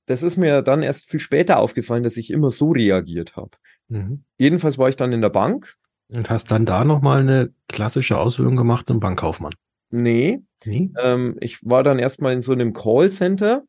das 0.07 0.23
ist 0.23 0.37
mir 0.37 0.63
dann 0.63 0.83
erst 0.83 1.09
viel 1.11 1.21
später 1.21 1.59
aufgefallen, 1.59 2.03
dass 2.03 2.17
ich 2.17 2.31
immer 2.31 2.51
so 2.51 2.73
reagiert 2.73 3.37
habe. 3.37 3.51
Mhm. 3.89 4.25
Jedenfalls 4.39 4.79
war 4.79 4.89
ich 4.89 4.97
dann 4.97 5.13
in 5.13 5.21
der 5.21 5.31
Bank. 5.31 5.77
Und 6.11 6.31
hast 6.31 6.51
dann 6.51 6.67
da 6.67 6.85
nochmal 6.85 7.21
eine 7.21 7.53
klassische 7.69 8.19
Ausbildung 8.19 8.57
gemacht 8.57 8.89
zum 8.89 9.01
Bankkaufmann? 9.01 9.55
Nee. 9.91 10.41
nee? 10.65 10.91
Ähm, 11.03 11.37
ich 11.41 11.65
war 11.65 11.83
dann 11.83 11.99
erstmal 11.99 12.33
in 12.33 12.43
so 12.43 12.53
einem 12.53 12.73
Callcenter, 12.73 13.65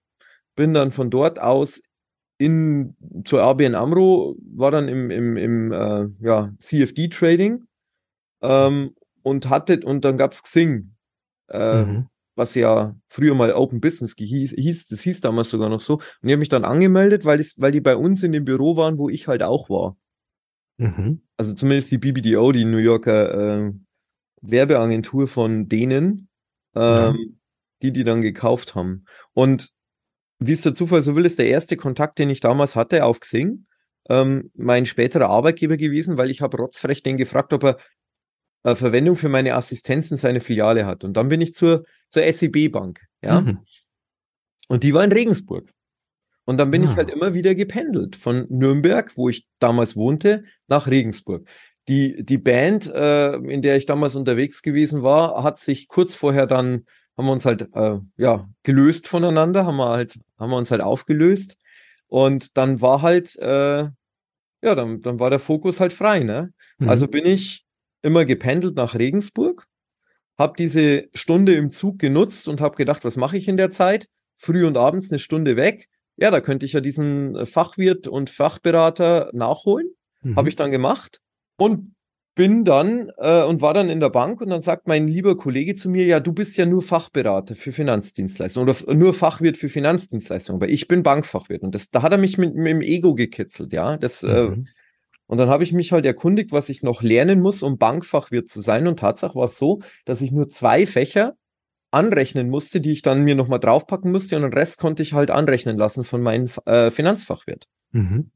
bin 0.55 0.73
dann 0.73 0.91
von 0.91 1.09
dort 1.09 1.39
aus 1.39 1.81
in 2.39 2.95
zur 3.25 3.43
ABN 3.43 3.75
Amro, 3.75 4.35
war 4.55 4.71
dann 4.71 4.87
im, 4.87 5.11
im, 5.11 5.37
im 5.37 5.71
äh, 5.71 6.07
ja, 6.21 6.53
CFD-Trading 6.57 7.65
ähm, 8.41 8.95
und 9.21 9.49
hatte, 9.49 9.81
und 9.83 10.05
dann 10.05 10.17
gab's 10.17 10.41
Xing, 10.41 10.95
äh, 11.49 11.83
mhm. 11.83 12.07
was 12.35 12.55
ja 12.55 12.95
früher 13.09 13.35
mal 13.35 13.51
Open 13.53 13.81
Business 13.81 14.15
hieß, 14.17 14.51
hieß, 14.51 14.87
das 14.87 15.01
hieß 15.01 15.19
damals 15.19 15.49
sogar 15.49 15.69
noch 15.69 15.81
so. 15.81 15.95
Und 15.95 16.03
ich 16.23 16.31
habe 16.31 16.39
mich 16.39 16.49
dann 16.49 16.63
angemeldet, 16.63 17.25
weil, 17.25 17.39
das, 17.39 17.55
weil 17.57 17.73
die 17.73 17.81
bei 17.81 17.97
uns 17.97 18.23
in 18.23 18.31
dem 18.31 18.45
Büro 18.45 18.77
waren, 18.77 18.97
wo 18.97 19.09
ich 19.09 19.27
halt 19.27 19.43
auch 19.43 19.69
war. 19.69 19.97
Mhm. 20.77 21.21
Also 21.35 21.53
zumindest 21.53 21.91
die 21.91 21.97
BBDO, 21.97 22.53
die 22.53 22.63
New 22.63 22.77
Yorker 22.77 23.67
äh, 23.67 23.73
Werbeagentur 24.41 25.27
von 25.27 25.67
denen, 25.67 26.29
ähm, 26.73 26.81
ja. 26.81 27.15
die 27.81 27.91
die 27.91 28.05
dann 28.05 28.21
gekauft 28.21 28.75
haben. 28.75 29.03
Und 29.33 29.73
wie 30.39 30.53
es 30.53 30.61
der 30.61 30.73
Zufall 30.73 31.01
so 31.01 31.15
will, 31.15 31.25
ist 31.25 31.39
der 31.39 31.47
erste 31.47 31.77
Kontakt, 31.77 32.17
den 32.19 32.29
ich 32.29 32.39
damals 32.39 32.75
hatte 32.75 33.05
auf 33.05 33.19
Xing, 33.19 33.65
ähm, 34.09 34.51
mein 34.55 34.85
späterer 34.85 35.29
Arbeitgeber 35.29 35.77
gewesen, 35.77 36.17
weil 36.17 36.31
ich 36.31 36.41
habe 36.41 36.57
rotzfrech 36.57 37.03
den 37.03 37.17
gefragt, 37.17 37.53
ob 37.53 37.63
er 37.63 37.77
äh, 38.63 38.75
Verwendung 38.75 39.15
für 39.15 39.29
meine 39.29 39.55
Assistenz 39.55 40.11
in 40.11 40.17
seine 40.17 40.39
Filiale 40.39 40.85
hat. 40.85 41.03
Und 41.03 41.13
dann 41.13 41.29
bin 41.29 41.41
ich 41.41 41.53
zur, 41.53 41.85
zur 42.09 42.23
SEB 42.31 42.71
Bank, 42.71 43.01
ja. 43.21 43.41
Mhm. 43.41 43.59
Und 44.67 44.83
die 44.83 44.93
war 44.93 45.03
in 45.03 45.11
Regensburg. 45.11 45.71
Und 46.45 46.57
dann 46.57 46.71
bin 46.71 46.83
ja. 46.83 46.89
ich 46.89 46.95
halt 46.95 47.09
ah. 47.11 47.13
immer 47.13 47.33
wieder 47.33 47.53
gependelt 47.53 48.15
von 48.15 48.47
Nürnberg, 48.49 49.15
wo 49.15 49.29
ich 49.29 49.47
damals 49.59 49.95
wohnte, 49.95 50.43
nach 50.67 50.87
Regensburg. 50.87 51.47
Die, 51.87 52.23
die 52.23 52.37
Band, 52.37 52.87
äh, 52.87 53.35
in 53.35 53.61
der 53.61 53.77
ich 53.77 53.85
damals 53.85 54.15
unterwegs 54.15 54.61
gewesen 54.61 55.03
war, 55.03 55.43
hat 55.43 55.59
sich 55.59 55.87
kurz 55.87 56.15
vorher 56.15 56.47
dann, 56.47 56.85
haben 57.19 57.25
wir 57.25 57.33
uns 57.33 57.45
halt 57.45 57.67
äh, 57.75 57.99
ja, 58.15 58.47
gelöst 58.63 59.09
voneinander, 59.09 59.65
haben 59.65 59.75
wir 59.75 59.89
halt, 59.89 60.17
haben 60.37 60.51
wir 60.51 60.55
uns 60.55 60.71
halt 60.71 60.79
aufgelöst. 60.79 61.57
Und 62.07 62.55
dann 62.55 62.79
war 62.79 63.01
halt, 63.01 63.35
äh, 63.39 63.89
ja, 64.61 64.75
dann, 64.75 65.01
dann 65.01 65.19
war 65.19 65.29
der 65.29 65.39
Fokus 65.39 65.81
halt 65.81 65.91
frei, 65.91 66.21
ne? 66.21 66.53
Mhm. 66.77 66.87
Also 66.87 67.09
bin 67.09 67.25
ich 67.25 67.65
immer 68.01 68.23
gependelt 68.23 68.77
nach 68.77 68.95
Regensburg, 68.95 69.67
habe 70.37 70.53
diese 70.57 71.09
Stunde 71.13 71.55
im 71.55 71.71
Zug 71.71 71.99
genutzt 71.99 72.47
und 72.47 72.61
habe 72.61 72.77
gedacht, 72.77 73.03
was 73.03 73.17
mache 73.17 73.35
ich 73.35 73.49
in 73.49 73.57
der 73.57 73.69
Zeit? 73.69 74.07
Früh 74.37 74.65
und 74.65 74.77
abends 74.77 75.11
eine 75.11 75.19
Stunde 75.19 75.57
weg. 75.57 75.89
Ja, 76.15 76.31
da 76.31 76.39
könnte 76.39 76.65
ich 76.65 76.71
ja 76.71 76.79
diesen 76.79 77.45
Fachwirt 77.45 78.07
und 78.07 78.29
Fachberater 78.29 79.29
nachholen. 79.33 79.89
Mhm. 80.21 80.37
Habe 80.37 80.47
ich 80.47 80.55
dann 80.55 80.71
gemacht 80.71 81.19
und 81.57 81.95
bin 82.39 82.63
dann 82.63 83.11
äh, 83.17 83.43
und 83.43 83.59
war 83.59 83.73
dann 83.73 83.89
in 83.89 83.99
der 83.99 84.11
Bank 84.11 84.39
und 84.39 84.49
dann 84.49 84.61
sagt 84.61 84.87
mein 84.87 85.09
lieber 85.09 85.35
Kollege 85.35 85.75
zu 85.75 85.89
mir, 85.89 86.05
ja, 86.05 86.21
du 86.21 86.31
bist 86.31 86.55
ja 86.55 86.65
nur 86.65 86.81
Fachberater 86.81 87.53
für 87.53 87.73
Finanzdienstleistungen 87.73 88.69
oder 88.69 88.95
nur 88.95 89.13
Fachwirt 89.13 89.57
für 89.57 89.67
Finanzdienstleistungen, 89.67 90.61
aber 90.61 90.71
ich 90.71 90.87
bin 90.87 91.03
Bankfachwirt 91.03 91.63
und 91.63 91.75
das, 91.75 91.89
da 91.89 92.01
hat 92.01 92.13
er 92.13 92.17
mich 92.17 92.37
mit, 92.37 92.55
mit 92.55 92.67
dem 92.67 92.81
Ego 92.81 93.13
gekitzelt, 93.13 93.73
ja, 93.73 93.97
das, 93.97 94.23
äh, 94.23 94.43
mhm. 94.43 94.53
äh, 94.53 94.69
und 95.27 95.37
dann 95.37 95.49
habe 95.49 95.63
ich 95.63 95.73
mich 95.73 95.91
halt 95.91 96.05
erkundigt, 96.05 96.53
was 96.53 96.69
ich 96.69 96.81
noch 96.81 97.01
lernen 97.01 97.41
muss, 97.41 97.61
um 97.61 97.77
Bankfachwirt 97.77 98.47
zu 98.47 98.61
sein 98.61 98.87
und 98.87 98.99
Tatsache 98.99 99.35
war 99.35 99.43
es 99.43 99.57
so, 99.57 99.81
dass 100.05 100.21
ich 100.21 100.31
nur 100.31 100.47
zwei 100.47 100.85
Fächer 100.85 101.33
anrechnen 101.91 102.49
musste, 102.49 102.79
die 102.79 102.93
ich 102.93 103.01
dann 103.01 103.25
mir 103.25 103.35
nochmal 103.35 103.59
draufpacken 103.59 104.13
musste 104.13 104.37
und 104.37 104.43
den 104.43 104.53
Rest 104.53 104.79
konnte 104.79 105.03
ich 105.03 105.11
halt 105.11 105.29
anrechnen 105.29 105.77
lassen 105.77 106.05
von 106.05 106.21
meinem 106.21 106.47
äh, 106.65 106.89
Finanzfachwirt. 106.89 107.65
Mhm. 107.91 108.31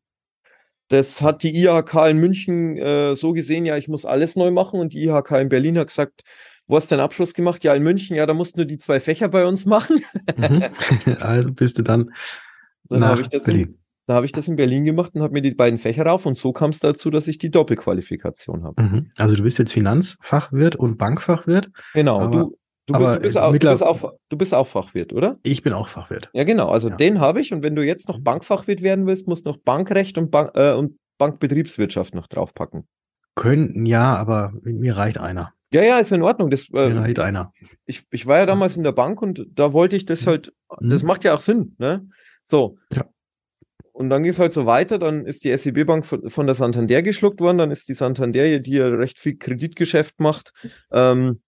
Das 0.89 1.21
hat 1.21 1.43
die 1.43 1.55
IHK 1.55 2.09
in 2.09 2.19
München 2.19 2.77
äh, 2.77 3.15
so 3.15 3.33
gesehen, 3.33 3.65
ja, 3.65 3.77
ich 3.77 3.87
muss 3.87 4.05
alles 4.05 4.35
neu 4.35 4.51
machen. 4.51 4.79
Und 4.79 4.93
die 4.93 5.03
IHK 5.03 5.31
in 5.31 5.49
Berlin 5.49 5.77
hat 5.77 5.87
gesagt, 5.87 6.23
wo 6.67 6.75
hast 6.75 6.91
du 6.91 6.95
deinen 6.95 7.05
Abschluss 7.05 7.33
gemacht? 7.33 7.63
Ja, 7.63 7.73
in 7.73 7.83
München, 7.83 8.15
ja, 8.15 8.25
da 8.25 8.33
musst 8.33 8.55
du 8.55 8.61
nur 8.61 8.65
die 8.65 8.77
zwei 8.77 8.99
Fächer 8.99 9.27
bei 9.29 9.45
uns 9.45 9.65
machen. 9.65 10.03
Mhm. 10.35 10.65
Also 11.19 11.51
bist 11.51 11.77
du 11.77 11.83
dann, 11.83 12.11
dann 12.89 12.99
nach 12.99 13.19
ich 13.19 13.27
das 13.27 13.43
Berlin. 13.43 13.67
In, 13.67 13.79
da 14.05 14.15
habe 14.15 14.25
ich 14.25 14.33
das 14.33 14.47
in 14.47 14.57
Berlin 14.57 14.83
gemacht 14.83 15.11
und 15.15 15.21
habe 15.21 15.33
mir 15.33 15.41
die 15.41 15.51
beiden 15.51 15.79
Fächer 15.79 16.05
rauf 16.05 16.25
und 16.25 16.37
so 16.37 16.51
kam 16.51 16.71
es 16.71 16.79
dazu, 16.79 17.09
dass 17.09 17.27
ich 17.27 17.37
die 17.37 17.51
Doppelqualifikation 17.51 18.63
habe. 18.63 18.81
Mhm. 18.81 19.09
Also 19.15 19.35
du 19.35 19.43
bist 19.43 19.57
jetzt 19.59 19.71
Finanzfachwirt 19.71 20.75
und 20.75 20.97
Bankfachwirt. 20.97 21.69
Genau, 21.93 22.27
du, 22.27 22.57
Du, 22.85 22.95
aber 22.95 23.15
du, 23.15 23.21
bist 23.21 23.37
auch, 23.37 23.53
du, 23.53 23.59
bist 23.59 23.83
auch, 23.83 24.13
du 24.29 24.37
bist 24.37 24.53
auch 24.53 24.67
Fachwirt, 24.67 25.13
oder? 25.13 25.39
Ich 25.43 25.63
bin 25.63 25.71
auch 25.71 25.87
Fachwirt. 25.87 26.29
Ja, 26.33 26.43
genau. 26.43 26.69
Also 26.69 26.89
ja. 26.89 26.95
den 26.97 27.19
habe 27.19 27.39
ich. 27.39 27.53
Und 27.53 27.63
wenn 27.63 27.75
du 27.75 27.85
jetzt 27.85 28.09
noch 28.09 28.19
Bankfachwirt 28.19 28.81
werden 28.81 29.05
willst, 29.05 29.27
musst 29.27 29.45
du 29.45 29.51
noch 29.51 29.57
Bankrecht 29.57 30.17
und, 30.17 30.31
Bank, 30.31 30.51
äh, 30.55 30.73
und 30.73 30.97
Bankbetriebswirtschaft 31.17 32.13
noch 32.13 32.27
draufpacken. 32.27 32.87
Können, 33.35 33.85
ja, 33.85 34.15
aber 34.15 34.53
mir 34.63 34.97
reicht 34.97 35.17
einer. 35.17 35.53
Ja, 35.71 35.81
ja, 35.81 35.97
ist 35.97 36.11
in 36.11 36.21
Ordnung. 36.21 36.49
Das, 36.49 36.69
äh, 36.73 36.89
mir 36.89 36.99
reicht 36.99 37.19
einer. 37.19 37.53
Ich, 37.85 38.03
ich 38.11 38.27
war 38.27 38.39
ja 38.39 38.45
damals 38.45 38.75
in 38.75 38.83
der 38.83 38.91
Bank 38.91 39.21
und 39.21 39.47
da 39.53 39.71
wollte 39.71 39.95
ich 39.95 40.05
das 40.05 40.27
halt, 40.27 40.53
mhm. 40.79 40.89
das 40.89 41.03
macht 41.03 41.23
ja 41.23 41.33
auch 41.33 41.39
Sinn, 41.39 41.75
ne? 41.77 42.05
So. 42.43 42.77
Ja. 42.93 43.05
Und 43.93 44.09
dann 44.09 44.23
ging 44.23 44.31
es 44.31 44.39
halt 44.39 44.53
so 44.53 44.65
weiter, 44.65 44.97
dann 44.97 45.25
ist 45.25 45.43
die 45.43 45.55
SEB-Bank 45.55 46.05
von, 46.05 46.29
von, 46.29 46.47
der 46.47 46.55
Santander 46.55 47.01
geschluckt 47.03 47.39
worden, 47.39 47.59
dann 47.59 47.71
ist 47.71 47.87
die 47.87 47.93
Santander, 47.93 48.59
die 48.59 48.71
ja 48.71 48.87
recht 48.87 49.19
viel 49.19 49.37
Kreditgeschäft 49.37 50.19
macht, 50.19 50.51
ähm, 50.91 51.42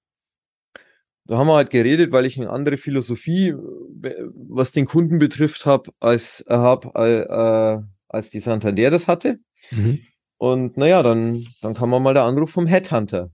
da 1.28 1.38
haben 1.38 1.48
wir 1.48 1.56
halt 1.56 1.72
geredet, 1.72 2.12
weil 2.12 2.26
ich 2.26 2.40
eine 2.40 2.50
andere 2.50 2.78
Philosophie, 2.78 3.50
äh, 3.50 4.16
was 4.48 4.72
den 4.72 4.86
Kunden 4.86 5.20
betrifft, 5.20 5.66
habe, 5.66 5.92
als 6.00 6.46
äh, 6.48 6.54
hab, 6.56 6.96
äh, 6.96 7.22
äh, 7.22 7.82
als 8.08 8.30
die 8.30 8.40
Santander 8.40 8.92
das 8.92 9.08
hatte. 9.08 9.40
Mhm. 9.72 10.00
Und 10.38 10.78
naja, 10.78 11.02
dann, 11.02 11.46
dann 11.62 11.74
kam 11.74 11.90
mal 11.90 12.14
der 12.14 12.24
Anruf 12.24 12.52
vom 12.52 12.68
Headhunter. 12.68 13.32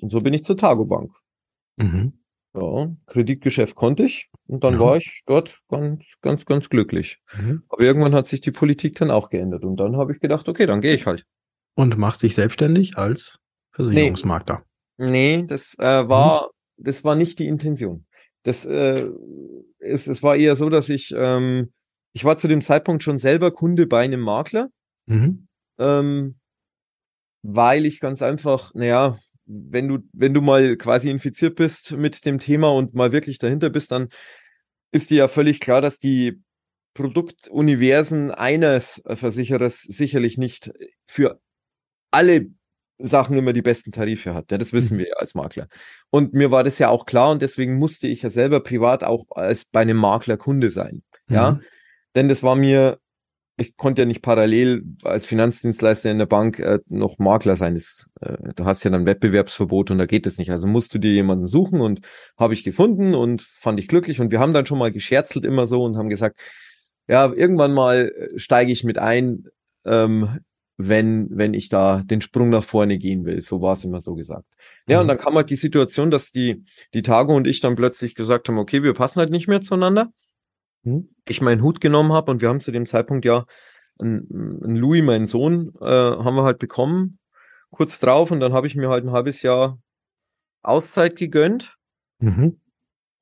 Und 0.00 0.10
so 0.10 0.20
bin 0.20 0.34
ich 0.34 0.42
zur 0.42 0.56
Tagobank. 0.56 1.12
Mhm. 1.76 2.18
Ja, 2.54 2.94
Kreditgeschäft 3.06 3.74
konnte 3.74 4.04
ich 4.04 4.28
und 4.46 4.62
dann 4.62 4.74
ja. 4.74 4.80
war 4.80 4.96
ich 4.98 5.22
dort 5.24 5.60
ganz, 5.68 6.04
ganz, 6.20 6.44
ganz 6.44 6.68
glücklich. 6.68 7.18
Mhm. 7.34 7.62
Aber 7.70 7.82
irgendwann 7.82 8.14
hat 8.14 8.26
sich 8.26 8.42
die 8.42 8.50
Politik 8.50 8.96
dann 8.96 9.10
auch 9.10 9.30
geändert 9.30 9.64
und 9.64 9.76
dann 9.76 9.96
habe 9.96 10.12
ich 10.12 10.20
gedacht, 10.20 10.46
okay, 10.50 10.66
dann 10.66 10.82
gehe 10.82 10.94
ich 10.94 11.06
halt. 11.06 11.24
Und 11.74 11.96
machst 11.96 12.22
dich 12.22 12.34
selbstständig 12.34 12.98
als 12.98 13.38
Versicherungsmakler? 13.72 14.64
Nee, 14.98 15.38
nee 15.38 15.46
das 15.46 15.74
äh, 15.78 16.06
war 16.06 16.50
das 16.82 17.04
war 17.04 17.14
nicht 17.14 17.38
die 17.38 17.46
Intention. 17.46 18.06
Das 18.42 18.64
äh, 18.64 19.08
es, 19.78 20.06
es 20.06 20.22
war 20.22 20.36
eher 20.36 20.56
so, 20.56 20.68
dass 20.68 20.88
ich 20.88 21.12
ähm, 21.16 21.72
ich 22.12 22.24
war 22.24 22.36
zu 22.36 22.48
dem 22.48 22.62
Zeitpunkt 22.62 23.02
schon 23.02 23.18
selber 23.18 23.52
Kunde 23.52 23.86
bei 23.86 24.02
einem 24.02 24.20
Makler, 24.20 24.68
mhm. 25.06 25.48
ähm, 25.78 26.38
weil 27.42 27.86
ich 27.86 28.00
ganz 28.00 28.22
einfach, 28.22 28.74
naja, 28.74 29.18
wenn 29.44 29.88
du 29.88 29.98
wenn 30.12 30.34
du 30.34 30.40
mal 30.40 30.76
quasi 30.76 31.10
infiziert 31.10 31.56
bist 31.56 31.92
mit 31.92 32.24
dem 32.24 32.38
Thema 32.38 32.72
und 32.72 32.94
mal 32.94 33.12
wirklich 33.12 33.38
dahinter 33.38 33.70
bist, 33.70 33.90
dann 33.90 34.08
ist 34.92 35.10
dir 35.10 35.18
ja 35.18 35.28
völlig 35.28 35.60
klar, 35.60 35.80
dass 35.80 35.98
die 35.98 36.42
Produktuniversen 36.94 38.30
eines 38.30 39.02
Versicherers 39.06 39.80
sicherlich 39.80 40.36
nicht 40.36 40.70
für 41.06 41.40
alle 42.10 42.50
Sachen 43.06 43.36
immer 43.36 43.52
die 43.52 43.62
besten 43.62 43.92
Tarife 43.92 44.34
hat. 44.34 44.50
Ja, 44.50 44.58
das 44.58 44.72
wissen 44.72 44.94
mhm. 44.94 45.00
wir 45.00 45.08
ja 45.08 45.14
als 45.16 45.34
Makler. 45.34 45.68
Und 46.10 46.32
mir 46.34 46.50
war 46.50 46.64
das 46.64 46.78
ja 46.78 46.88
auch 46.88 47.06
klar 47.06 47.30
und 47.30 47.42
deswegen 47.42 47.78
musste 47.78 48.06
ich 48.06 48.22
ja 48.22 48.30
selber 48.30 48.60
privat 48.60 49.04
auch 49.04 49.24
als 49.30 49.64
bei 49.64 49.80
einem 49.80 49.96
Makler 49.96 50.36
Kunde 50.36 50.70
sein. 50.70 51.02
Ja, 51.28 51.52
mhm. 51.52 51.60
denn 52.14 52.28
das 52.28 52.42
war 52.42 52.56
mir, 52.56 52.98
ich 53.56 53.76
konnte 53.76 54.02
ja 54.02 54.06
nicht 54.06 54.22
parallel 54.22 54.82
als 55.04 55.24
Finanzdienstleister 55.24 56.10
in 56.10 56.18
der 56.18 56.26
Bank 56.26 56.58
äh, 56.58 56.80
noch 56.88 57.18
Makler 57.18 57.56
sein. 57.56 57.74
Das, 57.74 58.08
äh, 58.20 58.54
du 58.54 58.64
hast 58.64 58.82
ja 58.84 58.90
dann 58.90 59.06
Wettbewerbsverbot 59.06 59.90
und 59.90 59.98
da 59.98 60.06
geht 60.06 60.26
es 60.26 60.38
nicht. 60.38 60.50
Also 60.50 60.66
musst 60.66 60.94
du 60.94 60.98
dir 60.98 61.12
jemanden 61.12 61.46
suchen 61.46 61.80
und 61.80 62.00
habe 62.36 62.54
ich 62.54 62.64
gefunden 62.64 63.14
und 63.14 63.42
fand 63.42 63.78
ich 63.78 63.88
glücklich. 63.88 64.20
Und 64.20 64.30
wir 64.30 64.40
haben 64.40 64.54
dann 64.54 64.66
schon 64.66 64.78
mal 64.78 64.92
gescherzelt 64.92 65.44
immer 65.44 65.66
so 65.66 65.82
und 65.84 65.96
haben 65.96 66.08
gesagt, 66.08 66.38
ja, 67.08 67.32
irgendwann 67.32 67.72
mal 67.72 68.12
äh, 68.16 68.38
steige 68.38 68.72
ich 68.72 68.84
mit 68.84 68.98
ein. 68.98 69.44
Ähm, 69.84 70.40
wenn, 70.76 71.28
wenn 71.30 71.54
ich 71.54 71.68
da 71.68 72.02
den 72.02 72.20
Sprung 72.20 72.50
nach 72.50 72.64
vorne 72.64 72.98
gehen 72.98 73.24
will. 73.24 73.40
So 73.40 73.60
war 73.60 73.74
es 73.74 73.84
immer 73.84 74.00
so 74.00 74.14
gesagt. 74.14 74.46
Ja, 74.88 74.98
mhm. 74.98 75.02
und 75.02 75.08
dann 75.08 75.18
kam 75.18 75.34
halt 75.34 75.50
die 75.50 75.56
Situation, 75.56 76.10
dass 76.10 76.32
die, 76.32 76.64
die 76.94 77.02
Tage 77.02 77.32
und 77.32 77.46
ich 77.46 77.60
dann 77.60 77.76
plötzlich 77.76 78.14
gesagt 78.14 78.48
haben, 78.48 78.58
okay, 78.58 78.82
wir 78.82 78.94
passen 78.94 79.20
halt 79.20 79.30
nicht 79.30 79.48
mehr 79.48 79.60
zueinander. 79.60 80.12
Mhm. 80.82 81.08
Ich 81.26 81.40
meinen 81.40 81.62
Hut 81.62 81.80
genommen 81.80 82.12
habe 82.12 82.30
und 82.30 82.40
wir 82.40 82.48
haben 82.48 82.60
zu 82.60 82.72
dem 82.72 82.86
Zeitpunkt 82.86 83.24
ja 83.24 83.44
einen 83.98 84.76
Louis, 84.76 85.02
meinen 85.02 85.26
Sohn, 85.26 85.72
äh, 85.80 85.84
haben 85.84 86.34
wir 86.34 86.44
halt 86.44 86.58
bekommen, 86.58 87.18
kurz 87.70 88.00
drauf 88.00 88.30
und 88.30 88.40
dann 88.40 88.52
habe 88.52 88.66
ich 88.66 88.74
mir 88.74 88.88
halt 88.88 89.04
ein 89.04 89.12
halbes 89.12 89.42
Jahr 89.42 89.78
Auszeit 90.62 91.16
gegönnt 91.16 91.76
mhm. 92.18 92.60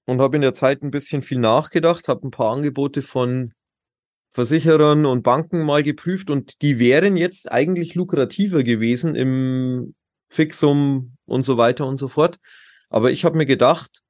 und 0.06 0.20
habe 0.20 0.36
in 0.36 0.42
der 0.42 0.54
Zeit 0.54 0.82
ein 0.82 0.90
bisschen 0.90 1.22
viel 1.22 1.38
nachgedacht, 1.38 2.08
habe 2.08 2.26
ein 2.26 2.30
paar 2.30 2.52
Angebote 2.52 3.02
von 3.02 3.52
Versicherern 4.32 5.06
und 5.06 5.22
Banken 5.22 5.64
mal 5.64 5.82
geprüft 5.82 6.30
und 6.30 6.62
die 6.62 6.78
wären 6.78 7.16
jetzt 7.16 7.50
eigentlich 7.50 7.94
lukrativer 7.94 8.62
gewesen 8.62 9.14
im 9.16 9.94
Fixum 10.28 11.16
und 11.26 11.44
so 11.44 11.56
weiter 11.56 11.86
und 11.86 11.96
so 11.96 12.08
fort. 12.08 12.38
Aber 12.88 13.10
ich 13.10 13.24
habe 13.24 13.36
mir 13.36 13.46
gedacht, 13.46 14.02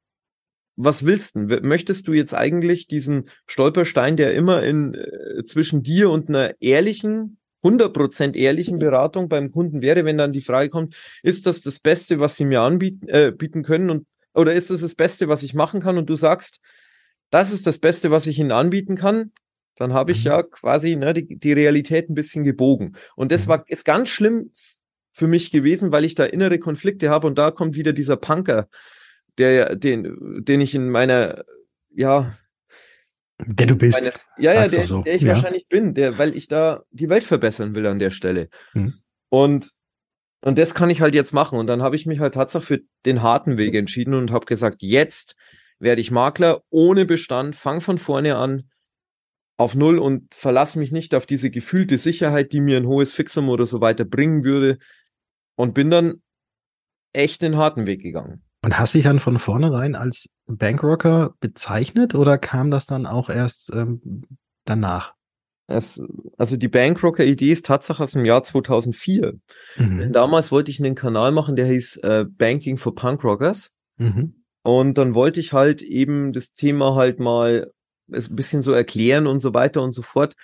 was 0.77 1.05
willst 1.05 1.37
du? 1.37 1.41
Möchtest 1.63 2.09
du 2.09 2.13
jetzt 2.13 2.35
eigentlich 2.35 2.87
diesen 2.87 3.29
Stolperstein, 3.47 4.17
der 4.17 4.35
immer 4.35 4.63
in 4.63 4.95
äh, 4.95 5.45
zwischen 5.45 5.83
dir 5.83 6.11
und 6.11 6.29
einer 6.29 6.55
ehrlichen, 6.61 7.39
100% 7.63 8.35
ehrlichen 8.35 8.79
Beratung 8.79 9.29
beim 9.29 9.53
Kunden 9.53 9.83
wäre, 9.83 10.07
wenn 10.07 10.17
dann 10.17 10.33
die 10.33 10.41
Frage 10.41 10.71
kommt, 10.71 10.95
ist 11.23 11.47
das 11.47 11.61
das 11.61 11.81
Beste, 11.81 12.19
was 12.19 12.37
sie 12.37 12.47
mir 12.47 12.63
anbieten 12.63 13.09
äh, 13.09 13.33
bieten 13.37 13.63
können 13.63 13.91
und 13.91 14.07
oder 14.33 14.55
ist 14.55 14.71
das 14.71 14.81
das 14.81 14.95
Beste, 14.95 15.29
was 15.29 15.43
ich 15.43 15.55
machen 15.55 15.81
kann 15.81 15.99
und 15.99 16.09
du 16.09 16.15
sagst, 16.15 16.61
das 17.31 17.53
ist 17.53 17.67
das 17.67 17.79
Beste, 17.79 18.11
was 18.11 18.27
ich 18.27 18.39
ihnen 18.39 18.53
anbieten 18.53 18.97
kann, 18.97 19.33
dann 19.81 19.95
habe 19.95 20.13
ich 20.13 20.25
mhm. 20.25 20.31
ja 20.31 20.43
quasi 20.43 20.95
ne, 20.95 21.15
die, 21.15 21.39
die 21.39 21.53
Realität 21.55 22.11
ein 22.11 22.15
bisschen 22.15 22.45
gebogen. 22.45 22.97
Und 23.17 23.33
das 23.33 23.47
mhm. 23.47 23.49
war 23.49 23.65
ist 23.67 23.87
ganz 23.87 24.11
schlimm 24.11 24.53
für 25.13 25.27
mich 25.27 25.51
gewesen, 25.51 25.91
weil 25.91 26.05
ich 26.05 26.15
da 26.15 26.25
innere 26.25 26.59
Konflikte 26.59 27.09
habe 27.09 27.27
und 27.27 27.39
da 27.39 27.51
kommt 27.51 27.75
wieder 27.75 27.95
dieser 27.95 28.17
Punker, 28.17 28.69
der 29.39 29.77
den 29.77 30.45
den 30.45 30.61
ich 30.61 30.75
in 30.75 30.91
meiner 30.91 31.45
ja 31.95 32.37
der 33.39 33.67
du 33.67 33.75
bist. 33.75 34.03
Meine, 34.03 34.13
ja, 34.37 34.53
ja, 34.53 34.69
der, 34.69 34.85
so. 34.85 35.03
der 35.03 35.15
ich 35.15 35.23
ja. 35.23 35.33
wahrscheinlich 35.33 35.67
bin, 35.67 35.95
der, 35.95 36.19
weil 36.19 36.37
ich 36.37 36.47
da 36.47 36.83
die 36.91 37.09
Welt 37.09 37.25
verbessern 37.25 37.75
will 37.75 37.87
an 37.87 37.99
der 37.99 38.11
Stelle. 38.11 38.51
Mhm. 38.75 38.95
Und 39.31 39.73
und 40.43 40.59
das 40.59 40.75
kann 40.75 40.91
ich 40.91 41.01
halt 41.01 41.15
jetzt 41.15 41.33
machen. 41.33 41.59
Und 41.59 41.69
dann 41.69 41.81
habe 41.81 41.97
ich 41.97 42.05
mich 42.05 42.21
halt 42.21 42.35
tatsächlich 42.35 42.69
für 42.69 42.85
den 43.07 43.23
harten 43.23 43.57
Weg 43.57 43.75
entschieden 43.75 44.13
und 44.13 44.31
habe 44.31 44.45
gesagt, 44.45 44.83
jetzt 44.83 45.37
werde 45.79 46.03
ich 46.03 46.11
Makler 46.11 46.63
ohne 46.69 47.07
Bestand, 47.07 47.57
fang 47.57 47.81
von 47.81 47.97
vorne 47.97 48.37
an, 48.37 48.71
auf 49.61 49.75
Null 49.75 49.99
und 49.99 50.35
verlasse 50.35 50.79
mich 50.79 50.91
nicht 50.91 51.15
auf 51.15 51.27
diese 51.27 51.51
gefühlte 51.51 51.99
Sicherheit, 51.99 52.55
die 52.55 52.61
mir 52.61 52.79
ein 52.79 52.87
hohes 52.87 53.13
Fixum 53.13 53.51
oder 53.51 53.67
so 53.67 53.83
weiter 53.83 54.07
bringen 54.07 54.43
würde 54.43 54.79
und 55.55 55.75
bin 55.75 55.91
dann 55.91 56.23
echt 57.13 57.43
den 57.43 57.59
harten 57.59 57.87
Weg 57.87 58.01
gegangen. 58.01 58.43
Und 58.65 58.79
hast 58.79 58.95
dich 58.95 59.05
dann 59.05 59.21
von 59.21 59.39
vornherein 59.39 59.97
als 59.97 60.31
Bankrocker 60.47 61.35
bezeichnet 61.41 62.15
oder 62.15 62.39
kam 62.39 62.71
das 62.71 62.87
dann 62.87 63.05
auch 63.05 63.29
erst 63.29 63.71
ähm, 63.75 64.23
danach? 64.65 65.13
Es, 65.67 66.03
also 66.39 66.57
die 66.57 66.69
Bankrocker-Idee 66.69 67.53
ist 67.53 67.67
Tatsache 67.67 68.03
aus 68.03 68.13
dem 68.13 68.25
Jahr 68.25 68.43
2004. 68.43 69.35
Mhm. 69.77 69.97
Denn 69.99 70.13
damals 70.15 70.51
wollte 70.51 70.71
ich 70.71 70.81
einen 70.81 70.95
Kanal 70.95 71.33
machen, 71.33 71.55
der 71.55 71.67
hieß 71.67 71.99
äh, 71.99 72.25
Banking 72.27 72.79
for 72.79 72.95
Punkrockers. 72.95 73.75
Mhm. 73.99 74.43
Und 74.63 74.97
dann 74.97 75.15
wollte 75.15 75.39
ich 75.39 75.53
halt 75.53 75.83
eben 75.83 76.33
das 76.33 76.53
Thema 76.53 76.95
halt 76.95 77.21
mal 77.21 77.71
ein 78.13 78.37
bisschen 78.37 78.63
so 78.63 78.73
erklären 78.73 79.27
und 79.27 79.41
so 79.41 79.55
weiter 79.55 79.83
und 79.83 79.93
so 79.93 80.03
fort. 80.03 80.35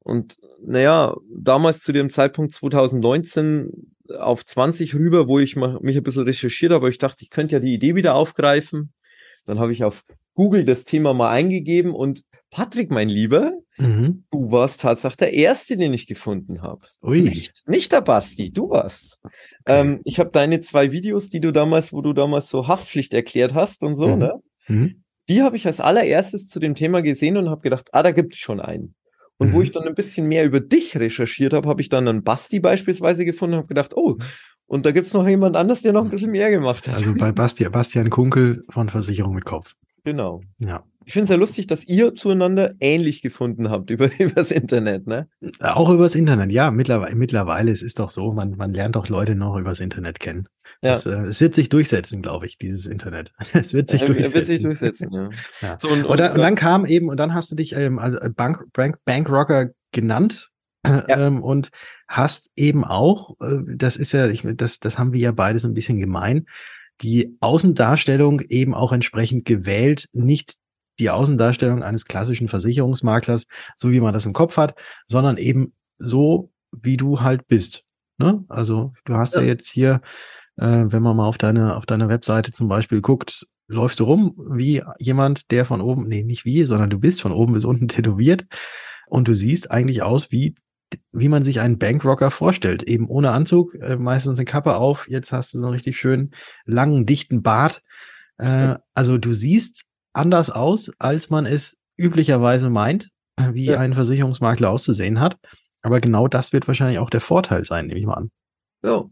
Und 0.00 0.38
naja, 0.64 1.14
damals 1.30 1.82
zu 1.82 1.92
dem 1.92 2.10
Zeitpunkt 2.10 2.52
2019 2.52 3.94
auf 4.18 4.44
20 4.44 4.94
rüber, 4.94 5.28
wo 5.28 5.38
ich 5.38 5.56
mich 5.56 5.96
ein 5.96 6.02
bisschen 6.02 6.24
recherchiert 6.24 6.72
habe, 6.72 6.88
ich 6.88 6.98
dachte, 6.98 7.22
ich 7.22 7.30
könnte 7.30 7.54
ja 7.54 7.60
die 7.60 7.74
Idee 7.74 7.94
wieder 7.94 8.14
aufgreifen. 8.14 8.92
Dann 9.46 9.58
habe 9.58 9.72
ich 9.72 9.84
auf 9.84 10.04
Google 10.34 10.64
das 10.64 10.84
Thema 10.84 11.14
mal 11.14 11.30
eingegeben 11.30 11.94
und 11.94 12.24
Patrick, 12.50 12.90
mein 12.90 13.08
Lieber, 13.08 13.52
mhm. 13.78 14.24
du 14.30 14.50
warst 14.50 14.80
tatsächlich 14.80 15.18
der 15.18 15.32
Erste, 15.32 15.76
den 15.76 15.92
ich 15.92 16.08
gefunden 16.08 16.62
habe. 16.62 16.80
Nicht, 17.02 17.62
nicht 17.66 17.92
der 17.92 18.00
Basti, 18.00 18.50
du 18.50 18.70
warst. 18.70 19.20
Okay. 19.22 19.32
Ähm, 19.66 20.00
ich 20.04 20.18
habe 20.18 20.30
deine 20.30 20.60
zwei 20.60 20.90
Videos, 20.90 21.28
die 21.28 21.40
du 21.40 21.52
damals, 21.52 21.92
wo 21.92 22.02
du 22.02 22.12
damals 22.12 22.50
so 22.50 22.66
Haftpflicht 22.66 23.14
erklärt 23.14 23.54
hast 23.54 23.84
und 23.84 23.94
so, 23.94 24.08
mhm. 24.08 24.18
ne? 24.18 24.42
Mhm. 24.66 25.04
Die 25.30 25.42
habe 25.42 25.56
ich 25.56 25.64
als 25.64 25.80
allererstes 25.80 26.48
zu 26.48 26.58
dem 26.58 26.74
Thema 26.74 27.02
gesehen 27.02 27.36
und 27.36 27.48
habe 27.48 27.60
gedacht, 27.60 27.88
ah, 27.92 28.02
da 28.02 28.10
gibt 28.10 28.34
es 28.34 28.40
schon 28.40 28.58
einen. 28.58 28.96
Und 29.38 29.52
wo 29.52 29.58
mhm. 29.58 29.62
ich 29.62 29.70
dann 29.70 29.86
ein 29.86 29.94
bisschen 29.94 30.26
mehr 30.26 30.44
über 30.44 30.58
dich 30.58 30.96
recherchiert 30.96 31.52
habe, 31.52 31.68
habe 31.68 31.80
ich 31.80 31.88
dann 31.88 32.08
einen 32.08 32.24
Basti 32.24 32.58
beispielsweise 32.58 33.24
gefunden 33.24 33.54
und 33.54 33.58
habe 33.60 33.68
gedacht, 33.68 33.96
oh, 33.96 34.18
und 34.66 34.84
da 34.86 34.90
gibt 34.90 35.06
es 35.06 35.14
noch 35.14 35.26
jemand 35.28 35.54
anders, 35.56 35.82
der 35.82 35.92
noch 35.92 36.02
ein 36.02 36.10
bisschen 36.10 36.32
mehr 36.32 36.50
gemacht 36.50 36.88
hat. 36.88 36.96
Also 36.96 37.14
bei 37.14 37.30
Basti, 37.30 37.68
Bastian 37.68 38.10
Kunkel 38.10 38.64
von 38.70 38.88
Versicherung 38.88 39.34
mit 39.34 39.44
Kopf. 39.44 39.76
Genau. 40.02 40.40
Ja. 40.58 40.82
Ich 41.06 41.14
finde 41.14 41.24
es 41.24 41.30
ja 41.30 41.36
lustig, 41.36 41.66
dass 41.66 41.86
ihr 41.86 42.14
zueinander 42.14 42.74
ähnlich 42.78 43.22
gefunden 43.22 43.70
habt 43.70 43.90
über 43.90 44.10
übers 44.18 44.50
Internet, 44.50 45.06
ne? 45.06 45.28
Auch 45.60 45.90
übers 45.90 46.14
Internet, 46.14 46.52
ja. 46.52 46.70
Mittlerweile, 46.70 47.14
mittlerweile 47.16 47.72
es 47.72 47.82
ist 47.82 47.98
doch 47.98 48.10
so, 48.10 48.32
man, 48.32 48.56
man 48.56 48.72
lernt 48.72 48.96
doch 48.96 49.08
Leute 49.08 49.34
noch 49.34 49.56
übers 49.56 49.80
Internet 49.80 50.20
kennen. 50.20 50.46
Ja. 50.82 50.92
Das, 50.92 51.06
äh, 51.06 51.10
es 51.22 51.40
wird 51.40 51.54
sich 51.54 51.68
durchsetzen, 51.68 52.22
glaube 52.22 52.46
ich, 52.46 52.58
dieses 52.58 52.86
Internet. 52.86 53.32
Es 53.52 53.72
wird 53.72 53.90
sich 53.90 54.02
ja, 54.02 54.06
durchsetzen. 54.06 54.34
Wird 54.34 54.46
sich 54.46 54.62
durchsetzen, 54.62 55.12
ja. 55.12 55.30
ja. 55.60 55.78
So, 55.78 55.88
und, 55.88 56.00
und, 56.00 56.06
und, 56.06 56.20
dann, 56.20 56.32
und, 56.32 56.38
dann, 56.38 56.54
kam 56.54 56.86
eben, 56.86 57.08
und 57.08 57.16
dann 57.18 57.34
hast 57.34 57.50
du 57.50 57.56
dich 57.56 57.74
ähm, 57.74 57.98
als 57.98 58.16
Bank, 58.34 58.64
Bank, 58.72 58.98
Bankrocker 59.04 59.70
genannt 59.92 60.50
ja. 60.86 61.08
ähm, 61.08 61.42
und 61.42 61.70
hast 62.08 62.50
eben 62.56 62.84
auch, 62.84 63.36
äh, 63.40 63.58
das 63.74 63.96
ist 63.96 64.12
ja, 64.12 64.28
ich, 64.28 64.46
das, 64.54 64.80
das 64.80 64.98
haben 64.98 65.12
wir 65.12 65.20
ja 65.20 65.32
beides 65.32 65.64
ein 65.64 65.74
bisschen 65.74 65.98
gemein, 65.98 66.46
die 67.02 67.36
Außendarstellung 67.40 68.40
eben 68.48 68.74
auch 68.74 68.92
entsprechend 68.92 69.44
gewählt, 69.44 70.08
nicht 70.12 70.56
die 71.00 71.10
Außendarstellung 71.10 71.82
eines 71.82 72.04
klassischen 72.04 72.48
Versicherungsmaklers, 72.48 73.46
so 73.76 73.90
wie 73.90 74.00
man 74.00 74.14
das 74.14 74.26
im 74.26 74.32
Kopf 74.32 74.56
hat, 74.56 74.74
sondern 75.08 75.36
eben 75.36 75.72
so, 75.98 76.52
wie 76.70 76.96
du 76.96 77.20
halt 77.20 77.48
bist. 77.48 77.84
Ne? 78.18 78.44
Also 78.48 78.92
du 79.04 79.16
hast 79.16 79.34
ja, 79.34 79.40
ja 79.40 79.48
jetzt 79.48 79.68
hier, 79.68 80.00
äh, 80.56 80.84
wenn 80.86 81.02
man 81.02 81.16
mal 81.16 81.26
auf 81.26 81.38
deine, 81.38 81.76
auf 81.76 81.86
deine 81.86 82.08
Webseite 82.08 82.52
zum 82.52 82.68
Beispiel 82.68 83.00
guckt, 83.00 83.46
läufst 83.66 84.00
du 84.00 84.04
rum 84.04 84.34
wie 84.50 84.82
jemand, 84.98 85.50
der 85.50 85.64
von 85.64 85.80
oben, 85.80 86.06
nee, 86.08 86.22
nicht 86.22 86.44
wie, 86.44 86.64
sondern 86.64 86.90
du 86.90 86.98
bist 86.98 87.20
von 87.20 87.32
oben 87.32 87.54
bis 87.54 87.64
unten 87.64 87.88
tätowiert 87.88 88.46
und 89.06 89.26
du 89.26 89.34
siehst 89.34 89.70
eigentlich 89.70 90.02
aus 90.02 90.30
wie 90.30 90.54
wie 91.12 91.28
man 91.28 91.44
sich 91.44 91.60
einen 91.60 91.78
Bankrocker 91.78 92.30
vorstellt. 92.30 92.82
Eben 92.82 93.08
ohne 93.08 93.30
Anzug, 93.30 93.74
äh, 93.74 93.96
meistens 93.96 94.38
eine 94.38 94.44
Kappe 94.44 94.74
auf. 94.74 95.08
Jetzt 95.08 95.32
hast 95.32 95.54
du 95.54 95.58
so 95.58 95.66
einen 95.66 95.74
richtig 95.74 95.96
schönen, 95.98 96.32
langen, 96.64 97.06
dichten 97.06 97.42
Bart. 97.42 97.82
Äh, 98.38 98.76
also 98.94 99.18
du 99.18 99.32
siehst 99.32 99.84
anders 100.12 100.50
aus, 100.50 100.90
als 100.98 101.30
man 101.30 101.46
es 101.46 101.78
üblicherweise 101.96 102.70
meint, 102.70 103.10
wie 103.52 103.66
ja. 103.66 103.78
ein 103.78 103.94
Versicherungsmakler 103.94 104.70
auszusehen 104.70 105.20
hat. 105.20 105.38
Aber 105.82 106.00
genau 106.00 106.28
das 106.28 106.52
wird 106.52 106.68
wahrscheinlich 106.68 106.98
auch 106.98 107.10
der 107.10 107.20
Vorteil 107.20 107.64
sein, 107.64 107.86
nehme 107.86 107.98
ich 107.98 108.06
mal 108.06 108.14
an. 108.14 108.30
Ja, 108.84 109.04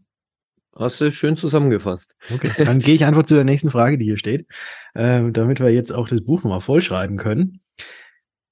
hast 0.74 1.00
du 1.00 1.10
schön 1.10 1.36
zusammengefasst. 1.36 2.14
Okay, 2.32 2.50
dann 2.64 2.80
gehe 2.80 2.94
ich 2.94 3.04
einfach 3.04 3.24
zu 3.24 3.34
der 3.34 3.44
nächsten 3.44 3.70
Frage, 3.70 3.98
die 3.98 4.04
hier 4.04 4.16
steht, 4.16 4.46
äh, 4.94 5.30
damit 5.30 5.60
wir 5.60 5.70
jetzt 5.70 5.92
auch 5.92 6.08
das 6.08 6.22
Buch 6.22 6.42
nochmal 6.42 6.60
vollschreiben 6.60 7.16
können. 7.16 7.60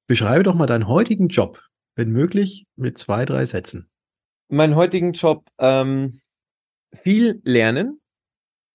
Beschreibe 0.07 0.45
doch 0.45 0.55
mal 0.55 0.67
deinen 0.67 0.89
heutigen 0.89 1.29
Job, 1.29 1.63
wenn 1.95 2.11
möglich, 2.11 2.67
mit 2.77 2.99
zwei, 2.99 3.25
drei 3.25 3.45
Sätzen. 3.45 3.91
Meinen 4.49 4.77
heutigen 4.77 5.13
Job, 5.13 5.45
ähm, 5.59 6.21
viel 6.95 7.41
lernen. 7.45 8.01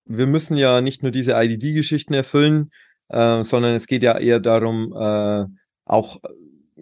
Wir 0.05 0.27
müssen 0.27 0.57
ja 0.57 0.81
nicht 0.81 1.03
nur 1.03 1.11
diese 1.11 1.33
IDD-Geschichten 1.33 2.13
erfüllen, 2.13 2.71
äh, 3.11 3.43
sondern 3.43 3.75
es 3.75 3.87
geht 3.87 4.03
ja 4.03 4.17
eher 4.17 4.39
darum, 4.39 4.93
äh, 4.97 5.45
auch 5.85 6.19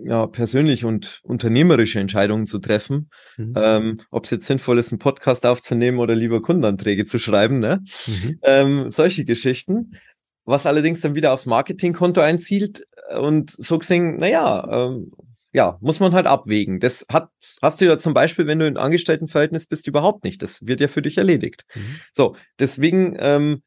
ja, 0.04 0.28
persönlich 0.28 0.86
und 0.86 1.20
unternehmerische 1.24 2.00
Entscheidungen 2.00 2.48
zu 2.48 2.60
treffen. 2.60 3.10
Mhm. 3.38 3.54
Ähm, 3.58 4.02
Ob 4.12 4.26
es 4.26 4.32
jetzt 4.32 4.48
sinnvoll 4.48 4.80
ist, 4.80 4.92
einen 4.92 5.00
Podcast 5.00 5.46
aufzunehmen 5.46 6.00
oder 6.00 6.16
lieber 6.16 6.42
Kundenanträge 6.42 7.06
zu 7.06 7.20
schreiben, 7.20 7.60
ne? 7.60 7.84
Mhm. 8.08 8.40
Ähm, 8.44 8.92
solche 8.92 9.26
Geschichten. 9.26 9.98
Was 10.46 10.66
allerdings 10.66 11.02
dann 11.02 11.16
wieder 11.16 11.34
aufs 11.34 11.46
Marketingkonto 11.46 12.22
einzielt 12.22 12.84
und 13.16 13.52
so 13.52 13.78
gesehen, 13.78 14.18
naja, 14.18 14.68
ähm, 14.72 15.12
ja, 15.52 15.78
muss 15.82 16.00
man 16.00 16.14
halt 16.14 16.28
abwägen. 16.28 16.80
Das 16.80 17.06
hat, 17.12 17.30
hast 17.62 17.82
du 17.82 17.86
ja 17.86 18.00
zum 18.00 18.14
Beispiel, 18.14 18.48
wenn 18.48 18.60
du 18.60 18.68
in 18.68 18.78
Angestelltenverhältnis 18.78 19.68
bist, 19.68 19.88
überhaupt 19.88 20.24
nicht. 20.24 20.42
Das 20.42 20.66
wird 20.66 20.80
ja 20.80 20.88
für 20.88 21.02
dich 21.02 21.18
erledigt. 21.18 21.66
Mhm. 21.76 22.00
So, 22.14 22.36
deswegen 22.60 23.16
ähm, 23.20 23.62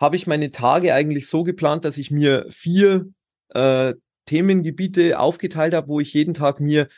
habe 0.00 0.16
ich 0.16 0.26
meine 0.26 0.52
Tage 0.52 0.94
eigentlich 0.94 1.28
so 1.28 1.42
geplant, 1.42 1.84
dass 1.84 1.98
ich 1.98 2.10
mir 2.10 2.46
vier 2.50 3.06
äh, 3.50 3.94
Themengebiete 4.26 5.18
aufgeteilt 5.18 5.74
habe, 5.74 5.88
wo 5.88 6.00
ich 6.00 6.12
jeden 6.12 6.34
Tag 6.34 6.60
mir, 6.60 6.88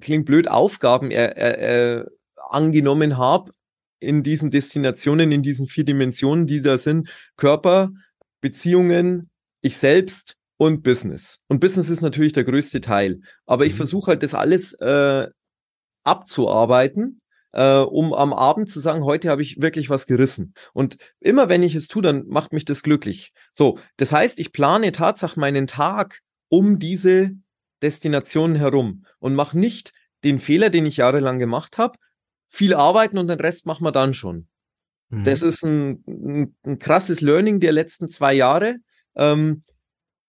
klingt 0.00 0.26
blöd, 0.26 0.48
Aufgaben 0.48 1.10
er, 1.10 1.36
er, 1.36 2.06
angenommen 2.48 3.16
habe 3.18 3.52
in 3.98 4.22
diesen 4.22 4.50
Destinationen, 4.50 5.32
in 5.32 5.42
diesen 5.42 5.66
vier 5.66 5.84
Dimensionen, 5.84 6.46
die 6.46 6.60
da 6.60 6.78
sind. 6.78 7.08
Körper, 7.36 7.90
Beziehungen, 8.40 9.30
ich 9.62 9.76
selbst 9.76 10.36
und 10.58 10.82
Business. 10.82 11.40
Und 11.48 11.60
Business 11.60 11.90
ist 11.90 12.02
natürlich 12.02 12.32
der 12.32 12.44
größte 12.44 12.80
Teil. 12.80 13.20
Aber 13.46 13.64
mhm. 13.64 13.70
ich 13.70 13.76
versuche 13.76 14.12
halt 14.12 14.22
das 14.22 14.34
alles 14.34 14.74
äh, 14.74 15.26
abzuarbeiten 16.04 17.20
äh, 17.56 17.78
um 17.78 18.12
am 18.12 18.34
Abend 18.34 18.70
zu 18.70 18.80
sagen, 18.80 19.02
heute 19.04 19.30
habe 19.30 19.40
ich 19.40 19.62
wirklich 19.62 19.88
was 19.88 20.06
gerissen. 20.06 20.52
Und 20.74 20.98
immer 21.20 21.48
wenn 21.48 21.62
ich 21.62 21.74
es 21.74 21.88
tue, 21.88 22.02
dann 22.02 22.26
macht 22.26 22.52
mich 22.52 22.66
das 22.66 22.82
glücklich. 22.82 23.32
So, 23.54 23.78
das 23.96 24.12
heißt, 24.12 24.38
ich 24.40 24.52
plane 24.52 24.92
tatsächlich 24.92 25.38
meinen 25.38 25.66
Tag 25.66 26.20
um 26.48 26.78
diese 26.78 27.30
Destination 27.82 28.56
herum 28.56 29.06
und 29.20 29.34
mache 29.34 29.58
nicht 29.58 29.92
den 30.22 30.38
Fehler, 30.38 30.68
den 30.68 30.84
ich 30.84 30.98
jahrelang 30.98 31.38
gemacht 31.38 31.78
habe, 31.78 31.98
viel 32.48 32.74
arbeiten 32.74 33.16
und 33.16 33.28
den 33.28 33.40
Rest 33.40 33.64
machen 33.64 33.84
wir 33.84 33.92
dann 33.92 34.12
schon. 34.12 34.48
Mhm. 35.08 35.24
Das 35.24 35.40
ist 35.40 35.64
ein, 35.64 36.04
ein, 36.06 36.56
ein, 36.66 36.78
krasses 36.78 37.22
Learning 37.22 37.58
der 37.58 37.72
letzten 37.72 38.08
zwei 38.08 38.34
Jahre, 38.34 38.76
ähm, 39.14 39.62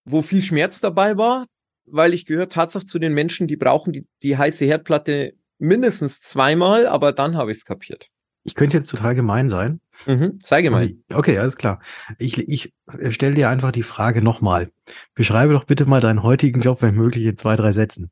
wo 0.05 0.21
viel 0.21 0.41
Schmerz 0.41 0.80
dabei 0.80 1.17
war, 1.17 1.45
weil 1.86 2.13
ich 2.13 2.25
gehöre 2.25 2.47
tatsächlich 2.47 2.89
zu 2.89 2.99
den 2.99 3.13
Menschen, 3.13 3.47
die 3.47 3.57
brauchen 3.57 3.91
die, 3.91 4.07
die 4.23 4.38
heiße 4.38 4.63
Herdplatte 4.63 5.34
mindestens 5.60 6.22
zweimal, 6.22 6.88
aber 6.88 7.12
dann 7.12 7.36
habe 7.36 7.51
ich 7.51 7.60
es 7.60 7.66
kapiert. 7.66 8.10
Ich 8.43 8.55
könnte 8.55 8.78
jetzt 8.78 8.89
total 8.89 9.14
gemein 9.14 9.49
sein. 9.49 9.82
Mhm, 10.05 10.39
sei 10.41 10.62
gemein. 10.62 11.03
Okay, 11.14 11.38
alles 11.38 11.58
klar. 11.58 11.82
Ich, 12.18 12.38
ich 12.47 12.74
stelle 13.10 13.36
dir 13.36 13.49
einfach 13.49 13.72
die 13.72 13.84
Frage 13.84 14.22
nochmal. 14.22 14.72
Beschreibe 15.16 15.51
doch 15.51 15.66
bitte 15.66 15.86
mal 15.86 15.99
deinen 15.99 16.24
heutigen 16.24 16.62
Job, 16.62 16.82
wenn 16.82 16.95
möglich, 16.95 17.26
in 17.26 17.36
zwei, 17.36 17.58
drei 17.58 17.74
Sätzen. 17.74 18.10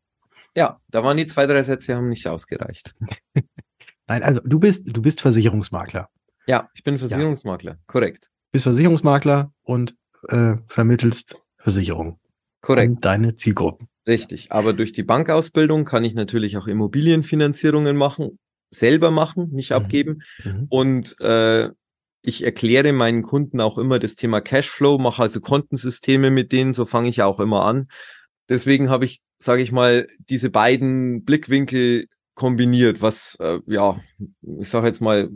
Ja, 0.54 0.82
da 0.89 1.04
waren 1.04 1.16
die 1.16 1.28
zwei, 1.28 1.48
drei 1.48 1.64
Sätze, 1.64 1.96
haben 1.96 2.10
nicht 2.10 2.28
ausgereicht. 2.28 2.96
Nein, 4.08 4.24
also 4.24 4.41
du 4.43 4.60
bist, 4.60 4.86
du 4.86 5.02
bist 5.02 5.22
Versicherungsmakler. 5.22 6.10
Ja, 6.48 6.70
ich 6.74 6.84
bin 6.84 6.98
Versicherungsmakler, 6.98 7.72
ja. 7.72 7.78
korrekt. 7.88 8.30
Bist 8.52 8.64
Versicherungsmakler 8.64 9.54
und 9.64 9.96
äh, 10.28 10.56
vermittelst 10.68 11.38
Versicherung. 11.58 12.20
Korrekt. 12.62 13.04
Deine 13.04 13.36
Zielgruppen. 13.36 13.88
Richtig, 14.08 14.51
aber 14.51 14.74
durch 14.74 14.91
die 14.91 15.03
Bankausbildung 15.03 15.86
kann 15.86 16.03
ich 16.03 16.14
natürlich 16.14 16.58
auch 16.58 16.68
Immobilienfinanzierungen 16.68 17.97
machen, 17.97 18.38
selber 18.70 19.10
machen, 19.12 19.49
nicht 19.51 19.72
mhm. 19.72 19.76
abgeben. 19.76 20.22
Mhm. 20.43 20.68
Und 20.70 21.20
äh, 21.22 21.70
ich 22.22 22.43
erkläre 22.43 22.91
meinen 22.91 23.24
Kunden 23.24 23.62
auch 23.62 23.78
immer 23.78 23.99
das 23.99 24.16
Thema 24.16 24.41
Cashflow, 24.41 24.97
mache 24.97 25.22
also 25.22 25.39
Kontensysteme 25.39 26.32
mit 26.32 26.51
denen, 26.51 26.74
so 26.74 26.86
fange 26.86 27.10
ich 27.10 27.22
auch 27.22 27.39
immer 27.39 27.66
an. 27.66 27.88
Deswegen 28.49 28.89
habe 28.89 29.06
ich, 29.06 29.22
sage 29.38 29.62
ich 29.62 29.72
mal, 29.72 30.08
diese 30.30 30.49
beiden 30.49 31.24
Blickwinkel 31.24 32.08
kombiniert, 32.36 33.01
was 33.01 33.38
äh, 33.39 33.60
ja, 33.66 33.99
ich 34.60 34.70
sage 34.70 34.88
jetzt 34.88 35.01
mal, 35.01 35.30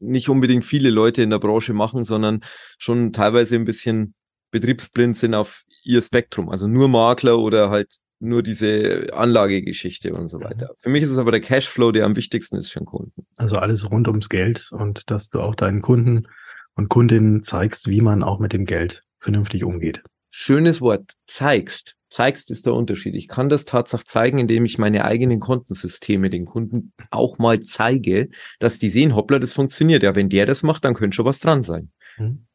nicht 0.00 0.28
unbedingt 0.28 0.64
viele 0.64 0.90
Leute 0.90 1.22
in 1.22 1.30
der 1.30 1.38
Branche 1.38 1.72
machen, 1.72 2.04
sondern 2.04 2.42
schon 2.78 3.12
teilweise 3.12 3.56
ein 3.56 3.64
bisschen 3.64 4.14
betriebsblind 4.50 5.16
sind 5.16 5.34
auf 5.34 5.64
ihr 5.82 6.00
Spektrum, 6.00 6.48
also 6.48 6.68
nur 6.68 6.88
Makler 6.88 7.38
oder 7.38 7.70
halt 7.70 7.98
nur 8.20 8.42
diese 8.42 9.08
Anlagegeschichte 9.12 10.14
und 10.14 10.28
so 10.28 10.38
mhm. 10.38 10.44
weiter. 10.44 10.70
Für 10.80 10.90
mich 10.90 11.02
ist 11.02 11.10
es 11.10 11.18
aber 11.18 11.30
der 11.30 11.40
Cashflow, 11.40 11.92
der 11.92 12.06
am 12.06 12.16
wichtigsten 12.16 12.56
ist 12.56 12.70
für 12.70 12.80
den 12.80 12.86
Kunden. 12.86 13.26
Also 13.36 13.56
alles 13.56 13.90
rund 13.90 14.08
ums 14.08 14.28
Geld 14.28 14.70
und 14.72 15.10
dass 15.10 15.30
du 15.30 15.40
auch 15.40 15.54
deinen 15.54 15.82
Kunden 15.82 16.28
und 16.74 16.88
Kundinnen 16.88 17.42
zeigst, 17.42 17.88
wie 17.88 18.00
man 18.00 18.22
auch 18.22 18.38
mit 18.38 18.52
dem 18.52 18.64
Geld 18.64 19.02
vernünftig 19.20 19.64
umgeht. 19.64 20.02
Schönes 20.30 20.80
Wort, 20.80 21.12
zeigst. 21.26 21.94
zeigst, 22.10 22.50
ist 22.50 22.66
der 22.66 22.74
Unterschied. 22.74 23.14
Ich 23.14 23.28
kann 23.28 23.48
das 23.48 23.64
tatsächlich 23.64 24.08
zeigen, 24.08 24.38
indem 24.38 24.64
ich 24.64 24.78
meine 24.78 25.04
eigenen 25.04 25.40
Kontensysteme 25.40 26.30
den 26.30 26.44
Kunden 26.44 26.92
auch 27.10 27.38
mal 27.38 27.60
zeige, 27.62 28.28
dass 28.58 28.78
die 28.78 28.90
sehen, 28.90 29.14
hoppla, 29.14 29.38
das 29.38 29.52
funktioniert. 29.52 30.02
Ja, 30.02 30.14
wenn 30.14 30.28
der 30.28 30.46
das 30.46 30.62
macht, 30.62 30.84
dann 30.84 30.94
könnte 30.94 31.14
schon 31.14 31.24
was 31.24 31.38
dran 31.38 31.62
sein. 31.62 31.90
Mhm. 32.18 32.46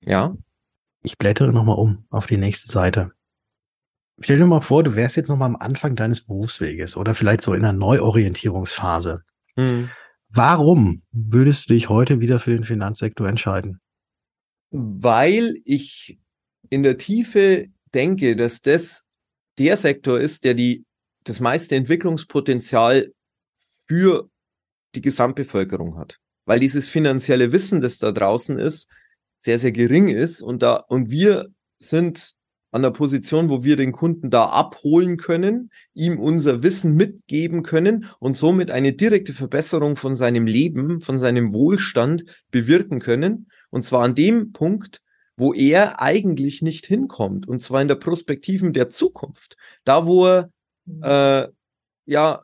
Ja. 0.00 0.36
Ich 1.02 1.18
blättere 1.18 1.52
nochmal 1.52 1.76
um 1.76 2.04
auf 2.10 2.26
die 2.26 2.36
nächste 2.36 2.70
Seite. 2.70 3.12
Stell 4.20 4.38
dir 4.38 4.46
mal 4.46 4.62
vor, 4.62 4.82
du 4.82 4.96
wärst 4.96 5.16
jetzt 5.16 5.28
nochmal 5.28 5.48
am 5.48 5.56
Anfang 5.56 5.94
deines 5.94 6.24
Berufsweges 6.24 6.96
oder 6.96 7.14
vielleicht 7.14 7.42
so 7.42 7.52
in 7.52 7.64
einer 7.64 7.74
Neuorientierungsphase. 7.74 9.22
Mhm. 9.56 9.90
Warum 10.28 11.02
würdest 11.12 11.68
du 11.68 11.74
dich 11.74 11.88
heute 11.88 12.20
wieder 12.20 12.38
für 12.38 12.52
den 12.52 12.64
Finanzsektor 12.64 13.28
entscheiden? 13.28 13.80
Weil 14.70 15.56
ich 15.64 16.18
in 16.70 16.82
der 16.82 16.98
Tiefe 16.98 17.66
denke, 17.94 18.36
dass 18.36 18.62
das 18.62 19.04
der 19.58 19.76
Sektor 19.76 20.18
ist, 20.18 20.44
der 20.44 20.54
die, 20.54 20.84
das 21.24 21.40
meiste 21.40 21.76
Entwicklungspotenzial 21.76 23.12
für 23.86 24.28
die 24.94 25.00
Gesamtbevölkerung 25.00 25.96
hat. 25.96 26.18
Weil 26.46 26.60
dieses 26.60 26.88
finanzielle 26.88 27.52
Wissen, 27.52 27.80
das 27.80 27.98
da 27.98 28.12
draußen 28.12 28.58
ist, 28.58 28.88
sehr, 29.38 29.58
sehr 29.58 29.72
gering 29.72 30.08
ist 30.08 30.42
und 30.42 30.62
da, 30.62 30.76
und 30.76 31.10
wir 31.10 31.48
sind 31.78 32.34
an 32.70 32.82
der 32.82 32.90
Position, 32.90 33.48
wo 33.48 33.64
wir 33.64 33.76
den 33.76 33.92
Kunden 33.92 34.30
da 34.30 34.46
abholen 34.46 35.16
können, 35.16 35.70
ihm 35.94 36.18
unser 36.18 36.62
Wissen 36.62 36.94
mitgeben 36.94 37.62
können 37.62 38.06
und 38.18 38.36
somit 38.36 38.70
eine 38.70 38.92
direkte 38.92 39.32
Verbesserung 39.32 39.96
von 39.96 40.14
seinem 40.14 40.46
Leben, 40.46 41.00
von 41.00 41.18
seinem 41.18 41.52
Wohlstand 41.52 42.24
bewirken 42.50 43.00
können. 43.00 43.48
Und 43.70 43.84
zwar 43.84 44.02
an 44.02 44.14
dem 44.14 44.52
Punkt, 44.52 45.00
wo 45.36 45.52
er 45.52 46.00
eigentlich 46.00 46.62
nicht 46.62 46.86
hinkommt. 46.86 47.46
Und 47.46 47.60
zwar 47.60 47.82
in 47.82 47.88
der 47.88 47.94
Prospektiven 47.96 48.72
der 48.72 48.90
Zukunft. 48.90 49.56
Da, 49.84 50.06
wo 50.06 50.26
er, 50.26 50.50
mhm. 50.86 51.02
äh, 51.02 51.48
ja, 52.06 52.42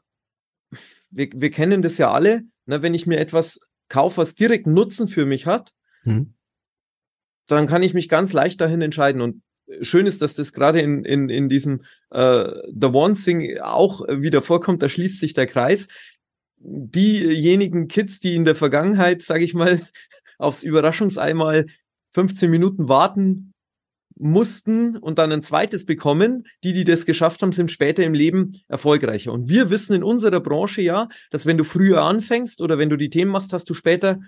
wir, 1.10 1.28
wir 1.34 1.50
kennen 1.50 1.82
das 1.82 1.98
ja 1.98 2.10
alle, 2.10 2.42
ne, 2.66 2.82
wenn 2.82 2.94
ich 2.94 3.06
mir 3.06 3.18
etwas 3.18 3.60
kaufe, 3.88 4.18
was 4.18 4.34
direkt 4.34 4.66
Nutzen 4.66 5.08
für 5.08 5.26
mich 5.26 5.46
hat, 5.46 5.72
hm. 6.02 6.34
dann 7.46 7.66
kann 7.66 7.82
ich 7.82 7.92
mich 7.92 8.08
ganz 8.08 8.32
leicht 8.32 8.60
dahin 8.60 8.80
entscheiden. 8.80 9.20
Und 9.20 9.42
schön 9.80 10.06
ist, 10.06 10.22
dass 10.22 10.34
das 10.34 10.52
gerade 10.52 10.80
in, 10.80 11.04
in, 11.04 11.28
in 11.28 11.48
diesem 11.48 11.82
äh, 12.10 12.44
The 12.68 12.88
One 12.88 13.14
Thing 13.14 13.58
auch 13.60 14.06
wieder 14.08 14.42
vorkommt, 14.42 14.82
da 14.82 14.88
schließt 14.88 15.20
sich 15.20 15.34
der 15.34 15.46
Kreis. 15.46 15.88
Diejenigen 16.58 17.88
Kids, 17.88 18.20
die 18.20 18.34
in 18.34 18.44
der 18.44 18.54
Vergangenheit, 18.54 19.22
sage 19.22 19.44
ich 19.44 19.54
mal, 19.54 19.80
aufs 20.38 20.62
Überraschungsei 20.62 21.34
mal 21.34 21.66
15 22.14 22.50
Minuten 22.50 22.88
warten 22.88 23.52
mussten 24.18 24.96
und 24.96 25.18
dann 25.18 25.32
ein 25.32 25.42
zweites 25.42 25.86
bekommen. 25.86 26.46
Die, 26.62 26.72
die 26.72 26.84
das 26.84 27.06
geschafft 27.06 27.42
haben, 27.42 27.52
sind 27.52 27.70
später 27.70 28.04
im 28.04 28.14
Leben 28.14 28.60
erfolgreicher. 28.68 29.32
Und 29.32 29.48
wir 29.48 29.70
wissen 29.70 29.94
in 29.94 30.02
unserer 30.02 30.40
Branche 30.40 30.82
ja, 30.82 31.08
dass 31.30 31.46
wenn 31.46 31.58
du 31.58 31.64
früher 31.64 32.02
anfängst 32.02 32.60
oder 32.60 32.78
wenn 32.78 32.90
du 32.90 32.96
die 32.96 33.10
Themen 33.10 33.30
machst, 33.30 33.52
hast 33.52 33.68
du 33.68 33.74
später 33.74 34.20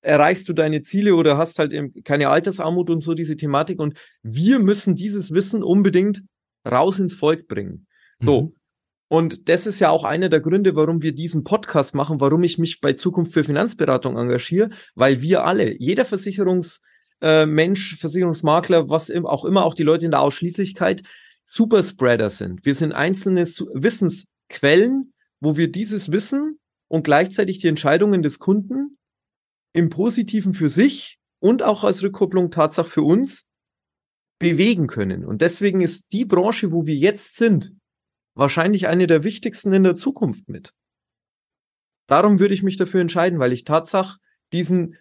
erreichst 0.00 0.48
du 0.48 0.52
deine 0.52 0.82
Ziele 0.82 1.14
oder 1.14 1.36
hast 1.36 1.58
halt 1.58 1.74
keine 2.04 2.28
Altersarmut 2.28 2.90
und 2.90 3.00
so 3.00 3.14
diese 3.14 3.36
Thematik. 3.36 3.80
Und 3.80 3.98
wir 4.22 4.58
müssen 4.58 4.94
dieses 4.94 5.32
Wissen 5.32 5.62
unbedingt 5.62 6.22
raus 6.66 6.98
ins 6.98 7.14
Volk 7.14 7.48
bringen. 7.48 7.86
So. 8.20 8.42
Mhm. 8.42 8.52
Und 9.10 9.48
das 9.48 9.66
ist 9.66 9.80
ja 9.80 9.88
auch 9.88 10.04
einer 10.04 10.28
der 10.28 10.40
Gründe, 10.40 10.76
warum 10.76 11.02
wir 11.02 11.14
diesen 11.14 11.42
Podcast 11.42 11.94
machen, 11.94 12.20
warum 12.20 12.42
ich 12.42 12.58
mich 12.58 12.80
bei 12.80 12.92
Zukunft 12.92 13.32
für 13.32 13.42
Finanzberatung 13.42 14.18
engagiere, 14.18 14.68
weil 14.94 15.22
wir 15.22 15.44
alle, 15.44 15.74
jeder 15.80 16.04
Versicherungs, 16.04 16.82
äh, 17.20 17.46
Versicherungsmakler, 17.74 18.90
was 18.90 19.10
auch 19.10 19.46
immer, 19.46 19.64
auch 19.64 19.74
die 19.74 19.82
Leute 19.82 20.04
in 20.04 20.10
der 20.10 20.20
Ausschließlichkeit, 20.20 21.02
Superspreader 21.46 22.28
sind. 22.28 22.66
Wir 22.66 22.74
sind 22.74 22.92
einzelne 22.92 23.46
Wissensquellen, 23.46 25.14
wo 25.40 25.56
wir 25.56 25.72
dieses 25.72 26.12
Wissen 26.12 26.58
und 26.88 27.04
gleichzeitig 27.04 27.60
die 27.60 27.68
Entscheidungen 27.68 28.22
des 28.22 28.38
Kunden 28.38 28.97
im 29.72 29.90
Positiven 29.90 30.54
für 30.54 30.68
sich 30.68 31.18
und 31.40 31.62
auch 31.62 31.84
als 31.84 32.02
Rückkopplung 32.02 32.50
Tatsache 32.50 32.88
für 32.88 33.02
uns 33.02 33.46
bewegen 34.38 34.86
können. 34.86 35.24
Und 35.24 35.42
deswegen 35.42 35.80
ist 35.80 36.04
die 36.12 36.24
Branche, 36.24 36.72
wo 36.72 36.86
wir 36.86 36.94
jetzt 36.94 37.36
sind, 37.36 37.72
wahrscheinlich 38.34 38.86
eine 38.86 39.06
der 39.06 39.24
wichtigsten 39.24 39.72
in 39.72 39.84
der 39.84 39.96
Zukunft 39.96 40.48
mit. 40.48 40.72
Darum 42.08 42.38
würde 42.38 42.54
ich 42.54 42.62
mich 42.62 42.76
dafür 42.76 43.00
entscheiden, 43.00 43.38
weil 43.38 43.52
ich 43.52 43.64
Tatsache 43.64 44.18
diesen 44.52 44.96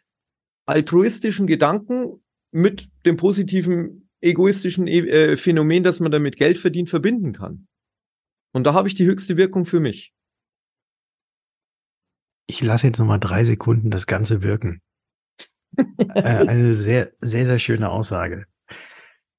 altruistischen 0.65 1.47
Gedanken 1.47 2.23
mit 2.51 2.89
dem 3.05 3.15
positiven 3.17 4.09
egoistischen 4.21 4.87
äh, 4.87 5.35
Phänomen, 5.35 5.83
dass 5.83 5.99
man 5.99 6.11
damit 6.11 6.37
Geld 6.37 6.57
verdient, 6.57 6.89
verbinden 6.89 7.31
kann. 7.33 7.67
Und 8.53 8.65
da 8.65 8.73
habe 8.73 8.87
ich 8.87 8.95
die 8.95 9.05
höchste 9.05 9.37
Wirkung 9.37 9.65
für 9.65 9.79
mich. 9.79 10.13
Ich 12.47 12.61
lasse 12.61 12.87
jetzt 12.87 12.97
nochmal 12.97 13.19
drei 13.19 13.43
Sekunden 13.43 13.89
das 13.89 14.07
Ganze 14.07 14.41
wirken. 14.41 14.81
äh, 15.77 16.21
eine 16.21 16.73
sehr, 16.73 17.11
sehr, 17.19 17.45
sehr 17.45 17.59
schöne 17.59 17.89
Aussage. 17.89 18.45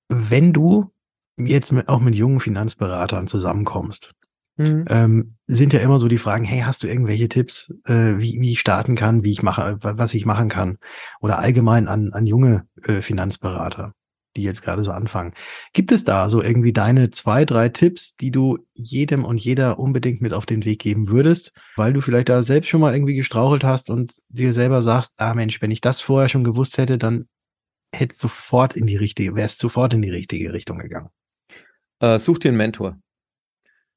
Wenn 0.08 0.52
du 0.52 0.90
jetzt 1.36 1.72
mit, 1.72 1.88
auch 1.88 2.00
mit 2.00 2.14
jungen 2.14 2.40
Finanzberatern 2.40 3.28
zusammenkommst, 3.28 4.12
mhm. 4.56 4.84
ähm, 4.88 5.36
sind 5.46 5.72
ja 5.72 5.80
immer 5.80 5.98
so 5.98 6.08
die 6.08 6.18
Fragen, 6.18 6.44
hey, 6.44 6.60
hast 6.60 6.82
du 6.82 6.86
irgendwelche 6.86 7.28
Tipps, 7.28 7.74
äh, 7.86 8.18
wie, 8.18 8.40
wie 8.40 8.52
ich 8.52 8.60
starten 8.60 8.94
kann, 8.94 9.24
wie 9.24 9.30
ich 9.30 9.42
mache, 9.42 9.78
was 9.80 10.14
ich 10.14 10.26
machen 10.26 10.48
kann? 10.48 10.78
Oder 11.20 11.38
allgemein 11.38 11.88
an, 11.88 12.12
an 12.12 12.26
junge 12.26 12.66
äh, 12.84 13.00
Finanzberater, 13.00 13.94
die 14.38 14.44
jetzt 14.44 14.62
gerade 14.62 14.84
so 14.84 14.92
anfangen. 14.92 15.34
Gibt 15.72 15.92
es 15.92 16.04
da 16.04 16.30
so 16.30 16.42
irgendwie 16.42 16.72
deine 16.72 17.10
zwei, 17.10 17.44
drei 17.44 17.68
Tipps, 17.68 18.14
die 18.16 18.30
du 18.30 18.58
jedem 18.74 19.24
und 19.24 19.38
jeder 19.38 19.78
unbedingt 19.78 20.20
mit 20.20 20.32
auf 20.32 20.46
den 20.46 20.64
Weg 20.64 20.78
geben 20.80 21.08
würdest, 21.08 21.52
weil 21.76 21.92
du 21.92 22.00
vielleicht 22.00 22.28
da 22.28 22.42
selbst 22.42 22.68
schon 22.68 22.80
mal 22.80 22.94
irgendwie 22.94 23.16
gestrauchelt 23.16 23.64
hast 23.64 23.90
und 23.90 24.12
dir 24.28 24.52
selber 24.52 24.80
sagst, 24.80 25.14
ah 25.18 25.34
Mensch, 25.34 25.60
wenn 25.60 25.70
ich 25.70 25.80
das 25.80 26.00
vorher 26.00 26.28
schon 26.28 26.44
gewusst 26.44 26.78
hätte, 26.78 26.98
dann 26.98 27.26
hättest 27.92 28.20
sofort 28.20 28.76
in 28.76 28.86
die 28.86 28.96
richtige, 28.96 29.34
wärst 29.34 29.58
sofort 29.58 29.92
in 29.94 30.02
die 30.02 30.10
richtige 30.10 30.52
Richtung 30.52 30.78
gegangen. 30.78 31.08
Äh, 32.00 32.18
such 32.18 32.38
dir 32.38 32.48
einen 32.48 32.58
Mentor. 32.58 32.98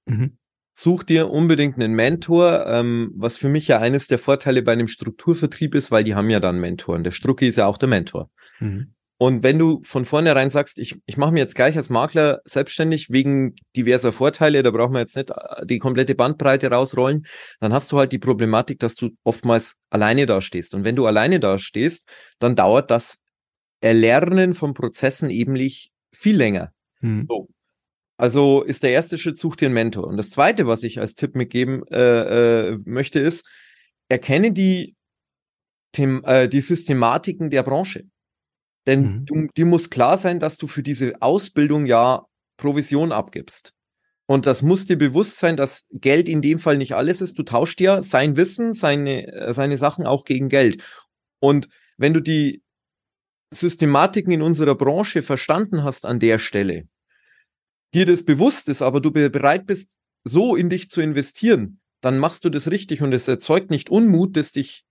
Mhm. 0.05 0.37
Such 0.73 1.03
dir 1.03 1.29
unbedingt 1.29 1.75
einen 1.75 1.93
Mentor, 1.93 2.65
ähm, 2.65 3.11
was 3.15 3.37
für 3.37 3.49
mich 3.49 3.67
ja 3.67 3.79
eines 3.79 4.07
der 4.07 4.17
Vorteile 4.17 4.63
bei 4.63 4.71
einem 4.71 4.87
Strukturvertrieb 4.87 5.75
ist, 5.75 5.91
weil 5.91 6.03
die 6.03 6.15
haben 6.15 6.29
ja 6.29 6.39
dann 6.39 6.59
Mentoren. 6.59 7.03
Der 7.03 7.11
Strucki 7.11 7.47
ist 7.47 7.57
ja 7.57 7.67
auch 7.67 7.77
der 7.77 7.89
Mentor. 7.89 8.31
Mhm. 8.59 8.93
Und 9.21 9.43
wenn 9.43 9.59
du 9.59 9.83
von 9.83 10.03
vornherein 10.03 10.49
sagst, 10.49 10.79
ich, 10.79 10.99
ich 11.05 11.15
mache 11.15 11.31
mir 11.31 11.41
jetzt 11.41 11.53
gleich 11.53 11.77
als 11.77 11.91
Makler 11.91 12.41
selbstständig 12.43 13.11
wegen 13.11 13.53
diverser 13.75 14.11
Vorteile, 14.11 14.63
da 14.63 14.71
brauchen 14.71 14.93
wir 14.93 15.01
jetzt 15.01 15.15
nicht 15.15 15.29
äh, 15.29 15.63
die 15.63 15.77
komplette 15.77 16.15
Bandbreite 16.15 16.71
rausrollen, 16.71 17.27
dann 17.59 17.71
hast 17.71 17.91
du 17.91 17.99
halt 17.99 18.11
die 18.13 18.17
Problematik, 18.17 18.79
dass 18.79 18.95
du 18.95 19.11
oftmals 19.23 19.75
alleine 19.91 20.25
dastehst. 20.25 20.73
Und 20.73 20.85
wenn 20.85 20.95
du 20.95 21.05
alleine 21.05 21.39
dastehst, 21.39 22.09
dann 22.39 22.55
dauert 22.55 22.89
das 22.89 23.19
Erlernen 23.79 24.55
von 24.55 24.73
Prozessen 24.73 25.29
eben 25.29 25.55
viel 26.11 26.35
länger. 26.35 26.71
Hm. 27.01 27.27
So. 27.29 27.47
Also 28.17 28.63
ist 28.63 28.81
der 28.81 28.89
erste 28.89 29.19
Schritt, 29.19 29.37
such 29.37 29.55
dir 29.55 29.67
einen 29.67 29.75
Mentor. 29.75 30.07
Und 30.07 30.17
das 30.17 30.31
zweite, 30.31 30.65
was 30.65 30.81
ich 30.81 30.99
als 30.99 31.13
Tipp 31.13 31.35
mitgeben 31.35 31.85
äh, 31.91 32.71
äh, 32.71 32.77
möchte, 32.85 33.19
ist, 33.19 33.47
erkenne 34.09 34.51
die, 34.51 34.95
Them 35.91 36.23
äh, 36.25 36.49
die 36.49 36.61
Systematiken 36.61 37.51
der 37.51 37.61
Branche. 37.61 38.05
Denn 38.87 39.01
mhm. 39.01 39.25
du, 39.25 39.47
dir 39.55 39.65
muss 39.65 39.89
klar 39.89 40.17
sein, 40.17 40.39
dass 40.39 40.57
du 40.57 40.67
für 40.67 40.83
diese 40.83 41.21
Ausbildung 41.21 41.85
ja 41.85 42.25
Provision 42.57 43.11
abgibst. 43.11 43.73
Und 44.27 44.45
das 44.45 44.61
muss 44.61 44.85
dir 44.85 44.97
bewusst 44.97 45.39
sein, 45.39 45.57
dass 45.57 45.87
Geld 45.91 46.29
in 46.29 46.41
dem 46.41 46.59
Fall 46.59 46.77
nicht 46.77 46.93
alles 46.93 47.21
ist. 47.21 47.37
Du 47.37 47.43
tauschst 47.43 47.79
ja 47.81 48.01
sein 48.01 48.37
Wissen, 48.37 48.73
seine, 48.73 49.27
äh, 49.27 49.53
seine 49.53 49.77
Sachen 49.77 50.05
auch 50.05 50.23
gegen 50.23 50.47
Geld. 50.47 50.83
Und 51.39 51.67
wenn 51.97 52.13
du 52.13 52.21
die 52.21 52.63
Systematiken 53.53 54.31
in 54.31 54.41
unserer 54.41 54.75
Branche 54.75 55.21
verstanden 55.21 55.83
hast 55.83 56.05
an 56.05 56.19
der 56.19 56.39
Stelle, 56.39 56.87
dir 57.93 58.05
das 58.05 58.23
bewusst 58.23 58.69
ist, 58.69 58.81
aber 58.81 59.01
du 59.01 59.11
bereit 59.11 59.65
bist, 59.65 59.89
so 60.23 60.55
in 60.55 60.69
dich 60.69 60.89
zu 60.89 61.01
investieren, 61.01 61.81
dann 61.99 62.17
machst 62.17 62.45
du 62.45 62.49
das 62.49 62.71
richtig 62.71 63.01
und 63.01 63.11
es 63.13 63.27
erzeugt 63.27 63.69
nicht 63.69 63.89
Unmut, 63.89 64.37
das 64.37 64.51
dich 64.51 64.85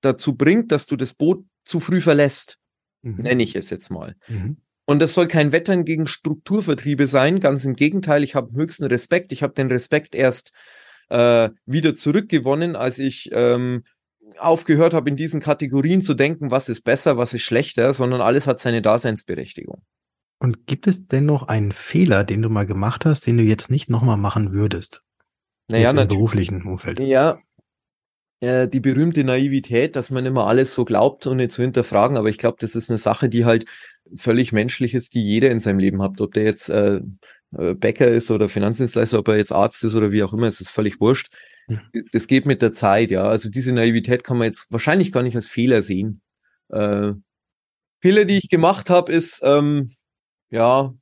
dazu 0.00 0.34
bringt, 0.34 0.72
dass 0.72 0.86
du 0.86 0.96
das 0.96 1.14
Boot 1.14 1.44
zu 1.64 1.78
früh 1.78 2.00
verlässt, 2.00 2.58
mhm. 3.02 3.22
nenne 3.22 3.42
ich 3.42 3.54
es 3.56 3.70
jetzt 3.70 3.90
mal. 3.90 4.16
Mhm. 4.28 4.56
Und 4.84 5.00
das 5.00 5.14
soll 5.14 5.28
kein 5.28 5.52
Wettern 5.52 5.84
gegen 5.84 6.06
Strukturvertriebe 6.06 7.06
sein, 7.06 7.40
ganz 7.40 7.64
im 7.64 7.74
Gegenteil, 7.74 8.24
ich 8.24 8.34
habe 8.34 8.54
höchsten 8.54 8.84
Respekt. 8.84 9.32
Ich 9.32 9.42
habe 9.42 9.54
den 9.54 9.68
Respekt 9.68 10.14
erst 10.14 10.52
äh, 11.08 11.50
wieder 11.66 11.94
zurückgewonnen, 11.94 12.74
als 12.74 12.98
ich 12.98 13.30
ähm, 13.32 13.84
aufgehört 14.38 14.94
habe, 14.94 15.10
in 15.10 15.16
diesen 15.16 15.40
Kategorien 15.40 16.00
zu 16.00 16.14
denken, 16.14 16.50
was 16.50 16.68
ist 16.68 16.82
besser, 16.82 17.16
was 17.16 17.34
ist 17.34 17.42
schlechter, 17.42 17.92
sondern 17.92 18.20
alles 18.20 18.46
hat 18.46 18.60
seine 18.60 18.82
Daseinsberechtigung. 18.82 19.82
Und 20.38 20.66
gibt 20.66 20.88
es 20.88 21.06
denn 21.06 21.26
noch 21.26 21.46
einen 21.46 21.70
Fehler, 21.70 22.24
den 22.24 22.42
du 22.42 22.48
mal 22.48 22.66
gemacht 22.66 23.04
hast, 23.04 23.26
den 23.26 23.38
du 23.38 23.44
jetzt 23.44 23.70
nicht 23.70 23.88
nochmal 23.88 24.16
machen 24.16 24.52
würdest? 24.52 25.02
Naja, 25.70 25.90
jetzt 25.90 26.00
im 26.00 26.08
beruflichen 26.08 26.62
Umfeld. 26.62 26.98
Ja, 26.98 27.38
äh, 28.42 28.66
die 28.66 28.80
berühmte 28.80 29.22
Naivität, 29.22 29.94
dass 29.94 30.10
man 30.10 30.26
immer 30.26 30.48
alles 30.48 30.74
so 30.74 30.84
glaubt, 30.84 31.26
ohne 31.28 31.46
zu 31.46 31.62
hinterfragen. 31.62 32.16
Aber 32.16 32.28
ich 32.28 32.38
glaube, 32.38 32.56
das 32.58 32.74
ist 32.74 32.90
eine 32.90 32.98
Sache, 32.98 33.28
die 33.28 33.44
halt 33.44 33.66
völlig 34.16 34.52
menschlich 34.52 34.94
ist, 34.94 35.14
die 35.14 35.22
jeder 35.22 35.50
in 35.50 35.60
seinem 35.60 35.78
Leben 35.78 36.02
hat. 36.02 36.20
Ob 36.20 36.34
der 36.34 36.42
jetzt 36.42 36.68
äh, 36.68 37.00
äh, 37.56 37.74
Bäcker 37.74 38.08
ist 38.08 38.32
oder 38.32 38.48
Finanzdienstleister, 38.48 39.20
ob 39.20 39.28
er 39.28 39.36
jetzt 39.36 39.52
Arzt 39.52 39.84
ist 39.84 39.94
oder 39.94 40.10
wie 40.10 40.24
auch 40.24 40.32
immer, 40.32 40.48
es 40.48 40.60
ist 40.60 40.70
völlig 40.70 41.00
wurscht. 41.00 41.32
Mhm. 41.68 41.80
Das 42.10 42.26
geht 42.26 42.44
mit 42.44 42.62
der 42.62 42.72
Zeit, 42.72 43.12
ja. 43.12 43.22
Also 43.22 43.48
diese 43.48 43.72
Naivität 43.72 44.24
kann 44.24 44.38
man 44.38 44.46
jetzt 44.46 44.66
wahrscheinlich 44.70 45.12
gar 45.12 45.22
nicht 45.22 45.36
als 45.36 45.46
Fehler 45.46 45.82
sehen. 45.82 46.20
Äh, 46.68 47.12
Fehler, 48.00 48.24
die 48.24 48.38
ich 48.38 48.48
gemacht 48.48 48.90
habe, 48.90 49.12
ist, 49.12 49.40
ähm, 49.44 49.92
ja, 50.50 50.92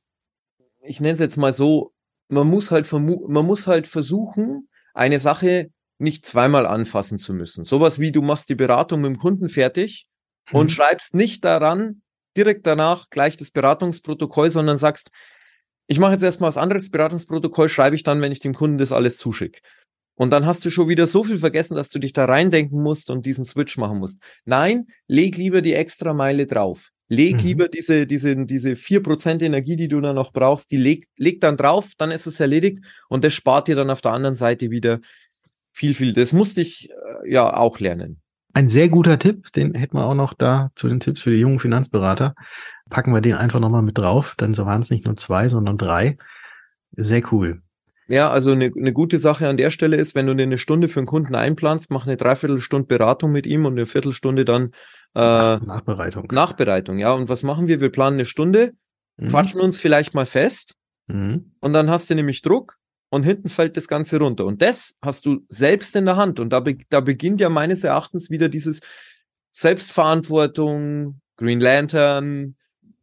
ich 0.83 0.99
nenne 0.99 1.15
es 1.15 1.19
jetzt 1.19 1.37
mal 1.37 1.53
so, 1.53 1.91
man 2.29 2.47
muss 2.47 2.69
halt 2.69 2.91
man 2.91 3.45
muss 3.47 3.65
halt 3.65 3.87
versuchen, 3.87 4.69
eine 4.93 5.17
Sache 5.17 5.71
nicht 6.01 6.25
zweimal 6.25 6.65
anfassen 6.65 7.17
zu 7.17 7.33
müssen. 7.33 7.63
Sowas 7.63 7.99
wie 7.99 8.11
du 8.11 8.21
machst 8.21 8.49
die 8.49 8.55
Beratung 8.55 9.01
mit 9.01 9.09
dem 9.09 9.17
Kunden 9.19 9.49
fertig 9.49 10.07
mhm. 10.51 10.59
und 10.59 10.71
schreibst 10.71 11.13
nicht 11.13 11.45
daran, 11.45 12.01
direkt 12.35 12.65
danach 12.65 13.09
gleich 13.09 13.37
das 13.37 13.51
Beratungsprotokoll, 13.51 14.49
sondern 14.49 14.77
sagst, 14.77 15.11
ich 15.87 15.99
mache 15.99 16.13
jetzt 16.13 16.23
erstmal 16.23 16.47
was 16.47 16.57
anderes 16.57 16.89
Beratungsprotokoll, 16.89 17.67
schreibe 17.67 17.95
ich 17.95 18.03
dann, 18.03 18.21
wenn 18.21 18.31
ich 18.31 18.39
dem 18.39 18.53
Kunden 18.53 18.77
das 18.77 18.91
alles 18.91 19.17
zuschicke. 19.17 19.59
Und 20.15 20.31
dann 20.31 20.45
hast 20.45 20.63
du 20.63 20.69
schon 20.69 20.87
wieder 20.87 21.07
so 21.07 21.23
viel 21.23 21.37
vergessen, 21.37 21.75
dass 21.75 21.89
du 21.89 21.99
dich 21.99 22.13
da 22.13 22.25
reindenken 22.25 22.81
musst 22.81 23.09
und 23.09 23.25
diesen 23.25 23.43
Switch 23.43 23.77
machen 23.77 23.97
musst. 23.97 24.21
Nein, 24.45 24.87
leg 25.07 25.35
lieber 25.35 25.61
die 25.61 25.73
extra 25.73 26.13
Meile 26.13 26.45
drauf. 26.45 26.91
Leg 27.09 27.37
mhm. 27.37 27.43
lieber 27.43 27.67
diese, 27.67 28.07
diese, 28.07 28.45
diese 28.45 28.75
vier 28.75 29.03
Prozent 29.03 29.41
Energie, 29.41 29.75
die 29.75 29.89
du 29.89 29.99
dann 29.99 30.15
noch 30.15 30.31
brauchst, 30.31 30.71
die 30.71 30.77
leg, 30.77 31.07
leg 31.17 31.41
dann 31.41 31.57
drauf, 31.57 31.89
dann 31.97 32.11
ist 32.11 32.25
es 32.25 32.39
erledigt 32.39 32.85
und 33.09 33.25
das 33.25 33.33
spart 33.33 33.67
dir 33.67 33.75
dann 33.75 33.89
auf 33.89 34.01
der 34.01 34.11
anderen 34.11 34.37
Seite 34.37 34.69
wieder 34.69 35.01
viel, 35.71 35.93
viel. 35.93 36.13
Das 36.13 36.33
musste 36.33 36.61
ich 36.61 36.89
äh, 36.89 37.31
ja 37.31 37.53
auch 37.53 37.79
lernen. 37.79 38.21
Ein 38.53 38.67
sehr 38.67 38.89
guter 38.89 39.17
Tipp, 39.17 39.51
den 39.53 39.75
hätten 39.75 39.95
wir 39.97 40.05
auch 40.05 40.15
noch 40.15 40.33
da 40.33 40.71
zu 40.75 40.89
den 40.89 40.99
Tipps 40.99 41.21
für 41.21 41.31
die 41.31 41.39
jungen 41.39 41.59
Finanzberater. 41.59 42.35
Packen 42.89 43.13
wir 43.13 43.21
den 43.21 43.35
einfach 43.35 43.61
nochmal 43.61 43.81
mit 43.81 43.97
drauf, 43.97 44.35
dann 44.37 44.53
so 44.53 44.65
waren 44.65 44.81
es 44.81 44.89
nicht 44.89 45.05
nur 45.05 45.15
zwei, 45.15 45.47
sondern 45.47 45.77
drei. 45.77 46.17
Sehr 46.91 47.21
cool. 47.31 47.61
Ja, 48.11 48.29
also 48.29 48.51
eine, 48.51 48.69
eine 48.75 48.91
gute 48.91 49.19
Sache 49.19 49.47
an 49.47 49.55
der 49.55 49.69
Stelle 49.69 49.95
ist, 49.95 50.15
wenn 50.15 50.27
du 50.27 50.35
dir 50.35 50.43
eine 50.43 50.57
Stunde 50.57 50.89
für 50.89 50.99
einen 50.99 51.07
Kunden 51.07 51.33
einplanst, 51.33 51.91
mach 51.91 52.05
eine 52.05 52.17
Dreiviertelstunde 52.17 52.85
Beratung 52.85 53.31
mit 53.31 53.47
ihm 53.47 53.65
und 53.65 53.73
eine 53.73 53.85
Viertelstunde 53.85 54.43
dann 54.43 54.71
äh, 55.15 55.19
Nachbereitung. 55.19 56.27
Nachbereitung, 56.29 56.97
ja. 56.97 57.13
Und 57.13 57.29
was 57.29 57.43
machen 57.43 57.69
wir? 57.69 57.79
Wir 57.79 57.89
planen 57.89 58.17
eine 58.17 58.25
Stunde, 58.25 58.73
mhm. 59.15 59.29
quatschen 59.29 59.61
uns 59.61 59.79
vielleicht 59.79 60.13
mal 60.13 60.25
fest 60.25 60.75
mhm. 61.07 61.53
und 61.61 61.71
dann 61.71 61.89
hast 61.89 62.09
du 62.09 62.15
nämlich 62.15 62.41
Druck 62.41 62.80
und 63.11 63.23
hinten 63.23 63.49
fällt 63.49 63.77
das 63.77 63.87
Ganze 63.87 64.17
runter. 64.17 64.45
Und 64.45 64.61
das 64.61 64.95
hast 65.01 65.25
du 65.25 65.45
selbst 65.49 65.95
in 65.95 66.05
der 66.05 66.15
Hand. 66.15 66.39
Und 66.39 66.49
da, 66.51 66.61
be 66.61 66.77
da 66.89 67.01
beginnt 67.01 67.41
ja 67.41 67.49
meines 67.49 67.83
Erachtens 67.83 68.29
wieder 68.29 68.49
dieses 68.49 68.79
Selbstverantwortung, 69.51 71.19
Green 71.35 71.59
Lantern, 71.59 72.55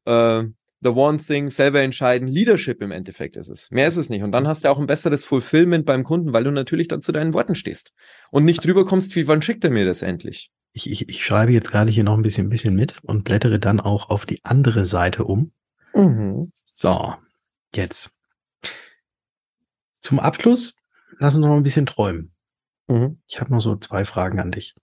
äh, 0.06 0.44
The 0.80 0.88
One 0.88 1.18
Thing, 1.18 1.50
selber 1.50 1.82
entscheiden, 1.82 2.26
Leadership 2.26 2.80
im 2.80 2.90
Endeffekt 2.90 3.36
ist 3.36 3.48
es. 3.48 3.70
Mehr 3.70 3.86
ist 3.86 3.96
es 3.96 4.08
nicht. 4.08 4.22
Und 4.22 4.32
dann 4.32 4.48
hast 4.48 4.64
du 4.64 4.70
auch 4.70 4.78
ein 4.78 4.86
besseres 4.86 5.26
Fulfillment 5.26 5.84
beim 5.84 6.04
Kunden, 6.04 6.32
weil 6.32 6.44
du 6.44 6.52
natürlich 6.52 6.88
dann 6.88 7.02
zu 7.02 7.12
deinen 7.12 7.34
Worten 7.34 7.54
stehst 7.54 7.92
und 8.30 8.44
nicht 8.44 8.64
drüber 8.64 8.86
kommst, 8.86 9.14
wie 9.14 9.28
wann 9.28 9.42
schickt 9.42 9.64
er 9.64 9.70
mir 9.70 9.84
das 9.84 10.00
endlich? 10.02 10.50
Ich, 10.72 10.88
ich, 10.88 11.08
ich 11.08 11.24
schreibe 11.24 11.52
jetzt 11.52 11.70
gerade 11.70 11.90
hier 11.90 12.04
noch 12.04 12.16
ein 12.16 12.22
bisschen, 12.22 12.46
ein 12.46 12.50
bisschen 12.50 12.74
mit 12.74 12.98
und 13.02 13.24
blättere 13.24 13.58
dann 13.58 13.80
auch 13.80 14.08
auf 14.08 14.24
die 14.24 14.42
andere 14.44 14.86
Seite 14.86 15.24
um. 15.24 15.52
Mhm. 15.94 16.52
So, 16.64 17.14
jetzt. 17.74 18.17
Zum 20.00 20.20
Abschluss, 20.20 20.76
lass 21.18 21.34
uns 21.34 21.44
noch 21.44 21.56
ein 21.56 21.62
bisschen 21.62 21.86
träumen. 21.86 22.32
Mhm. 22.88 23.20
Ich 23.26 23.40
habe 23.40 23.50
noch 23.50 23.60
so 23.60 23.76
zwei 23.76 24.04
Fragen 24.04 24.40
an 24.40 24.50
dich. 24.50 24.74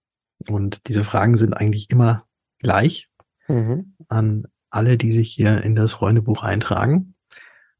Und 0.47 0.87
diese 0.87 1.03
Fragen 1.03 1.37
sind 1.37 1.53
eigentlich 1.53 1.89
immer 1.89 2.25
gleich 2.59 3.09
mhm. 3.47 3.95
an 4.07 4.47
alle, 4.69 4.97
die 4.97 5.11
sich 5.11 5.31
hier 5.31 5.63
in 5.63 5.75
das 5.75 5.93
Freundebuch 5.93 6.43
eintragen. 6.43 7.15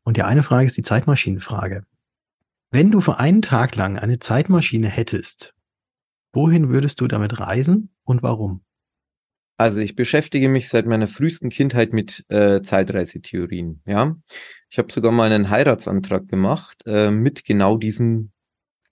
Und 0.03 0.17
die 0.17 0.23
eine 0.23 0.43
Frage 0.43 0.65
ist 0.65 0.77
die 0.77 0.83
Zeitmaschinenfrage. 0.83 1.85
Wenn 2.71 2.91
du 2.91 3.01
für 3.01 3.19
einen 3.19 3.41
Tag 3.41 3.75
lang 3.75 3.97
eine 3.97 4.19
Zeitmaschine 4.19 4.87
hättest, 4.87 5.53
wohin 6.33 6.69
würdest 6.69 7.01
du 7.01 7.07
damit 7.07 7.39
reisen 7.39 7.95
und 8.03 8.23
warum? 8.23 8.63
Also 9.57 9.79
ich 9.79 9.95
beschäftige 9.95 10.49
mich 10.49 10.67
seit 10.67 10.85
meiner 10.85 11.07
frühesten 11.07 11.49
Kindheit 11.49 11.93
mit 11.93 12.25
äh, 12.29 12.61
Zeitreisetheorien. 12.61 13.81
Ja, 13.85 14.15
ich 14.69 14.77
habe 14.77 14.91
sogar 14.91 15.11
mal 15.11 15.31
einen 15.31 15.49
Heiratsantrag 15.49 16.27
gemacht 16.27 16.83
äh, 16.85 17.09
mit 17.09 17.45
genau 17.45 17.77
diesem 17.77 18.31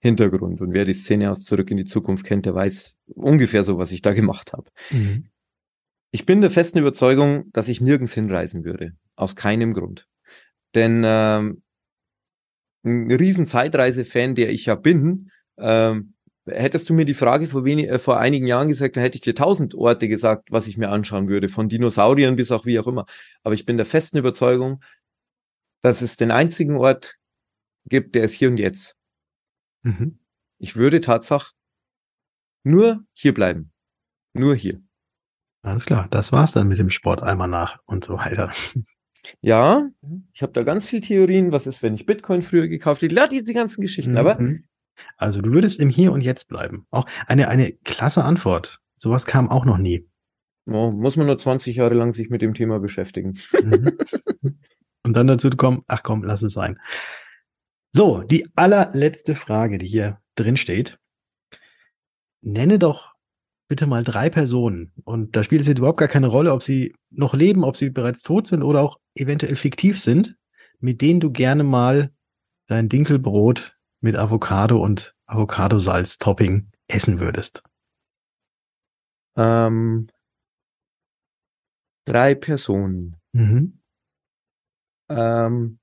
Hintergrund. 0.00 0.60
Und 0.60 0.72
wer 0.72 0.84
die 0.84 0.94
Szene 0.94 1.30
aus 1.30 1.44
Zurück 1.44 1.70
in 1.70 1.76
die 1.76 1.84
Zukunft 1.84 2.24
kennt, 2.24 2.46
der 2.46 2.54
weiß 2.54 2.96
ungefähr 3.06 3.62
so, 3.62 3.78
was 3.78 3.92
ich 3.92 4.02
da 4.02 4.14
gemacht 4.14 4.52
habe. 4.52 4.70
Mhm. 4.90 5.30
Ich 6.10 6.26
bin 6.26 6.40
der 6.40 6.50
festen 6.50 6.78
Überzeugung, 6.78 7.50
dass 7.52 7.68
ich 7.68 7.80
nirgends 7.80 8.14
hinreisen 8.14 8.64
würde. 8.64 8.92
Aus 9.16 9.36
keinem 9.36 9.74
Grund. 9.74 10.06
Denn 10.74 11.02
ähm, 11.04 11.62
ein 12.84 13.10
riesen 13.10 13.46
Zeitreise-Fan, 13.46 14.34
der 14.34 14.50
ich 14.50 14.66
ja 14.66 14.74
bin, 14.74 15.30
ähm, 15.58 16.13
hättest 16.46 16.88
du 16.88 16.94
mir 16.94 17.04
die 17.04 17.14
Frage 17.14 17.46
vor, 17.46 17.64
wenig, 17.64 17.88
äh, 17.88 17.98
vor 17.98 18.18
einigen 18.18 18.46
Jahren 18.46 18.68
gesagt, 18.68 18.96
dann 18.96 19.02
hätte 19.02 19.16
ich 19.16 19.22
dir 19.22 19.34
tausend 19.34 19.74
Orte 19.74 20.08
gesagt, 20.08 20.50
was 20.50 20.66
ich 20.66 20.76
mir 20.76 20.90
anschauen 20.90 21.28
würde, 21.28 21.48
von 21.48 21.68
Dinosauriern 21.68 22.36
bis 22.36 22.50
auch 22.50 22.66
wie 22.66 22.78
auch 22.78 22.86
immer. 22.86 23.06
Aber 23.42 23.54
ich 23.54 23.66
bin 23.66 23.76
der 23.76 23.86
festen 23.86 24.18
Überzeugung, 24.18 24.82
dass 25.82 26.02
es 26.02 26.16
den 26.16 26.30
einzigen 26.30 26.76
Ort 26.76 27.16
gibt, 27.86 28.14
der 28.14 28.24
ist 28.24 28.32
hier 28.32 28.48
und 28.48 28.58
jetzt. 28.58 28.96
Mhm. 29.82 30.18
Ich 30.58 30.76
würde 30.76 31.00
Tatsache 31.00 31.52
nur 32.62 33.04
hier 33.12 33.34
bleiben. 33.34 33.72
Nur 34.32 34.54
hier. 34.54 34.80
Alles 35.62 35.84
klar, 35.86 36.08
das 36.10 36.32
war's 36.32 36.52
dann 36.52 36.68
mit 36.68 36.78
dem 36.78 36.90
Sport 36.90 37.22
einmal 37.22 37.48
nach 37.48 37.78
und 37.86 38.04
so 38.04 38.16
weiter. 38.16 38.50
Ja, 39.40 39.88
ich 40.34 40.42
habe 40.42 40.52
da 40.52 40.62
ganz 40.64 40.86
viele 40.86 41.00
Theorien. 41.00 41.52
Was 41.52 41.66
ist, 41.66 41.82
wenn 41.82 41.94
ich 41.94 42.04
Bitcoin 42.04 42.42
früher 42.42 42.68
gekauft 42.68 43.00
hätte? 43.00 43.14
Ja, 43.14 43.26
diese 43.26 43.54
ganzen 43.54 43.80
Geschichten. 43.80 44.12
Mhm. 44.12 44.18
Aber 44.18 44.38
also 45.16 45.40
du 45.40 45.52
würdest 45.52 45.80
im 45.80 45.88
Hier 45.90 46.12
und 46.12 46.20
Jetzt 46.20 46.48
bleiben. 46.48 46.86
Auch 46.90 47.06
eine 47.26 47.48
eine 47.48 47.72
klasse 47.72 48.24
Antwort. 48.24 48.80
Sowas 48.96 49.26
kam 49.26 49.50
auch 49.50 49.64
noch 49.64 49.78
nie. 49.78 50.08
Oh, 50.66 50.90
muss 50.90 51.16
man 51.16 51.26
nur 51.26 51.36
20 51.36 51.76
Jahre 51.76 51.94
lang 51.94 52.12
sich 52.12 52.30
mit 52.30 52.40
dem 52.40 52.54
Thema 52.54 52.80
beschäftigen. 52.80 53.38
Mhm. 53.52 53.98
und 55.02 55.14
dann 55.14 55.26
dazu 55.26 55.50
kommen, 55.50 55.82
ach 55.88 56.02
komm, 56.02 56.24
lass 56.24 56.42
es 56.42 56.54
sein. 56.54 56.78
So, 57.92 58.22
die 58.22 58.48
allerletzte 58.56 59.34
Frage, 59.34 59.78
die 59.78 59.86
hier 59.86 60.20
drin 60.34 60.56
steht. 60.56 60.98
Nenne 62.40 62.78
doch 62.78 63.14
bitte 63.68 63.86
mal 63.86 64.04
drei 64.04 64.30
Personen. 64.30 64.92
Und 65.04 65.36
da 65.36 65.44
spielt 65.44 65.60
es 65.60 65.68
jetzt 65.68 65.78
überhaupt 65.78 65.98
gar 65.98 66.08
keine 66.08 66.26
Rolle, 66.26 66.52
ob 66.52 66.62
sie 66.62 66.94
noch 67.10 67.34
leben, 67.34 67.64
ob 67.64 67.76
sie 67.76 67.90
bereits 67.90 68.22
tot 68.22 68.46
sind 68.46 68.62
oder 68.62 68.82
auch 68.82 68.98
eventuell 69.14 69.56
fiktiv 69.56 70.00
sind, 70.00 70.36
mit 70.80 71.00
denen 71.00 71.20
du 71.20 71.30
gerne 71.30 71.64
mal 71.64 72.10
dein 72.66 72.88
Dinkelbrot 72.88 73.76
mit 74.04 74.16
Avocado 74.16 74.78
und 74.78 75.16
Avocadosalz-Topping 75.26 76.70
essen 76.88 77.20
würdest. 77.20 77.62
Ähm, 79.34 80.08
drei 82.04 82.34
Personen. 82.34 83.16
Mhm. 83.32 83.80
Ähm, 85.08 85.78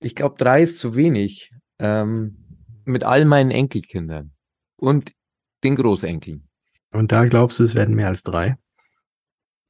ich 0.00 0.16
glaube, 0.16 0.34
drei 0.38 0.62
ist 0.62 0.80
zu 0.80 0.96
wenig. 0.96 1.52
Ähm, 1.78 2.36
mit 2.84 3.04
all 3.04 3.24
meinen 3.24 3.52
Enkelkindern 3.52 4.32
und 4.76 5.12
den 5.62 5.76
Großenkeln. 5.76 6.48
Und 6.90 7.12
da 7.12 7.26
glaubst 7.26 7.60
du, 7.60 7.64
es 7.64 7.76
werden 7.76 7.94
mehr 7.94 8.08
als 8.08 8.24
drei? 8.24 8.56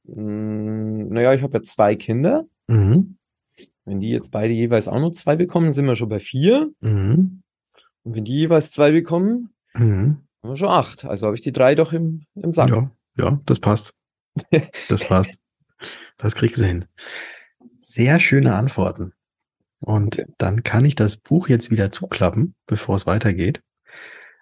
Mm, 0.05 1.09
naja, 1.09 1.35
ich 1.35 1.43
habe 1.43 1.59
ja 1.59 1.61
zwei 1.61 1.95
Kinder. 1.95 2.47
Mhm. 2.65 3.17
Wenn 3.85 3.99
die 3.99 4.09
jetzt 4.09 4.31
beide 4.31 4.51
jeweils 4.51 4.87
auch 4.87 4.99
nur 4.99 5.13
zwei 5.13 5.35
bekommen, 5.35 5.71
sind 5.71 5.85
wir 5.85 5.95
schon 5.95 6.09
bei 6.09 6.19
vier. 6.19 6.71
Mhm. 6.81 7.42
Und 8.03 8.15
wenn 8.15 8.25
die 8.25 8.35
jeweils 8.35 8.71
zwei 8.71 8.91
bekommen, 8.91 9.53
mhm. 9.73 10.19
haben 10.41 10.49
wir 10.49 10.57
schon 10.57 10.69
acht. 10.69 11.05
Also 11.05 11.27
habe 11.27 11.35
ich 11.35 11.41
die 11.41 11.51
drei 11.51 11.75
doch 11.75 11.93
im, 11.93 12.25
im 12.35 12.51
Sack. 12.51 12.69
Ja, 12.69 12.91
ja, 13.17 13.39
das 13.45 13.59
passt. 13.59 13.93
Das 14.89 15.07
passt. 15.07 15.37
das 16.17 16.35
kriegst 16.35 16.59
du 16.59 16.65
hin. 16.65 16.85
Sehr 17.79 18.19
schöne 18.19 18.55
Antworten. 18.55 19.13
Und 19.79 20.19
okay. 20.19 20.31
dann 20.37 20.63
kann 20.63 20.85
ich 20.85 20.95
das 20.95 21.17
Buch 21.17 21.49
jetzt 21.49 21.69
wieder 21.69 21.91
zuklappen, 21.91 22.55
bevor 22.65 22.95
es 22.95 23.05
weitergeht. 23.05 23.61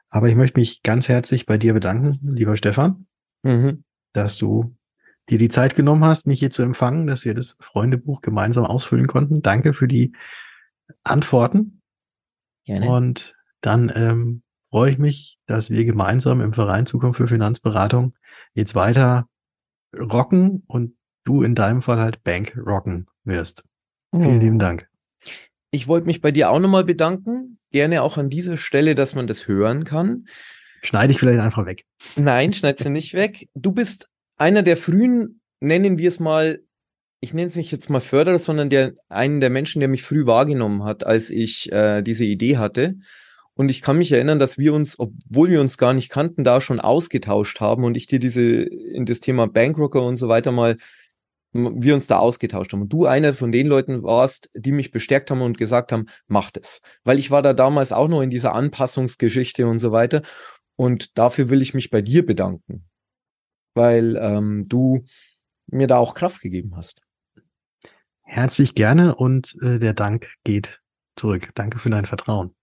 Aber 0.10 0.28
ich 0.28 0.36
möchte 0.36 0.60
mich 0.60 0.84
ganz 0.84 1.10
herzlich 1.10 1.46
bei 1.46 1.58
dir 1.58 1.74
bedanken, 1.74 2.20
lieber 2.22 2.58
Stefan, 2.58 3.08
mhm. 3.44 3.84
dass 4.14 4.38
du 4.38 4.76
dir 5.30 5.38
die 5.38 5.50
Zeit 5.50 5.76
genommen 5.76 6.04
hast, 6.04 6.28
mich 6.28 6.40
hier 6.40 6.52
zu 6.52 6.62
empfangen, 6.62 7.08
dass 7.08 7.26
wir 7.26 7.34
das 7.34 7.58
Freundebuch 7.60 8.22
gemeinsam 8.22 8.66
ausfüllen 8.66 9.08
konnten. 9.08 9.42
Danke 9.42 9.74
für 9.74 9.88
die 9.88 10.14
Antworten. 11.04 11.82
Gerne. 12.66 12.90
Und 12.90 13.36
dann 13.62 13.92
ähm, 13.96 14.44
freue 14.70 14.92
ich 14.92 14.98
mich, 14.98 15.38
dass 15.46 15.70
wir 15.70 15.86
gemeinsam 15.86 16.42
im 16.42 16.54
Verein 16.54 16.86
Zukunft 16.86 17.18
für 17.18 17.28
Finanzberatung 17.28 18.16
jetzt 18.54 18.76
weiter 18.76 19.28
rocken 19.98 20.64
und 20.68 20.96
du 21.24 21.44
in 21.44 21.56
deinem 21.56 21.82
Fall 21.82 22.00
halt 22.00 22.24
Bank 22.24 22.58
rocken 22.58 23.08
wirst. 23.24 23.64
Vielen 24.12 24.36
mhm. 24.36 24.42
lieben 24.42 24.60
Dank. 24.60 24.88
Ich 25.72 25.88
wollte 25.88 26.08
mich 26.08 26.22
bei 26.22 26.32
dir 26.32 26.50
auch 26.50 26.60
nochmal 26.60 26.84
bedanken. 26.84 27.60
Gerne 27.72 28.02
auch 28.02 28.18
an 28.18 28.30
dieser 28.30 28.58
Stelle, 28.58 28.96
dass 28.96 29.16
man 29.16 29.28
das 29.28 29.48
hören 29.48 29.86
kann. 29.86 30.26
Schneide 30.82 31.14
ich 31.14 31.20
vielleicht 31.20 31.40
einfach 31.40 31.66
weg. 31.66 31.86
Nein, 32.16 32.54
schneid 32.54 32.80
sie 32.80 32.90
nicht 32.90 33.14
weg. 33.14 33.48
Du 33.54 33.72
bist 33.72 34.10
einer 34.38 34.64
der 34.64 34.76
frühen, 34.76 35.42
nennen 35.60 35.98
wir 35.98 36.10
es 36.10 36.20
mal, 36.20 36.60
ich 37.22 37.34
nenne 37.34 37.48
es 37.48 37.56
nicht 37.56 37.72
jetzt 37.72 37.90
mal 37.90 38.02
Förderer, 38.02 38.40
sondern 38.40 38.70
der, 38.70 38.94
einen 39.08 39.40
der 39.40 39.52
Menschen, 39.52 39.80
der 39.80 39.88
mich 39.88 40.04
früh 40.04 40.26
wahrgenommen 40.26 40.84
hat, 40.84 41.06
als 41.06 41.30
ich 41.30 41.72
äh, 41.72 42.02
diese 42.02 42.26
Idee 42.26 42.58
hatte. 42.58 42.96
Und 43.62 43.70
ich 43.70 43.84
kann 43.84 44.00
mich 44.00 44.12
erinnern, 44.12 44.40
dass 44.40 44.58
wir 44.58 44.74
uns, 44.74 44.98
obwohl 44.98 45.52
wir 45.52 45.62
uns 45.62 45.78
gar 45.78 45.94
nicht 45.94 46.10
kannten, 46.10 46.44
da 46.44 46.62
schon 46.62 46.80
ausgetauscht 46.80 47.62
haben 47.62 47.84
und 47.84 47.96
ich 47.96 48.08
dir 48.08 48.18
diese 48.18 48.42
in 48.42 49.06
das 49.06 49.20
Thema 49.20 49.46
Bankrocker 49.46 50.02
und 50.02 50.18
so 50.18 50.28
weiter 50.28 50.52
mal, 50.52 50.78
wir 51.54 51.94
uns 51.94 52.08
da 52.08 52.18
ausgetauscht 52.18 52.74
haben. 52.74 52.82
Und 52.82 52.92
du 52.92 53.06
einer 53.06 53.36
von 53.36 53.52
den 53.52 53.68
Leuten 53.68 54.02
warst, 54.02 54.50
die 54.56 54.72
mich 54.72 54.90
bestärkt 54.90 55.30
haben 55.30 55.44
und 55.44 55.60
gesagt 55.60 55.92
haben, 55.92 56.08
mach 56.26 56.50
das. 56.50 56.82
Weil 57.04 57.20
ich 57.20 57.30
war 57.30 57.44
da 57.44 57.54
damals 57.54 57.92
auch 57.92 58.08
noch 58.08 58.24
in 58.24 58.32
dieser 58.32 58.56
Anpassungsgeschichte 58.56 59.68
und 59.68 59.78
so 59.78 59.92
weiter. 59.92 60.24
Und 60.76 61.16
dafür 61.20 61.52
will 61.52 61.62
ich 61.62 61.76
mich 61.76 61.92
bei 61.92 62.02
dir 62.02 62.26
bedanken. 62.26 62.90
Weil 63.76 64.16
ähm, 64.16 64.64
du 64.68 65.06
mir 65.68 65.86
da 65.86 66.00
auch 66.00 66.16
Kraft 66.16 66.42
gegeben 66.42 66.76
hast. 66.76 67.04
Herzlich 68.24 68.74
gerne 68.74 69.14
und 69.14 69.56
äh, 69.62 69.78
der 69.78 69.94
Dank 69.94 70.32
geht 70.44 70.82
zurück. 71.16 71.52
Danke 71.54 71.78
für 71.78 71.92
dein 71.92 72.08
Vertrauen. 72.08 72.56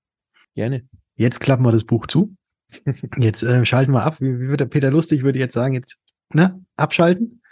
Gerne. 0.58 0.82
Jetzt 1.14 1.38
klappen 1.38 1.64
wir 1.64 1.70
das 1.70 1.84
Buch 1.84 2.08
zu. 2.08 2.34
Jetzt 3.16 3.44
äh, 3.44 3.64
schalten 3.64 3.92
wir 3.92 4.02
ab. 4.02 4.20
Wie, 4.20 4.40
wie 4.40 4.48
würde 4.48 4.66
Peter 4.66 4.90
Lustig 4.90 5.22
würde 5.22 5.38
jetzt 5.38 5.54
sagen, 5.54 5.72
jetzt 5.72 6.00
ne, 6.34 6.60
abschalten. 6.76 7.42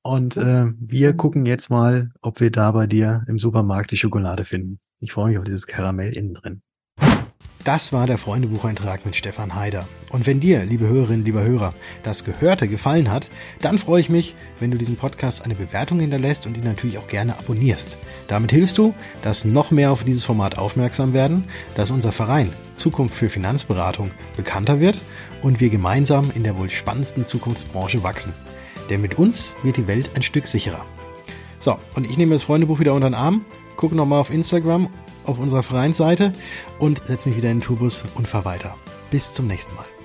Und 0.00 0.38
äh, 0.38 0.64
wir 0.80 1.12
gucken 1.12 1.44
jetzt 1.44 1.68
mal, 1.68 2.10
ob 2.22 2.40
wir 2.40 2.50
da 2.50 2.70
bei 2.70 2.86
dir 2.86 3.22
im 3.28 3.38
Supermarkt 3.38 3.90
die 3.90 3.98
Schokolade 3.98 4.46
finden. 4.46 4.80
Ich 4.98 5.12
freue 5.12 5.28
mich 5.28 5.38
auf 5.38 5.44
dieses 5.44 5.66
Karamell 5.66 6.16
innen 6.16 6.32
drin. 6.32 6.62
Das 7.68 7.92
war 7.92 8.06
der 8.06 8.16
Freundebucheintrag 8.16 9.04
mit 9.04 9.14
Stefan 9.14 9.54
Haider. 9.54 9.86
Und 10.08 10.26
wenn 10.26 10.40
dir, 10.40 10.64
liebe 10.64 10.88
Hörerinnen, 10.88 11.26
lieber 11.26 11.42
Hörer, 11.42 11.74
das 12.02 12.24
Gehörte 12.24 12.66
gefallen 12.66 13.10
hat, 13.10 13.28
dann 13.60 13.76
freue 13.76 14.00
ich 14.00 14.08
mich, 14.08 14.34
wenn 14.58 14.70
du 14.70 14.78
diesem 14.78 14.96
Podcast 14.96 15.44
eine 15.44 15.54
Bewertung 15.54 16.00
hinterlässt 16.00 16.46
und 16.46 16.56
ihn 16.56 16.64
natürlich 16.64 16.96
auch 16.96 17.08
gerne 17.08 17.38
abonnierst. 17.38 17.98
Damit 18.26 18.52
hilfst 18.52 18.78
du, 18.78 18.94
dass 19.20 19.44
noch 19.44 19.70
mehr 19.70 19.92
auf 19.92 20.02
dieses 20.02 20.24
Format 20.24 20.56
aufmerksam 20.56 21.12
werden, 21.12 21.44
dass 21.74 21.90
unser 21.90 22.10
Verein 22.10 22.50
Zukunft 22.76 23.14
für 23.14 23.28
Finanzberatung 23.28 24.12
bekannter 24.34 24.80
wird 24.80 24.96
und 25.42 25.60
wir 25.60 25.68
gemeinsam 25.68 26.32
in 26.34 26.44
der 26.44 26.56
wohl 26.56 26.70
spannendsten 26.70 27.26
Zukunftsbranche 27.26 28.02
wachsen. 28.02 28.32
Denn 28.88 29.02
mit 29.02 29.18
uns 29.18 29.54
wird 29.62 29.76
die 29.76 29.86
Welt 29.86 30.08
ein 30.14 30.22
Stück 30.22 30.46
sicherer. 30.46 30.86
So, 31.58 31.76
und 31.96 32.08
ich 32.08 32.16
nehme 32.16 32.34
das 32.34 32.44
Freundebuch 32.44 32.80
wieder 32.80 32.94
unter 32.94 33.10
den 33.10 33.14
Arm, 33.14 33.44
gucke 33.76 33.94
nochmal 33.94 34.20
auf 34.20 34.30
Instagram 34.30 34.88
auf 35.28 35.38
unserer 35.38 35.62
Vereinsseite 35.62 36.32
und 36.78 37.02
setze 37.06 37.28
mich 37.28 37.38
wieder 37.38 37.50
in 37.50 37.58
den 37.58 37.64
Tourbus 37.64 38.04
und 38.14 38.26
fahre 38.26 38.46
weiter. 38.46 38.76
Bis 39.10 39.32
zum 39.32 39.46
nächsten 39.46 39.74
Mal. 39.74 39.97